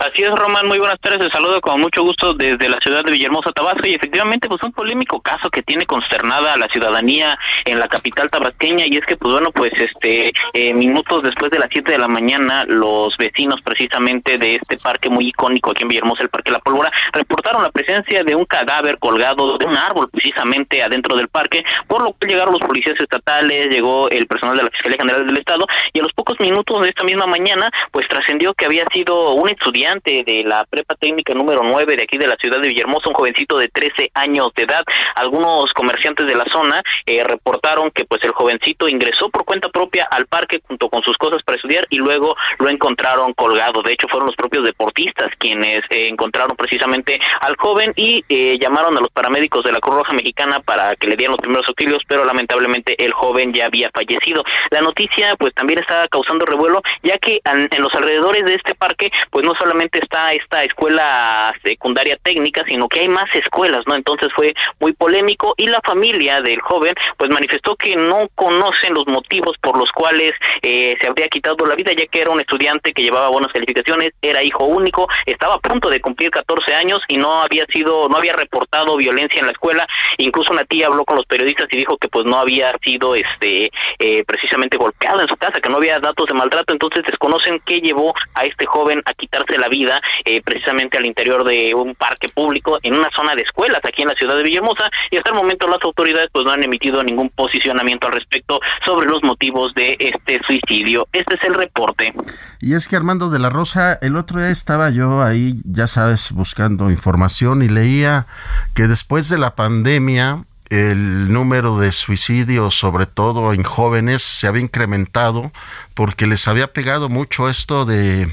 Así 0.02 0.20
es, 0.24 0.30
Román, 0.30 0.66
muy 0.66 0.80
buenas 0.80 0.98
tardes, 0.98 1.20
te 1.20 1.30
saludo 1.30 1.60
con 1.60 1.80
mucho 1.80 2.02
gusto 2.02 2.34
desde 2.34 2.68
la 2.68 2.78
ciudad 2.78 3.04
de 3.04 3.12
Villahermosa, 3.12 3.52
Tabasco, 3.52 3.86
y 3.86 3.94
efectivamente, 3.94 4.48
pues 4.48 4.60
un 4.64 4.72
polémico 4.72 5.20
caso 5.20 5.48
que 5.48 5.62
tiene 5.62 5.86
consternada 5.86 6.54
a 6.54 6.56
la 6.56 6.66
ciudadanía 6.66 7.38
en 7.64 7.78
la 7.78 7.86
capital 7.86 8.28
tabasqueña, 8.28 8.84
y 8.86 8.96
es 8.96 9.06
que, 9.06 9.16
pues 9.16 9.32
bueno, 9.32 9.52
pues 9.52 9.72
este, 9.74 10.32
eh, 10.54 10.74
minutos 10.74 11.22
después 11.22 11.52
de 11.52 11.60
las 11.60 11.68
7 11.70 11.92
de 11.92 11.98
la 11.98 12.08
mañana, 12.08 12.64
los 12.66 13.16
vecinos 13.16 13.60
precisamente 13.62 14.38
de 14.38 14.56
este 14.56 14.76
parque 14.76 15.08
muy 15.08 15.28
icónico 15.28 15.70
aquí 15.70 15.84
en 15.84 15.90
Villahermosa, 15.90 16.24
el 16.24 16.30
Parque 16.30 16.50
La 16.50 16.58
Pólvora, 16.58 16.90
reportaron 17.12 17.62
la 17.62 17.70
presencia 17.70 18.24
de 18.24 18.34
un 18.34 18.44
cadáver 18.44 18.98
colgado 18.98 19.56
de 19.56 19.66
un 19.66 19.76
árbol 19.76 20.10
precisamente 20.10 20.82
adentro 20.82 21.14
del 21.14 21.28
parque, 21.28 21.62
por 21.86 22.02
lo 22.02 22.16
que 22.18 22.26
llegaron 22.26 22.54
los 22.54 22.66
policías 22.66 22.98
estatales, 22.98 23.68
llegó 23.68 24.10
el 24.10 24.26
personal 24.26 24.56
de 24.56 24.64
la 24.64 24.70
Fiscalía 24.70 24.98
General 24.98 25.24
del 25.24 25.38
Estado, 25.38 25.64
y 25.92 26.00
a 26.00 26.02
los 26.02 26.12
pocos 26.12 26.40
minutos 26.40 26.82
de 26.82 26.88
esta 26.88 27.04
misma 27.04 27.26
mañana, 27.26 27.70
pues 27.92 28.08
trascendió 28.08 28.52
que 28.54 28.66
había 28.66 28.84
sido 28.92 29.34
un 29.34 29.48
estudiante 29.48 29.91
de 30.00 30.42
la 30.46 30.64
prepa 30.64 30.94
técnica 30.94 31.34
número 31.34 31.60
9 31.62 31.96
de 31.96 32.02
aquí 32.04 32.16
de 32.16 32.26
la 32.26 32.36
ciudad 32.36 32.60
de 32.60 32.68
Villahermosa, 32.68 33.10
un 33.10 33.14
jovencito 33.14 33.58
de 33.58 33.68
13 33.68 34.10
años 34.14 34.48
de 34.56 34.62
edad. 34.62 34.82
Algunos 35.16 35.70
comerciantes 35.74 36.26
de 36.26 36.34
la 36.34 36.44
zona 36.50 36.82
eh, 37.04 37.22
reportaron 37.24 37.90
que 37.90 38.06
pues 38.06 38.22
el 38.24 38.32
jovencito 38.32 38.88
ingresó 38.88 39.28
por 39.28 39.44
cuenta 39.44 39.68
propia 39.68 40.08
al 40.10 40.26
parque 40.26 40.62
junto 40.66 40.88
con 40.88 41.02
sus 41.02 41.16
cosas 41.18 41.42
para 41.44 41.56
estudiar 41.56 41.86
y 41.90 41.96
luego 41.96 42.34
lo 42.58 42.70
encontraron 42.70 43.34
colgado. 43.34 43.82
De 43.82 43.92
hecho, 43.92 44.08
fueron 44.08 44.28
los 44.28 44.36
propios 44.36 44.64
deportistas 44.64 45.28
quienes 45.38 45.80
eh, 45.90 46.08
encontraron 46.08 46.56
precisamente 46.56 47.20
al 47.42 47.54
joven 47.58 47.92
y 47.96 48.24
eh, 48.30 48.56
llamaron 48.58 48.96
a 48.96 49.00
los 49.00 49.10
paramédicos 49.10 49.62
de 49.64 49.72
la 49.72 49.80
Cruz 49.80 49.96
Roja 49.96 50.14
Mexicana 50.14 50.60
para 50.60 50.96
que 50.96 51.08
le 51.08 51.16
dieran 51.16 51.32
los 51.32 51.42
primeros 51.42 51.68
auxilios, 51.68 52.02
pero 52.08 52.24
lamentablemente 52.24 52.94
el 53.04 53.12
joven 53.12 53.52
ya 53.52 53.66
había 53.66 53.90
fallecido. 53.92 54.42
La 54.70 54.80
noticia 54.80 55.36
pues 55.36 55.52
también 55.54 55.80
está 55.80 56.08
causando 56.08 56.46
revuelo, 56.46 56.80
ya 57.02 57.18
que 57.18 57.40
en 57.44 57.82
los 57.82 57.92
alrededores 57.94 58.44
de 58.44 58.54
este 58.54 58.74
parque 58.74 59.10
pues 59.30 59.44
no 59.44 59.52
solamente 59.58 59.81
está 59.92 60.32
esta 60.32 60.64
escuela 60.64 61.54
secundaria 61.64 62.16
técnica, 62.22 62.64
sino 62.68 62.88
que 62.88 63.00
hay 63.00 63.08
más 63.08 63.26
escuelas, 63.34 63.80
¿no? 63.86 63.94
Entonces 63.94 64.28
fue 64.34 64.54
muy 64.80 64.92
polémico 64.92 65.54
y 65.56 65.66
la 65.66 65.80
familia 65.84 66.40
del 66.40 66.60
joven 66.60 66.94
pues 67.16 67.30
manifestó 67.30 67.76
que 67.76 67.96
no 67.96 68.28
conocen 68.34 68.94
los 68.94 69.06
motivos 69.06 69.56
por 69.60 69.78
los 69.78 69.90
cuales 69.92 70.32
eh, 70.62 70.96
se 71.00 71.06
habría 71.06 71.28
quitado 71.28 71.66
la 71.66 71.74
vida, 71.74 71.92
ya 71.92 72.06
que 72.06 72.20
era 72.20 72.30
un 72.30 72.40
estudiante 72.40 72.92
que 72.92 73.02
llevaba 73.02 73.28
buenas 73.28 73.52
calificaciones, 73.52 74.10
era 74.20 74.42
hijo 74.42 74.64
único, 74.64 75.08
estaba 75.26 75.54
a 75.54 75.58
punto 75.58 75.88
de 75.88 76.00
cumplir 76.00 76.30
14 76.30 76.74
años 76.74 77.00
y 77.08 77.16
no 77.16 77.42
había 77.42 77.64
sido, 77.72 78.08
no 78.08 78.16
había 78.16 78.32
reportado 78.32 78.96
violencia 78.96 79.40
en 79.40 79.46
la 79.46 79.52
escuela, 79.52 79.86
incluso 80.18 80.52
una 80.52 80.64
tía 80.64 80.86
habló 80.86 81.04
con 81.04 81.16
los 81.16 81.26
periodistas 81.26 81.68
y 81.70 81.76
dijo 81.76 81.96
que 81.96 82.08
pues 82.08 82.24
no 82.24 82.38
había 82.38 82.72
sido 82.84 83.14
este 83.14 83.70
eh, 83.98 84.24
precisamente 84.24 84.76
golpeado 84.76 85.20
en 85.20 85.28
su 85.28 85.36
casa, 85.36 85.60
que 85.60 85.68
no 85.68 85.76
había 85.76 86.00
datos 86.00 86.26
de 86.26 86.34
maltrato, 86.34 86.72
entonces 86.72 87.02
desconocen 87.06 87.60
qué 87.66 87.80
llevó 87.80 88.14
a 88.34 88.44
este 88.44 88.66
joven 88.66 89.02
a 89.04 89.14
quitarse 89.14 89.58
la 89.58 89.61
vida 89.68 90.00
eh, 90.24 90.40
precisamente 90.42 90.98
al 90.98 91.06
interior 91.06 91.44
de 91.44 91.74
un 91.74 91.94
parque 91.94 92.28
público 92.28 92.78
en 92.82 92.94
una 92.94 93.08
zona 93.14 93.34
de 93.34 93.42
escuelas 93.42 93.80
aquí 93.84 94.02
en 94.02 94.08
la 94.08 94.14
ciudad 94.14 94.36
de 94.36 94.42
Villahermosa 94.42 94.90
y 95.10 95.16
hasta 95.16 95.30
el 95.30 95.36
momento 95.36 95.66
las 95.68 95.82
autoridades 95.82 96.28
pues 96.32 96.44
no 96.44 96.52
han 96.52 96.62
emitido 96.62 97.02
ningún 97.02 97.30
posicionamiento 97.30 98.06
al 98.06 98.14
respecto 98.14 98.60
sobre 98.84 99.08
los 99.08 99.22
motivos 99.22 99.74
de 99.74 99.96
este 99.98 100.40
suicidio. 100.46 101.06
Este 101.12 101.34
es 101.34 101.42
el 101.44 101.54
reporte. 101.54 102.12
Y 102.60 102.74
es 102.74 102.88
que 102.88 102.96
Armando 102.96 103.30
de 103.30 103.38
la 103.38 103.50
Rosa, 103.50 103.98
el 104.02 104.16
otro 104.16 104.40
día 104.40 104.50
estaba 104.50 104.90
yo 104.90 105.22
ahí, 105.22 105.54
ya 105.64 105.86
sabes, 105.86 106.32
buscando 106.32 106.90
información 106.90 107.62
y 107.62 107.68
leía 107.68 108.26
que 108.74 108.86
después 108.86 109.28
de 109.28 109.38
la 109.38 109.54
pandemia 109.54 110.44
el 110.72 111.30
número 111.30 111.78
de 111.78 111.92
suicidios, 111.92 112.74
sobre 112.74 113.04
todo 113.04 113.52
en 113.52 113.62
jóvenes, 113.62 114.22
se 114.22 114.46
había 114.46 114.62
incrementado 114.62 115.52
porque 115.92 116.26
les 116.26 116.48
había 116.48 116.72
pegado 116.72 117.10
mucho 117.10 117.50
esto 117.50 117.84
de 117.84 118.32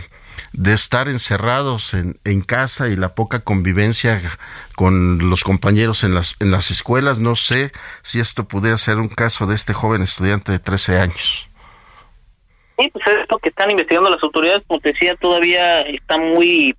de 0.54 0.74
estar 0.74 1.08
encerrados 1.08 1.94
en, 1.94 2.20
en, 2.26 2.42
casa 2.42 2.88
y 2.88 2.96
la 2.96 3.16
poca 3.16 3.40
convivencia 3.40 4.22
con 4.76 5.30
los 5.30 5.44
compañeros 5.44 6.04
en 6.04 6.14
las, 6.14 6.36
en 6.40 6.52
las 6.52 6.72
escuelas. 6.72 7.20
No 7.20 7.36
sé 7.36 7.72
si 8.02 8.20
esto 8.20 8.48
pudiera 8.48 8.78
ser 8.78 8.98
un 8.98 9.10
caso 9.10 9.46
de 9.46 9.56
este 9.56 9.74
joven 9.74 10.02
estudiante 10.02 10.52
de 10.52 10.60
13 10.60 11.00
años. 11.00 11.50
Sí, 12.78 12.90
pues 12.94 13.06
es 13.08 13.28
lo 13.30 13.40
que 13.40 13.50
están 13.50 13.70
investigando 13.72 14.10
las 14.10 14.24
autoridades, 14.24 14.64
como 14.66 14.80
te 14.80 14.94
decía, 14.94 15.16
todavía 15.16 15.82
está 15.82 16.18
muy 16.18 16.76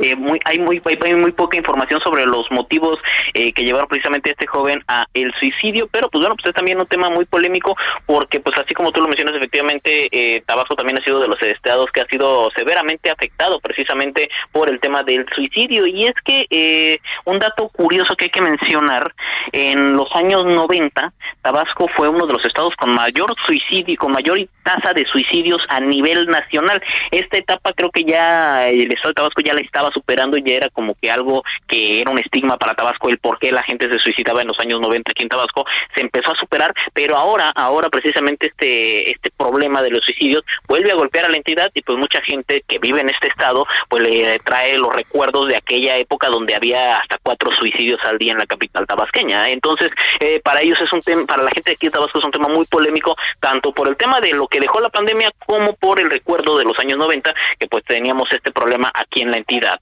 eh, 0.00 0.16
muy, 0.16 0.40
hay 0.44 0.58
muy 0.58 0.80
hay 0.84 1.14
muy 1.14 1.32
poca 1.32 1.56
información 1.56 2.00
sobre 2.00 2.26
los 2.26 2.50
motivos 2.50 2.98
eh, 3.34 3.52
que 3.52 3.62
llevaron 3.62 3.88
precisamente 3.88 4.30
a 4.30 4.32
este 4.32 4.46
joven 4.46 4.82
a 4.88 5.06
el 5.14 5.32
suicidio, 5.38 5.88
pero 5.90 6.08
pues 6.08 6.20
bueno, 6.20 6.36
pues 6.36 6.48
es 6.48 6.54
también 6.54 6.80
un 6.80 6.86
tema 6.86 7.10
muy 7.10 7.24
polémico 7.24 7.76
porque 8.06 8.40
pues 8.40 8.56
así 8.58 8.74
como 8.74 8.92
tú 8.92 9.00
lo 9.00 9.08
mencionas, 9.08 9.36
efectivamente 9.36 10.08
eh, 10.10 10.42
Tabasco 10.46 10.74
también 10.74 10.98
ha 10.98 11.04
sido 11.04 11.20
de 11.20 11.28
los 11.28 11.40
estados 11.42 11.90
que 11.92 12.00
ha 12.00 12.06
sido 12.06 12.50
severamente 12.56 13.10
afectado 13.10 13.60
precisamente 13.60 14.30
por 14.52 14.70
el 14.70 14.80
tema 14.80 15.02
del 15.02 15.26
suicidio 15.34 15.86
y 15.86 16.06
es 16.06 16.14
que 16.24 16.46
eh, 16.50 16.98
un 17.24 17.38
dato 17.38 17.68
curioso 17.68 18.16
que 18.16 18.24
hay 18.24 18.30
que 18.30 18.42
mencionar, 18.42 19.12
en 19.52 19.94
los 19.94 20.08
años 20.14 20.44
90 20.44 21.12
Tabasco 21.42 21.88
fue 21.96 22.08
uno 22.08 22.26
de 22.26 22.34
los 22.34 22.44
estados 22.44 22.74
con 22.76 22.94
mayor 22.94 23.34
suicidio, 23.46 23.96
con 23.96 24.12
mayor 24.12 24.38
tasa 24.62 24.92
de 24.92 25.04
suicidios 25.06 25.62
a 25.68 25.80
nivel 25.80 26.26
nacional. 26.26 26.82
Esta 27.10 27.38
etapa 27.38 27.72
creo 27.72 27.90
que 27.90 28.04
ya 28.04 28.68
el 28.68 28.92
estado 28.92 29.10
de 29.10 29.14
Tabasco 29.14 29.40
ya 29.42 29.54
la 29.54 29.60
estaba 29.60 29.89
superando 29.90 30.36
y 30.36 30.42
ya 30.42 30.56
era 30.56 30.68
como 30.68 30.94
que 30.94 31.10
algo 31.10 31.42
que 31.68 32.00
era 32.00 32.10
un 32.10 32.18
estigma 32.18 32.56
para 32.56 32.74
Tabasco 32.74 33.08
el 33.08 33.18
por 33.18 33.38
qué 33.38 33.52
la 33.52 33.62
gente 33.62 33.90
se 33.90 33.98
suicidaba 33.98 34.42
en 34.42 34.48
los 34.48 34.58
años 34.60 34.80
90 34.80 35.10
aquí 35.10 35.22
en 35.22 35.28
Tabasco 35.28 35.64
se 35.94 36.00
empezó 36.00 36.32
a 36.32 36.36
superar, 36.36 36.72
pero 36.92 37.16
ahora 37.16 37.50
ahora 37.54 37.88
precisamente 37.88 38.48
este 38.48 39.10
este 39.10 39.30
problema 39.36 39.82
de 39.82 39.90
los 39.90 40.04
suicidios 40.04 40.42
vuelve 40.68 40.92
a 40.92 40.94
golpear 40.94 41.26
a 41.26 41.30
la 41.30 41.36
entidad 41.36 41.70
y 41.74 41.82
pues 41.82 41.98
mucha 41.98 42.20
gente 42.22 42.64
que 42.66 42.78
vive 42.78 43.00
en 43.00 43.08
este 43.08 43.28
estado 43.28 43.66
pues 43.88 44.02
le 44.02 44.38
trae 44.40 44.78
los 44.78 44.94
recuerdos 44.94 45.48
de 45.48 45.56
aquella 45.56 45.96
época 45.96 46.28
donde 46.28 46.54
había 46.54 46.96
hasta 46.96 47.18
cuatro 47.22 47.50
suicidios 47.56 47.98
al 48.04 48.18
día 48.18 48.32
en 48.32 48.38
la 48.38 48.46
capital 48.46 48.86
tabasqueña. 48.86 49.48
Entonces, 49.50 49.90
eh, 50.20 50.40
para 50.42 50.60
ellos 50.60 50.80
es 50.80 50.92
un 50.92 51.00
tema, 51.00 51.24
para 51.26 51.42
la 51.42 51.50
gente 51.50 51.70
de 51.70 51.74
aquí 51.74 51.86
de 51.86 51.92
Tabasco 51.92 52.18
es 52.18 52.24
un 52.24 52.32
tema 52.32 52.48
muy 52.48 52.64
polémico, 52.66 53.16
tanto 53.40 53.72
por 53.72 53.88
el 53.88 53.96
tema 53.96 54.20
de 54.20 54.32
lo 54.32 54.46
que 54.46 54.60
dejó 54.60 54.80
la 54.80 54.88
pandemia 54.88 55.30
como 55.46 55.74
por 55.74 56.00
el 56.00 56.10
recuerdo 56.10 56.58
de 56.58 56.64
los 56.64 56.78
años 56.78 56.98
90, 56.98 57.34
que 57.58 57.66
pues 57.66 57.84
teníamos 57.84 58.28
este 58.32 58.52
problema 58.52 58.90
aquí 58.94 59.22
en 59.22 59.30
la 59.30 59.38
entidad. 59.38 59.79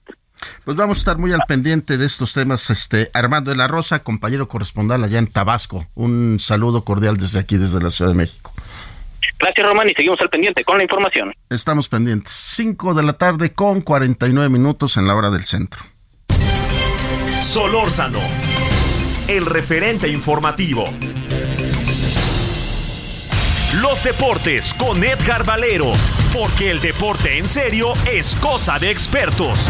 Pues 0.63 0.77
vamos 0.77 0.97
a 0.97 0.99
estar 0.99 1.17
muy 1.17 1.31
al 1.31 1.41
pendiente 1.47 1.97
de 1.97 2.05
estos 2.05 2.33
temas. 2.33 2.69
Este 2.69 3.09
Armando 3.13 3.51
de 3.51 3.57
la 3.57 3.67
Rosa, 3.67 3.99
compañero 3.99 4.47
corresponsal 4.47 5.03
allá 5.03 5.19
en 5.19 5.27
Tabasco. 5.27 5.87
Un 5.95 6.37
saludo 6.39 6.83
cordial 6.83 7.17
desde 7.17 7.39
aquí, 7.39 7.57
desde 7.57 7.81
la 7.81 7.91
Ciudad 7.91 8.11
de 8.11 8.17
México. 8.17 8.53
Gracias, 9.39 9.65
Román, 9.65 9.87
y 9.87 9.93
seguimos 9.93 10.19
al 10.21 10.29
pendiente 10.29 10.63
con 10.63 10.77
la 10.77 10.83
información. 10.83 11.33
Estamos 11.49 11.87
pendientes. 11.87 12.31
5 12.31 12.93
de 12.93 13.03
la 13.03 13.13
tarde 13.13 13.53
con 13.53 13.81
49 13.81 14.49
minutos 14.49 14.97
en 14.97 15.07
la 15.07 15.15
hora 15.15 15.29
del 15.29 15.45
centro. 15.45 15.81
Solórzano, 17.41 18.19
el 19.27 19.45
referente 19.45 20.09
informativo. 20.09 20.85
Los 23.75 24.03
deportes 24.03 24.73
con 24.73 25.03
Edgar 25.03 25.45
Valero, 25.45 25.93
porque 26.33 26.71
el 26.71 26.81
deporte 26.81 27.37
en 27.37 27.47
serio 27.47 27.93
es 28.11 28.35
cosa 28.37 28.79
de 28.79 28.89
expertos. 28.89 29.67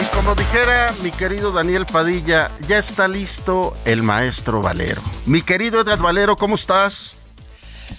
Y 0.00 0.04
como 0.14 0.36
dijera 0.36 0.94
mi 1.02 1.10
querido 1.10 1.50
Daniel 1.50 1.86
Padilla, 1.86 2.52
ya 2.68 2.78
está 2.78 3.08
listo 3.08 3.76
el 3.84 4.04
maestro 4.04 4.62
Valero. 4.62 5.02
Mi 5.26 5.42
querido 5.42 5.80
Edgar 5.80 5.98
Valero, 5.98 6.36
¿cómo 6.36 6.54
estás? 6.54 7.16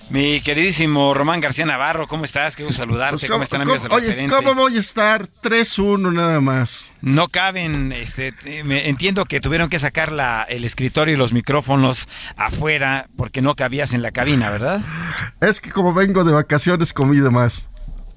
Mi 0.10 0.40
queridísimo 0.40 1.14
Román 1.14 1.42
García 1.42 1.66
Navarro, 1.66 2.08
¿cómo 2.08 2.24
estás? 2.24 2.56
Quiero 2.56 2.72
saludarte. 2.72 3.20
Pues, 3.20 3.30
¿Cómo, 3.30 3.44
están 3.44 3.62
amigos 3.62 3.84
del 3.84 3.92
Oye, 3.92 4.08
referente? 4.08 4.34
¿cómo 4.36 4.56
voy 4.56 4.78
a 4.78 4.80
estar? 4.80 5.28
3-1 5.44 6.14
nada 6.14 6.40
más. 6.40 6.94
No 7.02 7.28
caben, 7.28 7.92
este, 7.92 8.34
me- 8.64 8.88
entiendo 8.88 9.26
que 9.26 9.42
tuvieron 9.42 9.70
que 9.70 9.80
sacar 9.80 10.14
la, 10.14 10.44
el 10.48 10.64
escritorio 10.64 11.16
y 11.16 11.18
los 11.18 11.34
micrófonos 11.34 12.08
afuera 12.38 13.08
porque 13.18 13.42
no 13.42 13.56
cabías 13.56 13.94
en 13.94 14.02
la 14.02 14.12
cabina, 14.12 14.50
¿verdad? 14.50 14.80
Es 15.42 15.60
que 15.60 15.72
como 15.72 15.94
vengo 15.94 16.24
de 16.24 16.32
vacaciones 16.32 16.94
comí 16.94 17.18
de 17.18 17.30
más. 17.30 17.68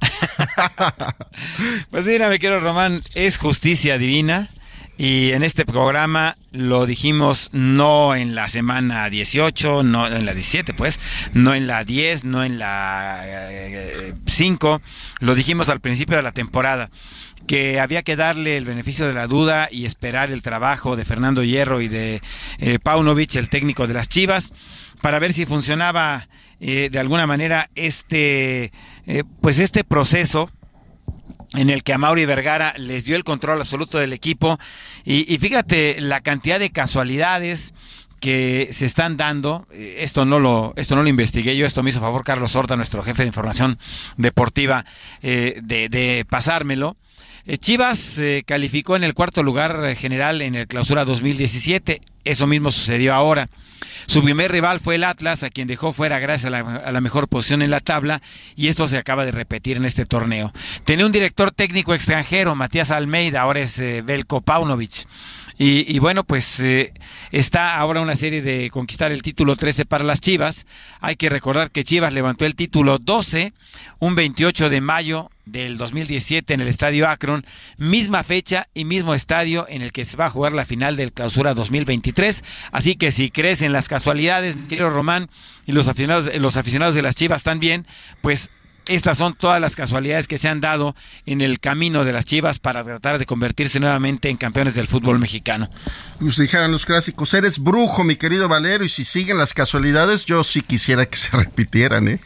Pues 1.91 2.05
mira, 2.05 2.28
mi 2.28 2.38
querido 2.38 2.61
Román, 2.61 3.01
es 3.14 3.36
justicia 3.36 3.99
divina. 3.99 4.49
Y 5.01 5.32
en 5.32 5.42
este 5.42 5.64
programa 5.64 6.36
lo 6.53 6.84
dijimos 6.84 7.48
no 7.55 8.14
en 8.14 8.34
la 8.34 8.51
semana 8.51 9.09
18, 9.09 9.82
no 9.82 10.07
en 10.07 10.26
la 10.26 10.34
17, 10.34 10.74
pues, 10.74 11.01
no 11.32 11.55
en 11.55 11.66
la 11.66 11.84
10, 11.84 12.26
no 12.26 12.44
en 12.44 12.59
la 12.59 13.22
eh, 13.24 14.12
5, 14.26 14.82
lo 15.20 15.34
dijimos 15.34 15.70
al 15.70 15.80
principio 15.80 16.16
de 16.16 16.22
la 16.22 16.32
temporada 16.32 16.90
que 17.46 17.80
había 17.80 18.03
que 18.03 18.14
darle 18.14 18.59
el 18.59 18.66
beneficio 18.66 19.09
de 19.09 19.14
la 19.14 19.26
duda 19.26 19.70
y 19.72 19.86
esperar 19.86 20.30
el 20.30 20.42
trabajo 20.42 20.96
de 20.96 21.07
Fernando 21.07 21.42
Hierro 21.42 21.80
y 21.80 21.88
de 21.88 22.20
eh, 22.59 22.78
Paunovic, 22.78 23.36
el 23.36 23.48
técnico 23.48 23.86
de 23.86 23.94
las 23.94 24.07
Chivas, 24.07 24.53
para 25.01 25.18
ver 25.18 25.32
si 25.32 25.46
funcionaba 25.46 26.28
eh, 26.61 26.90
de 26.92 26.98
alguna 26.98 27.26
manera 27.26 27.70
este, 27.74 28.70
eh, 29.07 29.24
pues 29.40 29.61
este 29.61 29.82
proceso 29.82 30.51
en 31.55 31.70
el 31.70 31.82
que 31.82 31.92
a 31.92 31.98
Mauri 31.98 32.24
Vergara 32.26 32.74
les 32.76 33.05
dio 33.05 33.16
el 33.16 33.24
control 33.24 33.61
absoluto 33.61 33.98
del 33.98 34.12
equipo. 34.12 34.59
Y, 35.05 35.32
y 35.32 35.38
fíjate 35.38 36.01
la 36.01 36.20
cantidad 36.20 36.59
de 36.59 36.70
casualidades 36.70 37.74
que 38.20 38.68
se 38.72 38.84
están 38.84 39.16
dando. 39.16 39.66
Eh, 39.72 39.96
Esto 40.01 40.24
no 40.24 40.38
lo, 40.38 40.74
esto 40.76 40.94
no 40.94 41.03
lo 41.03 41.09
investigué 41.09 41.57
yo, 41.57 41.66
esto 41.66 41.82
me 41.82 41.90
hizo 41.90 42.01
favor 42.01 42.22
Carlos 42.22 42.55
Horta, 42.55 42.76
nuestro 42.76 43.03
jefe 43.03 43.22
de 43.22 43.28
información 43.28 43.78
deportiva, 44.16 44.84
eh, 45.22 45.59
de, 45.62 45.88
de 45.88 46.26
pasármelo. 46.28 46.96
Eh, 47.51 47.59
Chivas 47.59 48.16
eh, 48.18 48.44
calificó 48.46 48.94
en 48.94 49.03
el 49.03 49.12
cuarto 49.12 49.42
lugar 49.42 49.84
eh, 49.84 49.96
general 49.96 50.40
en 50.40 50.55
el 50.55 50.68
clausura 50.68 51.05
2017. 51.05 52.01
Eso 52.22 52.46
mismo 52.46 52.70
sucedió 52.70 53.12
ahora. 53.12 53.48
Su 54.07 54.22
primer 54.22 54.53
rival 54.53 54.78
fue 54.78 54.94
el 54.94 55.03
Atlas, 55.03 55.42
a 55.42 55.51
quien 55.51 55.66
dejó 55.66 55.92
fuera 55.92 56.20
gracias 56.20 56.53
a 56.53 56.92
la, 56.92 57.01
mejor 57.01 57.26
posición 57.26 57.62
en 57.62 57.70
la 57.70 57.80
tabla, 57.80 58.22
y 58.55 58.68
esto 58.68 58.86
se 58.86 58.98
acaba 58.98 59.24
de 59.24 59.32
repetir 59.32 59.78
en 59.78 59.84
este 59.84 60.07
torneo. 60.07 60.53
Tenía 60.84 61.07
un 61.07 61.11
director 61.11 61.51
técnico 61.51 61.92
extranjero, 61.92 62.55
Matías 62.55 62.92
Almeida, 62.92 63.40
ahora 63.40 63.59
es 63.59 63.80
eh, 63.80 64.03
Belko 64.03 64.42
Paunovic. 64.42 65.07
Y, 65.62 65.98
bueno, 65.98 66.24
pues 66.24 66.59
está 67.32 67.76
ahora 67.76 68.01
una 68.01 68.16
serie 68.16 68.40
de 68.40 68.70
conquistar 68.70 69.12
el 69.12 69.20
título 69.20 69.57
13 69.57 69.84
para 69.84 70.05
las 70.05 70.18
Chivas. 70.18 70.64
Hay 71.01 71.16
que 71.16 71.28
recordar 71.28 71.70
que 71.70 71.84
Chivas 71.84 72.14
levantó 72.14 72.46
el 72.46 72.55
título 72.55 72.98
12 72.98 73.53
un 73.98 74.14
28 74.14 74.70
de 74.70 74.80
mayo 74.80 75.30
del 75.51 75.78
2017 75.78 76.55
en 76.55 76.61
el 76.61 76.68
Estadio 76.68 77.09
Akron, 77.09 77.44
misma 77.76 78.22
fecha 78.22 78.68
y 78.74 78.84
mismo 78.84 79.14
estadio 79.14 79.66
en 79.68 79.82
el 79.82 79.92
que 79.92 80.05
se 80.05 80.16
va 80.16 80.26
a 80.26 80.30
jugar 80.30 80.53
la 80.53 80.64
final 80.64 80.96
del 80.96 81.12
Clausura 81.12 81.55
2023. 81.55 82.44
Así 82.72 82.96
que 82.96 83.12
si 83.12 83.30
crees 83.30 83.62
en 83.62 83.72
las 83.72 83.88
casualidades, 83.88 84.57
mi 84.57 84.68
querido 84.68 84.90
Román, 84.90 85.28
y 85.66 85.72
los 85.72 85.88
aficionados, 85.88 86.34
los 86.36 86.57
aficionados 86.57 86.94
de 86.94 87.03
las 87.03 87.14
Chivas 87.14 87.42
también, 87.42 87.86
pues 88.20 88.51
estas 88.88 89.18
son 89.18 89.34
todas 89.34 89.61
las 89.61 89.76
casualidades 89.76 90.26
que 90.26 90.38
se 90.38 90.48
han 90.48 90.61
dado 90.61 90.96
en 91.26 91.40
el 91.40 91.61
camino 91.61 92.05
de 92.05 92.12
las 92.12 92.24
Chivas 92.24 92.59
para 92.59 92.82
tratar 92.82 93.18
de 93.18 93.26
convertirse 93.26 93.78
nuevamente 93.78 94.30
en 94.30 94.36
campeones 94.36 94.74
del 94.74 94.88
fútbol 94.88 95.18
mexicano. 95.18 95.70
Nos 96.18 96.38
dijeran 96.38 96.72
los 96.72 96.86
clásicos, 96.86 97.32
eres 97.34 97.59
brujo, 97.61 98.03
mi 98.03 98.16
querido 98.16 98.48
Valero, 98.48 98.84
y 98.84 98.88
si 98.88 99.05
siguen 99.05 99.38
las 99.38 99.55
casualidades, 99.55 100.24
yo 100.24 100.42
sí 100.42 100.62
quisiera 100.62 101.07
que 101.07 101.16
se 101.16 101.30
repitieran, 101.36 102.09
¿eh? 102.09 102.20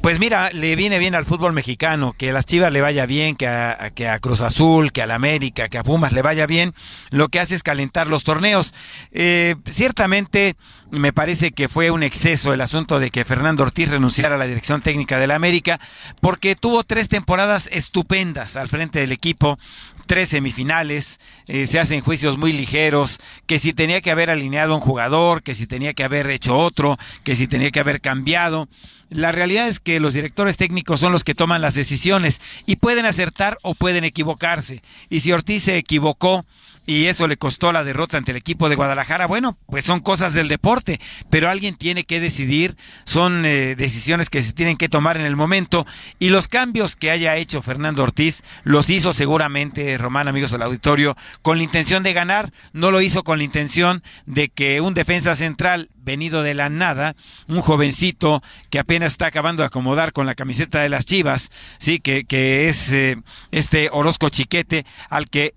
Pues 0.00 0.20
mira, 0.20 0.50
le 0.52 0.76
viene 0.76 1.00
bien 1.00 1.16
al 1.16 1.24
fútbol 1.24 1.52
mexicano, 1.52 2.14
que 2.16 2.30
a 2.30 2.32
las 2.32 2.46
Chivas 2.46 2.72
le 2.72 2.80
vaya 2.80 3.04
bien, 3.04 3.34
que 3.34 3.48
a, 3.48 3.90
que 3.92 4.08
a 4.08 4.20
Cruz 4.20 4.40
Azul, 4.40 4.92
que 4.92 5.02
a 5.02 5.08
la 5.08 5.16
América, 5.16 5.68
que 5.68 5.76
a 5.76 5.82
Pumas 5.82 6.12
le 6.12 6.22
vaya 6.22 6.46
bien, 6.46 6.72
lo 7.10 7.28
que 7.28 7.40
hace 7.40 7.56
es 7.56 7.64
calentar 7.64 8.06
los 8.06 8.22
torneos. 8.22 8.74
Eh, 9.10 9.56
ciertamente 9.66 10.54
me 10.92 11.12
parece 11.12 11.50
que 11.50 11.68
fue 11.68 11.90
un 11.90 12.04
exceso 12.04 12.52
el 12.52 12.60
asunto 12.60 13.00
de 13.00 13.10
que 13.10 13.24
Fernando 13.24 13.64
Ortiz 13.64 13.88
renunciara 13.88 14.36
a 14.36 14.38
la 14.38 14.46
dirección 14.46 14.82
técnica 14.82 15.18
de 15.18 15.26
la 15.26 15.34
América, 15.34 15.80
porque 16.20 16.54
tuvo 16.54 16.84
tres 16.84 17.08
temporadas 17.08 17.68
estupendas 17.72 18.56
al 18.56 18.68
frente 18.68 19.00
del 19.00 19.10
equipo, 19.10 19.58
tres 20.06 20.28
semifinales, 20.28 21.20
eh, 21.46 21.66
se 21.66 21.78
hacen 21.78 22.00
juicios 22.00 22.38
muy 22.38 22.52
ligeros, 22.52 23.18
que 23.46 23.58
si 23.58 23.72
tenía 23.72 24.00
que 24.00 24.10
haber 24.10 24.30
alineado 24.30 24.74
un 24.74 24.80
jugador, 24.80 25.42
que 25.42 25.54
si 25.54 25.66
tenía 25.66 25.94
que 25.94 26.04
haber 26.04 26.30
hecho 26.30 26.56
otro, 26.56 26.98
que 27.24 27.36
si 27.36 27.46
tenía 27.46 27.70
que 27.70 27.80
haber 27.80 28.00
cambiado. 28.00 28.68
La 29.10 29.32
realidad 29.32 29.68
es 29.68 29.80
que 29.80 30.00
los 30.00 30.14
directores 30.14 30.56
técnicos 30.56 31.00
son 31.00 31.12
los 31.12 31.24
que 31.24 31.34
toman 31.34 31.60
las 31.60 31.74
decisiones 31.74 32.40
y 32.66 32.76
pueden 32.76 33.04
acertar 33.04 33.58
o 33.62 33.74
pueden 33.74 34.04
equivocarse. 34.04 34.82
Y 35.10 35.20
si 35.20 35.32
Ortiz 35.32 35.64
se 35.64 35.76
equivocó 35.76 36.44
y 36.86 37.06
eso 37.06 37.28
le 37.28 37.36
costó 37.36 37.72
la 37.72 37.84
derrota 37.84 38.16
ante 38.16 38.32
el 38.32 38.36
equipo 38.36 38.68
de 38.68 38.74
Guadalajara, 38.74 39.26
bueno, 39.26 39.58
pues 39.66 39.84
son 39.84 40.00
cosas 40.00 40.34
del 40.34 40.48
deporte, 40.48 41.00
pero 41.30 41.48
alguien 41.48 41.76
tiene 41.76 42.04
que 42.04 42.20
decidir, 42.20 42.76
son 43.04 43.44
eh, 43.44 43.76
decisiones 43.76 44.30
que 44.30 44.42
se 44.42 44.52
tienen 44.52 44.76
que 44.76 44.88
tomar 44.88 45.16
en 45.16 45.26
el 45.26 45.36
momento 45.36 45.86
y 46.18 46.30
los 46.30 46.48
cambios 46.48 46.96
que 46.96 47.10
haya 47.10 47.36
hecho 47.36 47.62
Fernando 47.62 48.02
Ortiz 48.02 48.42
los 48.64 48.90
hizo 48.90 49.12
seguramente, 49.12 49.96
Román, 49.98 50.28
amigos 50.28 50.50
del 50.50 50.62
auditorio, 50.62 51.16
con 51.42 51.58
la 51.58 51.64
intención 51.64 52.02
de 52.02 52.12
ganar, 52.12 52.52
no 52.72 52.90
lo 52.90 53.00
hizo 53.00 53.22
con 53.22 53.38
la 53.38 53.44
intención 53.44 54.02
de 54.26 54.48
que 54.48 54.80
un 54.80 54.94
defensa 54.94 55.36
central 55.36 55.90
venido 55.94 56.42
de 56.42 56.54
la 56.54 56.68
nada, 56.68 57.14
un 57.46 57.60
jovencito 57.60 58.42
que 58.70 58.78
apenas 58.78 59.12
está 59.12 59.26
acabando 59.26 59.62
de 59.62 59.68
acomodar 59.68 60.12
con 60.12 60.26
la 60.26 60.34
camiseta 60.34 60.80
de 60.80 60.88
las 60.88 61.06
Chivas, 61.06 61.50
sí, 61.78 62.00
que, 62.00 62.24
que 62.24 62.68
es 62.68 62.92
eh, 62.92 63.16
este 63.50 63.88
Orozco 63.92 64.28
Chiquete, 64.28 64.84
al 65.08 65.28
que 65.28 65.54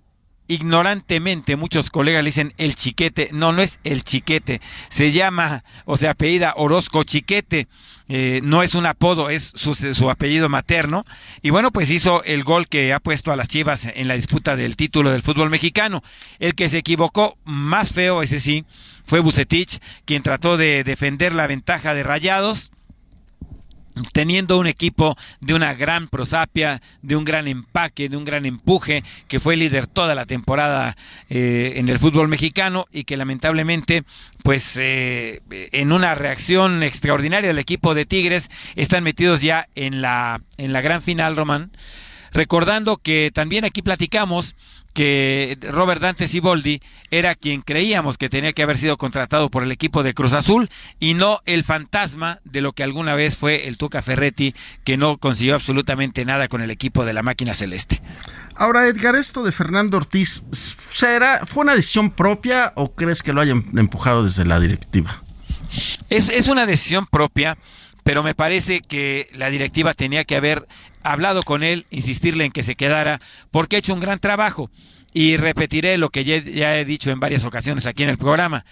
ignorantemente 0.48 1.56
muchos 1.56 1.90
colegas 1.90 2.22
le 2.22 2.28
dicen 2.28 2.54
el 2.58 2.74
chiquete. 2.74 3.30
No, 3.32 3.52
no 3.52 3.62
es 3.62 3.80
el 3.84 4.04
chiquete. 4.04 4.60
Se 4.88 5.12
llama 5.12 5.64
o 5.84 5.96
se 5.96 6.08
apellida 6.08 6.54
Orozco 6.56 7.02
Chiquete. 7.02 7.68
Eh, 8.08 8.40
no 8.44 8.62
es 8.62 8.76
un 8.76 8.86
apodo, 8.86 9.30
es 9.30 9.52
su, 9.54 9.74
su, 9.74 10.10
apellido 10.10 10.48
materno. 10.48 11.04
Y 11.42 11.50
bueno, 11.50 11.72
pues 11.72 11.90
hizo 11.90 12.22
el 12.24 12.44
gol 12.44 12.68
que 12.68 12.92
ha 12.92 13.00
puesto 13.00 13.32
a 13.32 13.36
las 13.36 13.48
Chivas 13.48 13.86
en 13.94 14.06
la 14.06 14.14
disputa 14.14 14.54
del 14.54 14.76
título 14.76 15.10
del 15.10 15.22
fútbol 15.22 15.50
mexicano. 15.50 16.02
El 16.38 16.54
que 16.54 16.68
se 16.68 16.78
equivocó 16.78 17.36
más 17.44 17.92
feo, 17.92 18.22
ese 18.22 18.40
sí, 18.40 18.64
fue 19.04 19.20
Bucetich, 19.20 19.80
quien 20.04 20.22
trató 20.22 20.56
de 20.56 20.84
defender 20.84 21.34
la 21.34 21.46
ventaja 21.46 21.94
de 21.94 22.04
Rayados 22.04 22.70
teniendo 24.12 24.58
un 24.58 24.66
equipo 24.66 25.16
de 25.40 25.54
una 25.54 25.74
gran 25.74 26.08
prosapia, 26.08 26.80
de 27.02 27.16
un 27.16 27.24
gran 27.24 27.48
empaque, 27.48 28.08
de 28.08 28.16
un 28.16 28.24
gran 28.24 28.46
empuje, 28.46 29.02
que 29.28 29.40
fue 29.40 29.56
líder 29.56 29.86
toda 29.86 30.14
la 30.14 30.26
temporada 30.26 30.96
eh, 31.28 31.74
en 31.76 31.88
el 31.88 31.98
fútbol 31.98 32.28
mexicano 32.28 32.86
y 32.92 33.04
que 33.04 33.16
lamentablemente, 33.16 34.04
pues 34.42 34.76
eh, 34.76 35.40
en 35.50 35.92
una 35.92 36.14
reacción 36.14 36.82
extraordinaria 36.82 37.48
del 37.48 37.58
equipo 37.58 37.94
de 37.94 38.06
Tigres, 38.06 38.50
están 38.74 39.04
metidos 39.04 39.42
ya 39.42 39.68
en 39.74 40.02
la, 40.02 40.42
en 40.56 40.72
la 40.72 40.80
gran 40.80 41.02
final, 41.02 41.36
Román. 41.36 41.72
Recordando 42.32 42.98
que 42.98 43.30
también 43.32 43.64
aquí 43.64 43.80
platicamos 43.80 44.56
que 44.96 45.58
Robert 45.72 46.00
Dante 46.00 46.26
Siboldi 46.26 46.80
era 47.10 47.34
quien 47.34 47.60
creíamos 47.60 48.16
que 48.16 48.30
tenía 48.30 48.54
que 48.54 48.62
haber 48.62 48.78
sido 48.78 48.96
contratado 48.96 49.50
por 49.50 49.62
el 49.62 49.70
equipo 49.70 50.02
de 50.02 50.14
Cruz 50.14 50.32
Azul 50.32 50.70
y 50.98 51.12
no 51.12 51.42
el 51.44 51.64
fantasma 51.64 52.40
de 52.44 52.62
lo 52.62 52.72
que 52.72 52.82
alguna 52.82 53.14
vez 53.14 53.36
fue 53.36 53.68
el 53.68 53.76
Tuca 53.76 54.00
Ferretti, 54.00 54.54
que 54.84 54.96
no 54.96 55.18
consiguió 55.18 55.54
absolutamente 55.54 56.24
nada 56.24 56.48
con 56.48 56.62
el 56.62 56.70
equipo 56.70 57.04
de 57.04 57.12
la 57.12 57.22
máquina 57.22 57.52
celeste. 57.52 58.00
Ahora, 58.54 58.86
Edgar, 58.88 59.16
esto 59.16 59.42
de 59.42 59.52
Fernando 59.52 59.98
Ortiz, 59.98 60.46
¿será, 60.90 61.44
¿fue 61.46 61.64
una 61.64 61.74
decisión 61.74 62.10
propia 62.10 62.72
o 62.74 62.94
crees 62.94 63.22
que 63.22 63.34
lo 63.34 63.42
hayan 63.42 63.66
empujado 63.76 64.24
desde 64.24 64.46
la 64.46 64.58
directiva? 64.58 65.22
Es, 66.08 66.30
es 66.30 66.48
una 66.48 66.64
decisión 66.64 67.04
propia 67.04 67.58
pero 68.06 68.22
me 68.22 68.36
parece 68.36 68.82
que 68.82 69.28
la 69.32 69.50
directiva 69.50 69.92
tenía 69.92 70.24
que 70.24 70.36
haber 70.36 70.68
hablado 71.02 71.42
con 71.42 71.64
él, 71.64 71.86
insistirle 71.90 72.44
en 72.44 72.52
que 72.52 72.62
se 72.62 72.76
quedara, 72.76 73.20
porque 73.50 73.74
ha 73.74 73.78
hecho 73.80 73.94
un 73.94 73.98
gran 73.98 74.20
trabajo. 74.20 74.70
Y 75.12 75.36
repetiré 75.36 75.98
lo 75.98 76.10
que 76.10 76.22
ya, 76.22 76.78
he 76.78 76.84
dicho 76.84 77.10
en 77.10 77.18
varias 77.18 77.44
ocasiones 77.44 77.84
aquí 77.84 78.04
en 78.04 78.08
el 78.08 78.16
programa. 78.16 78.64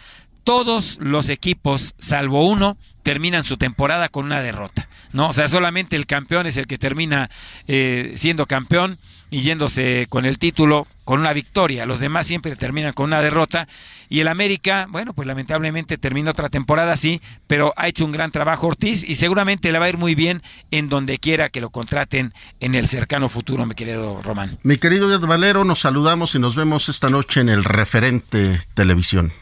Todos 0.45 0.99
los 1.01 1.29
equipos, 1.31 1.95
salvo 1.99 2.47
uno, 2.47 2.77
terminan 3.03 3.45
su 3.45 3.57
temporada 3.57 4.09
con 4.09 4.27
una 4.27 4.41
derrota. 4.41 4.89
¿no? 5.15 5.29
O 5.29 5.33
sea, 5.33 5.49
solamente 5.49 5.97
el 5.97 6.07
campeón 6.07 6.47
es 6.47 6.57
el 6.57 6.67
que 6.67 6.77
termina 6.77 7.31
eh, 7.69 8.13
siendo 8.17 8.47
campeón 8.47 8.99
y 9.31 9.43
yéndose 9.43 10.07
con 10.11 10.27
el 10.27 10.39
título 10.39 10.87
con 11.05 11.21
una 11.21 11.33
victoria. 11.33 11.87
Los 11.87 12.01
demás 12.01 12.27
siempre 12.27 12.55
terminan 12.57 12.93
con 12.93 13.07
una 13.07 13.23
derrota. 13.23 13.67
Y 14.09 14.21
el 14.21 14.29
América, 14.29 14.87
bueno, 14.91 15.15
pues 15.15 15.27
lamentablemente 15.27 15.99
termina 15.99 16.33
otra 16.33 16.49
temporada 16.49 16.93
así, 16.93 17.21
pero 17.47 17.73
ha 17.77 17.89
hecho 17.89 18.05
un 18.05 18.13
gran 18.13 18.33
trabajo 18.33 18.67
Ortiz 18.67 19.09
y 19.09 19.15
seguramente 19.15 19.73
le 19.73 19.79
va 19.79 19.87
a 19.87 19.89
ir 19.89 19.99
muy 19.99 20.15
bien 20.15 20.43
en 20.71 20.89
donde 20.89 21.19
quiera 21.19 21.49
que 21.49 21.61
lo 21.61 21.71
contraten 21.71 22.35
en 22.61 22.75
el 22.75 22.87
cercano 22.89 23.29
futuro, 23.29 23.67
mi 23.67 23.75
querido 23.75 24.21
Román. 24.23 24.59
Mi 24.63 24.79
querido 24.79 25.09
Valero, 25.21 25.65
nos 25.65 25.81
saludamos 25.81 26.35
y 26.35 26.39
nos 26.39 26.57
vemos 26.57 26.89
esta 26.89 27.09
noche 27.09 27.41
en 27.41 27.49
el 27.49 27.65
referente 27.65 28.61
televisión. 28.75 29.33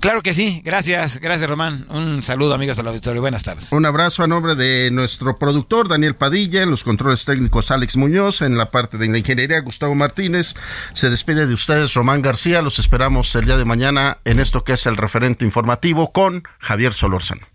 Claro 0.00 0.22
que 0.22 0.34
sí, 0.34 0.60
gracias, 0.64 1.18
gracias 1.18 1.48
Román. 1.48 1.86
Un 1.88 2.22
saludo 2.22 2.54
amigos 2.54 2.76
del 2.76 2.86
auditorio, 2.88 3.20
buenas 3.20 3.42
tardes. 3.42 3.72
Un 3.72 3.86
abrazo 3.86 4.22
a 4.22 4.26
nombre 4.26 4.54
de 4.54 4.90
nuestro 4.90 5.36
productor 5.36 5.88
Daniel 5.88 6.14
Padilla, 6.14 6.62
en 6.62 6.70
los 6.70 6.84
controles 6.84 7.24
técnicos 7.24 7.70
Alex 7.70 7.96
Muñoz, 7.96 8.42
en 8.42 8.58
la 8.58 8.70
parte 8.70 8.98
de 8.98 9.08
la 9.08 9.18
ingeniería 9.18 9.60
Gustavo 9.60 9.94
Martínez. 9.94 10.54
Se 10.92 11.10
despide 11.10 11.46
de 11.46 11.54
ustedes 11.54 11.94
Román 11.94 12.22
García, 12.22 12.62
los 12.62 12.78
esperamos 12.78 13.34
el 13.34 13.46
día 13.46 13.56
de 13.56 13.64
mañana 13.64 14.18
en 14.24 14.40
esto 14.40 14.64
que 14.64 14.74
es 14.74 14.86
el 14.86 14.96
referente 14.96 15.44
informativo 15.44 16.12
con 16.12 16.42
Javier 16.58 16.92
Solórzano. 16.92 17.46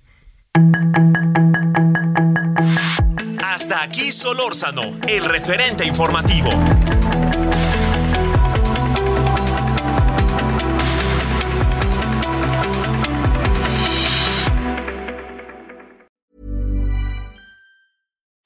Hasta 3.44 3.84
aquí 3.84 4.12
Solórzano, 4.12 5.00
el 5.08 5.26
referente 5.26 5.86
informativo. 5.86 6.50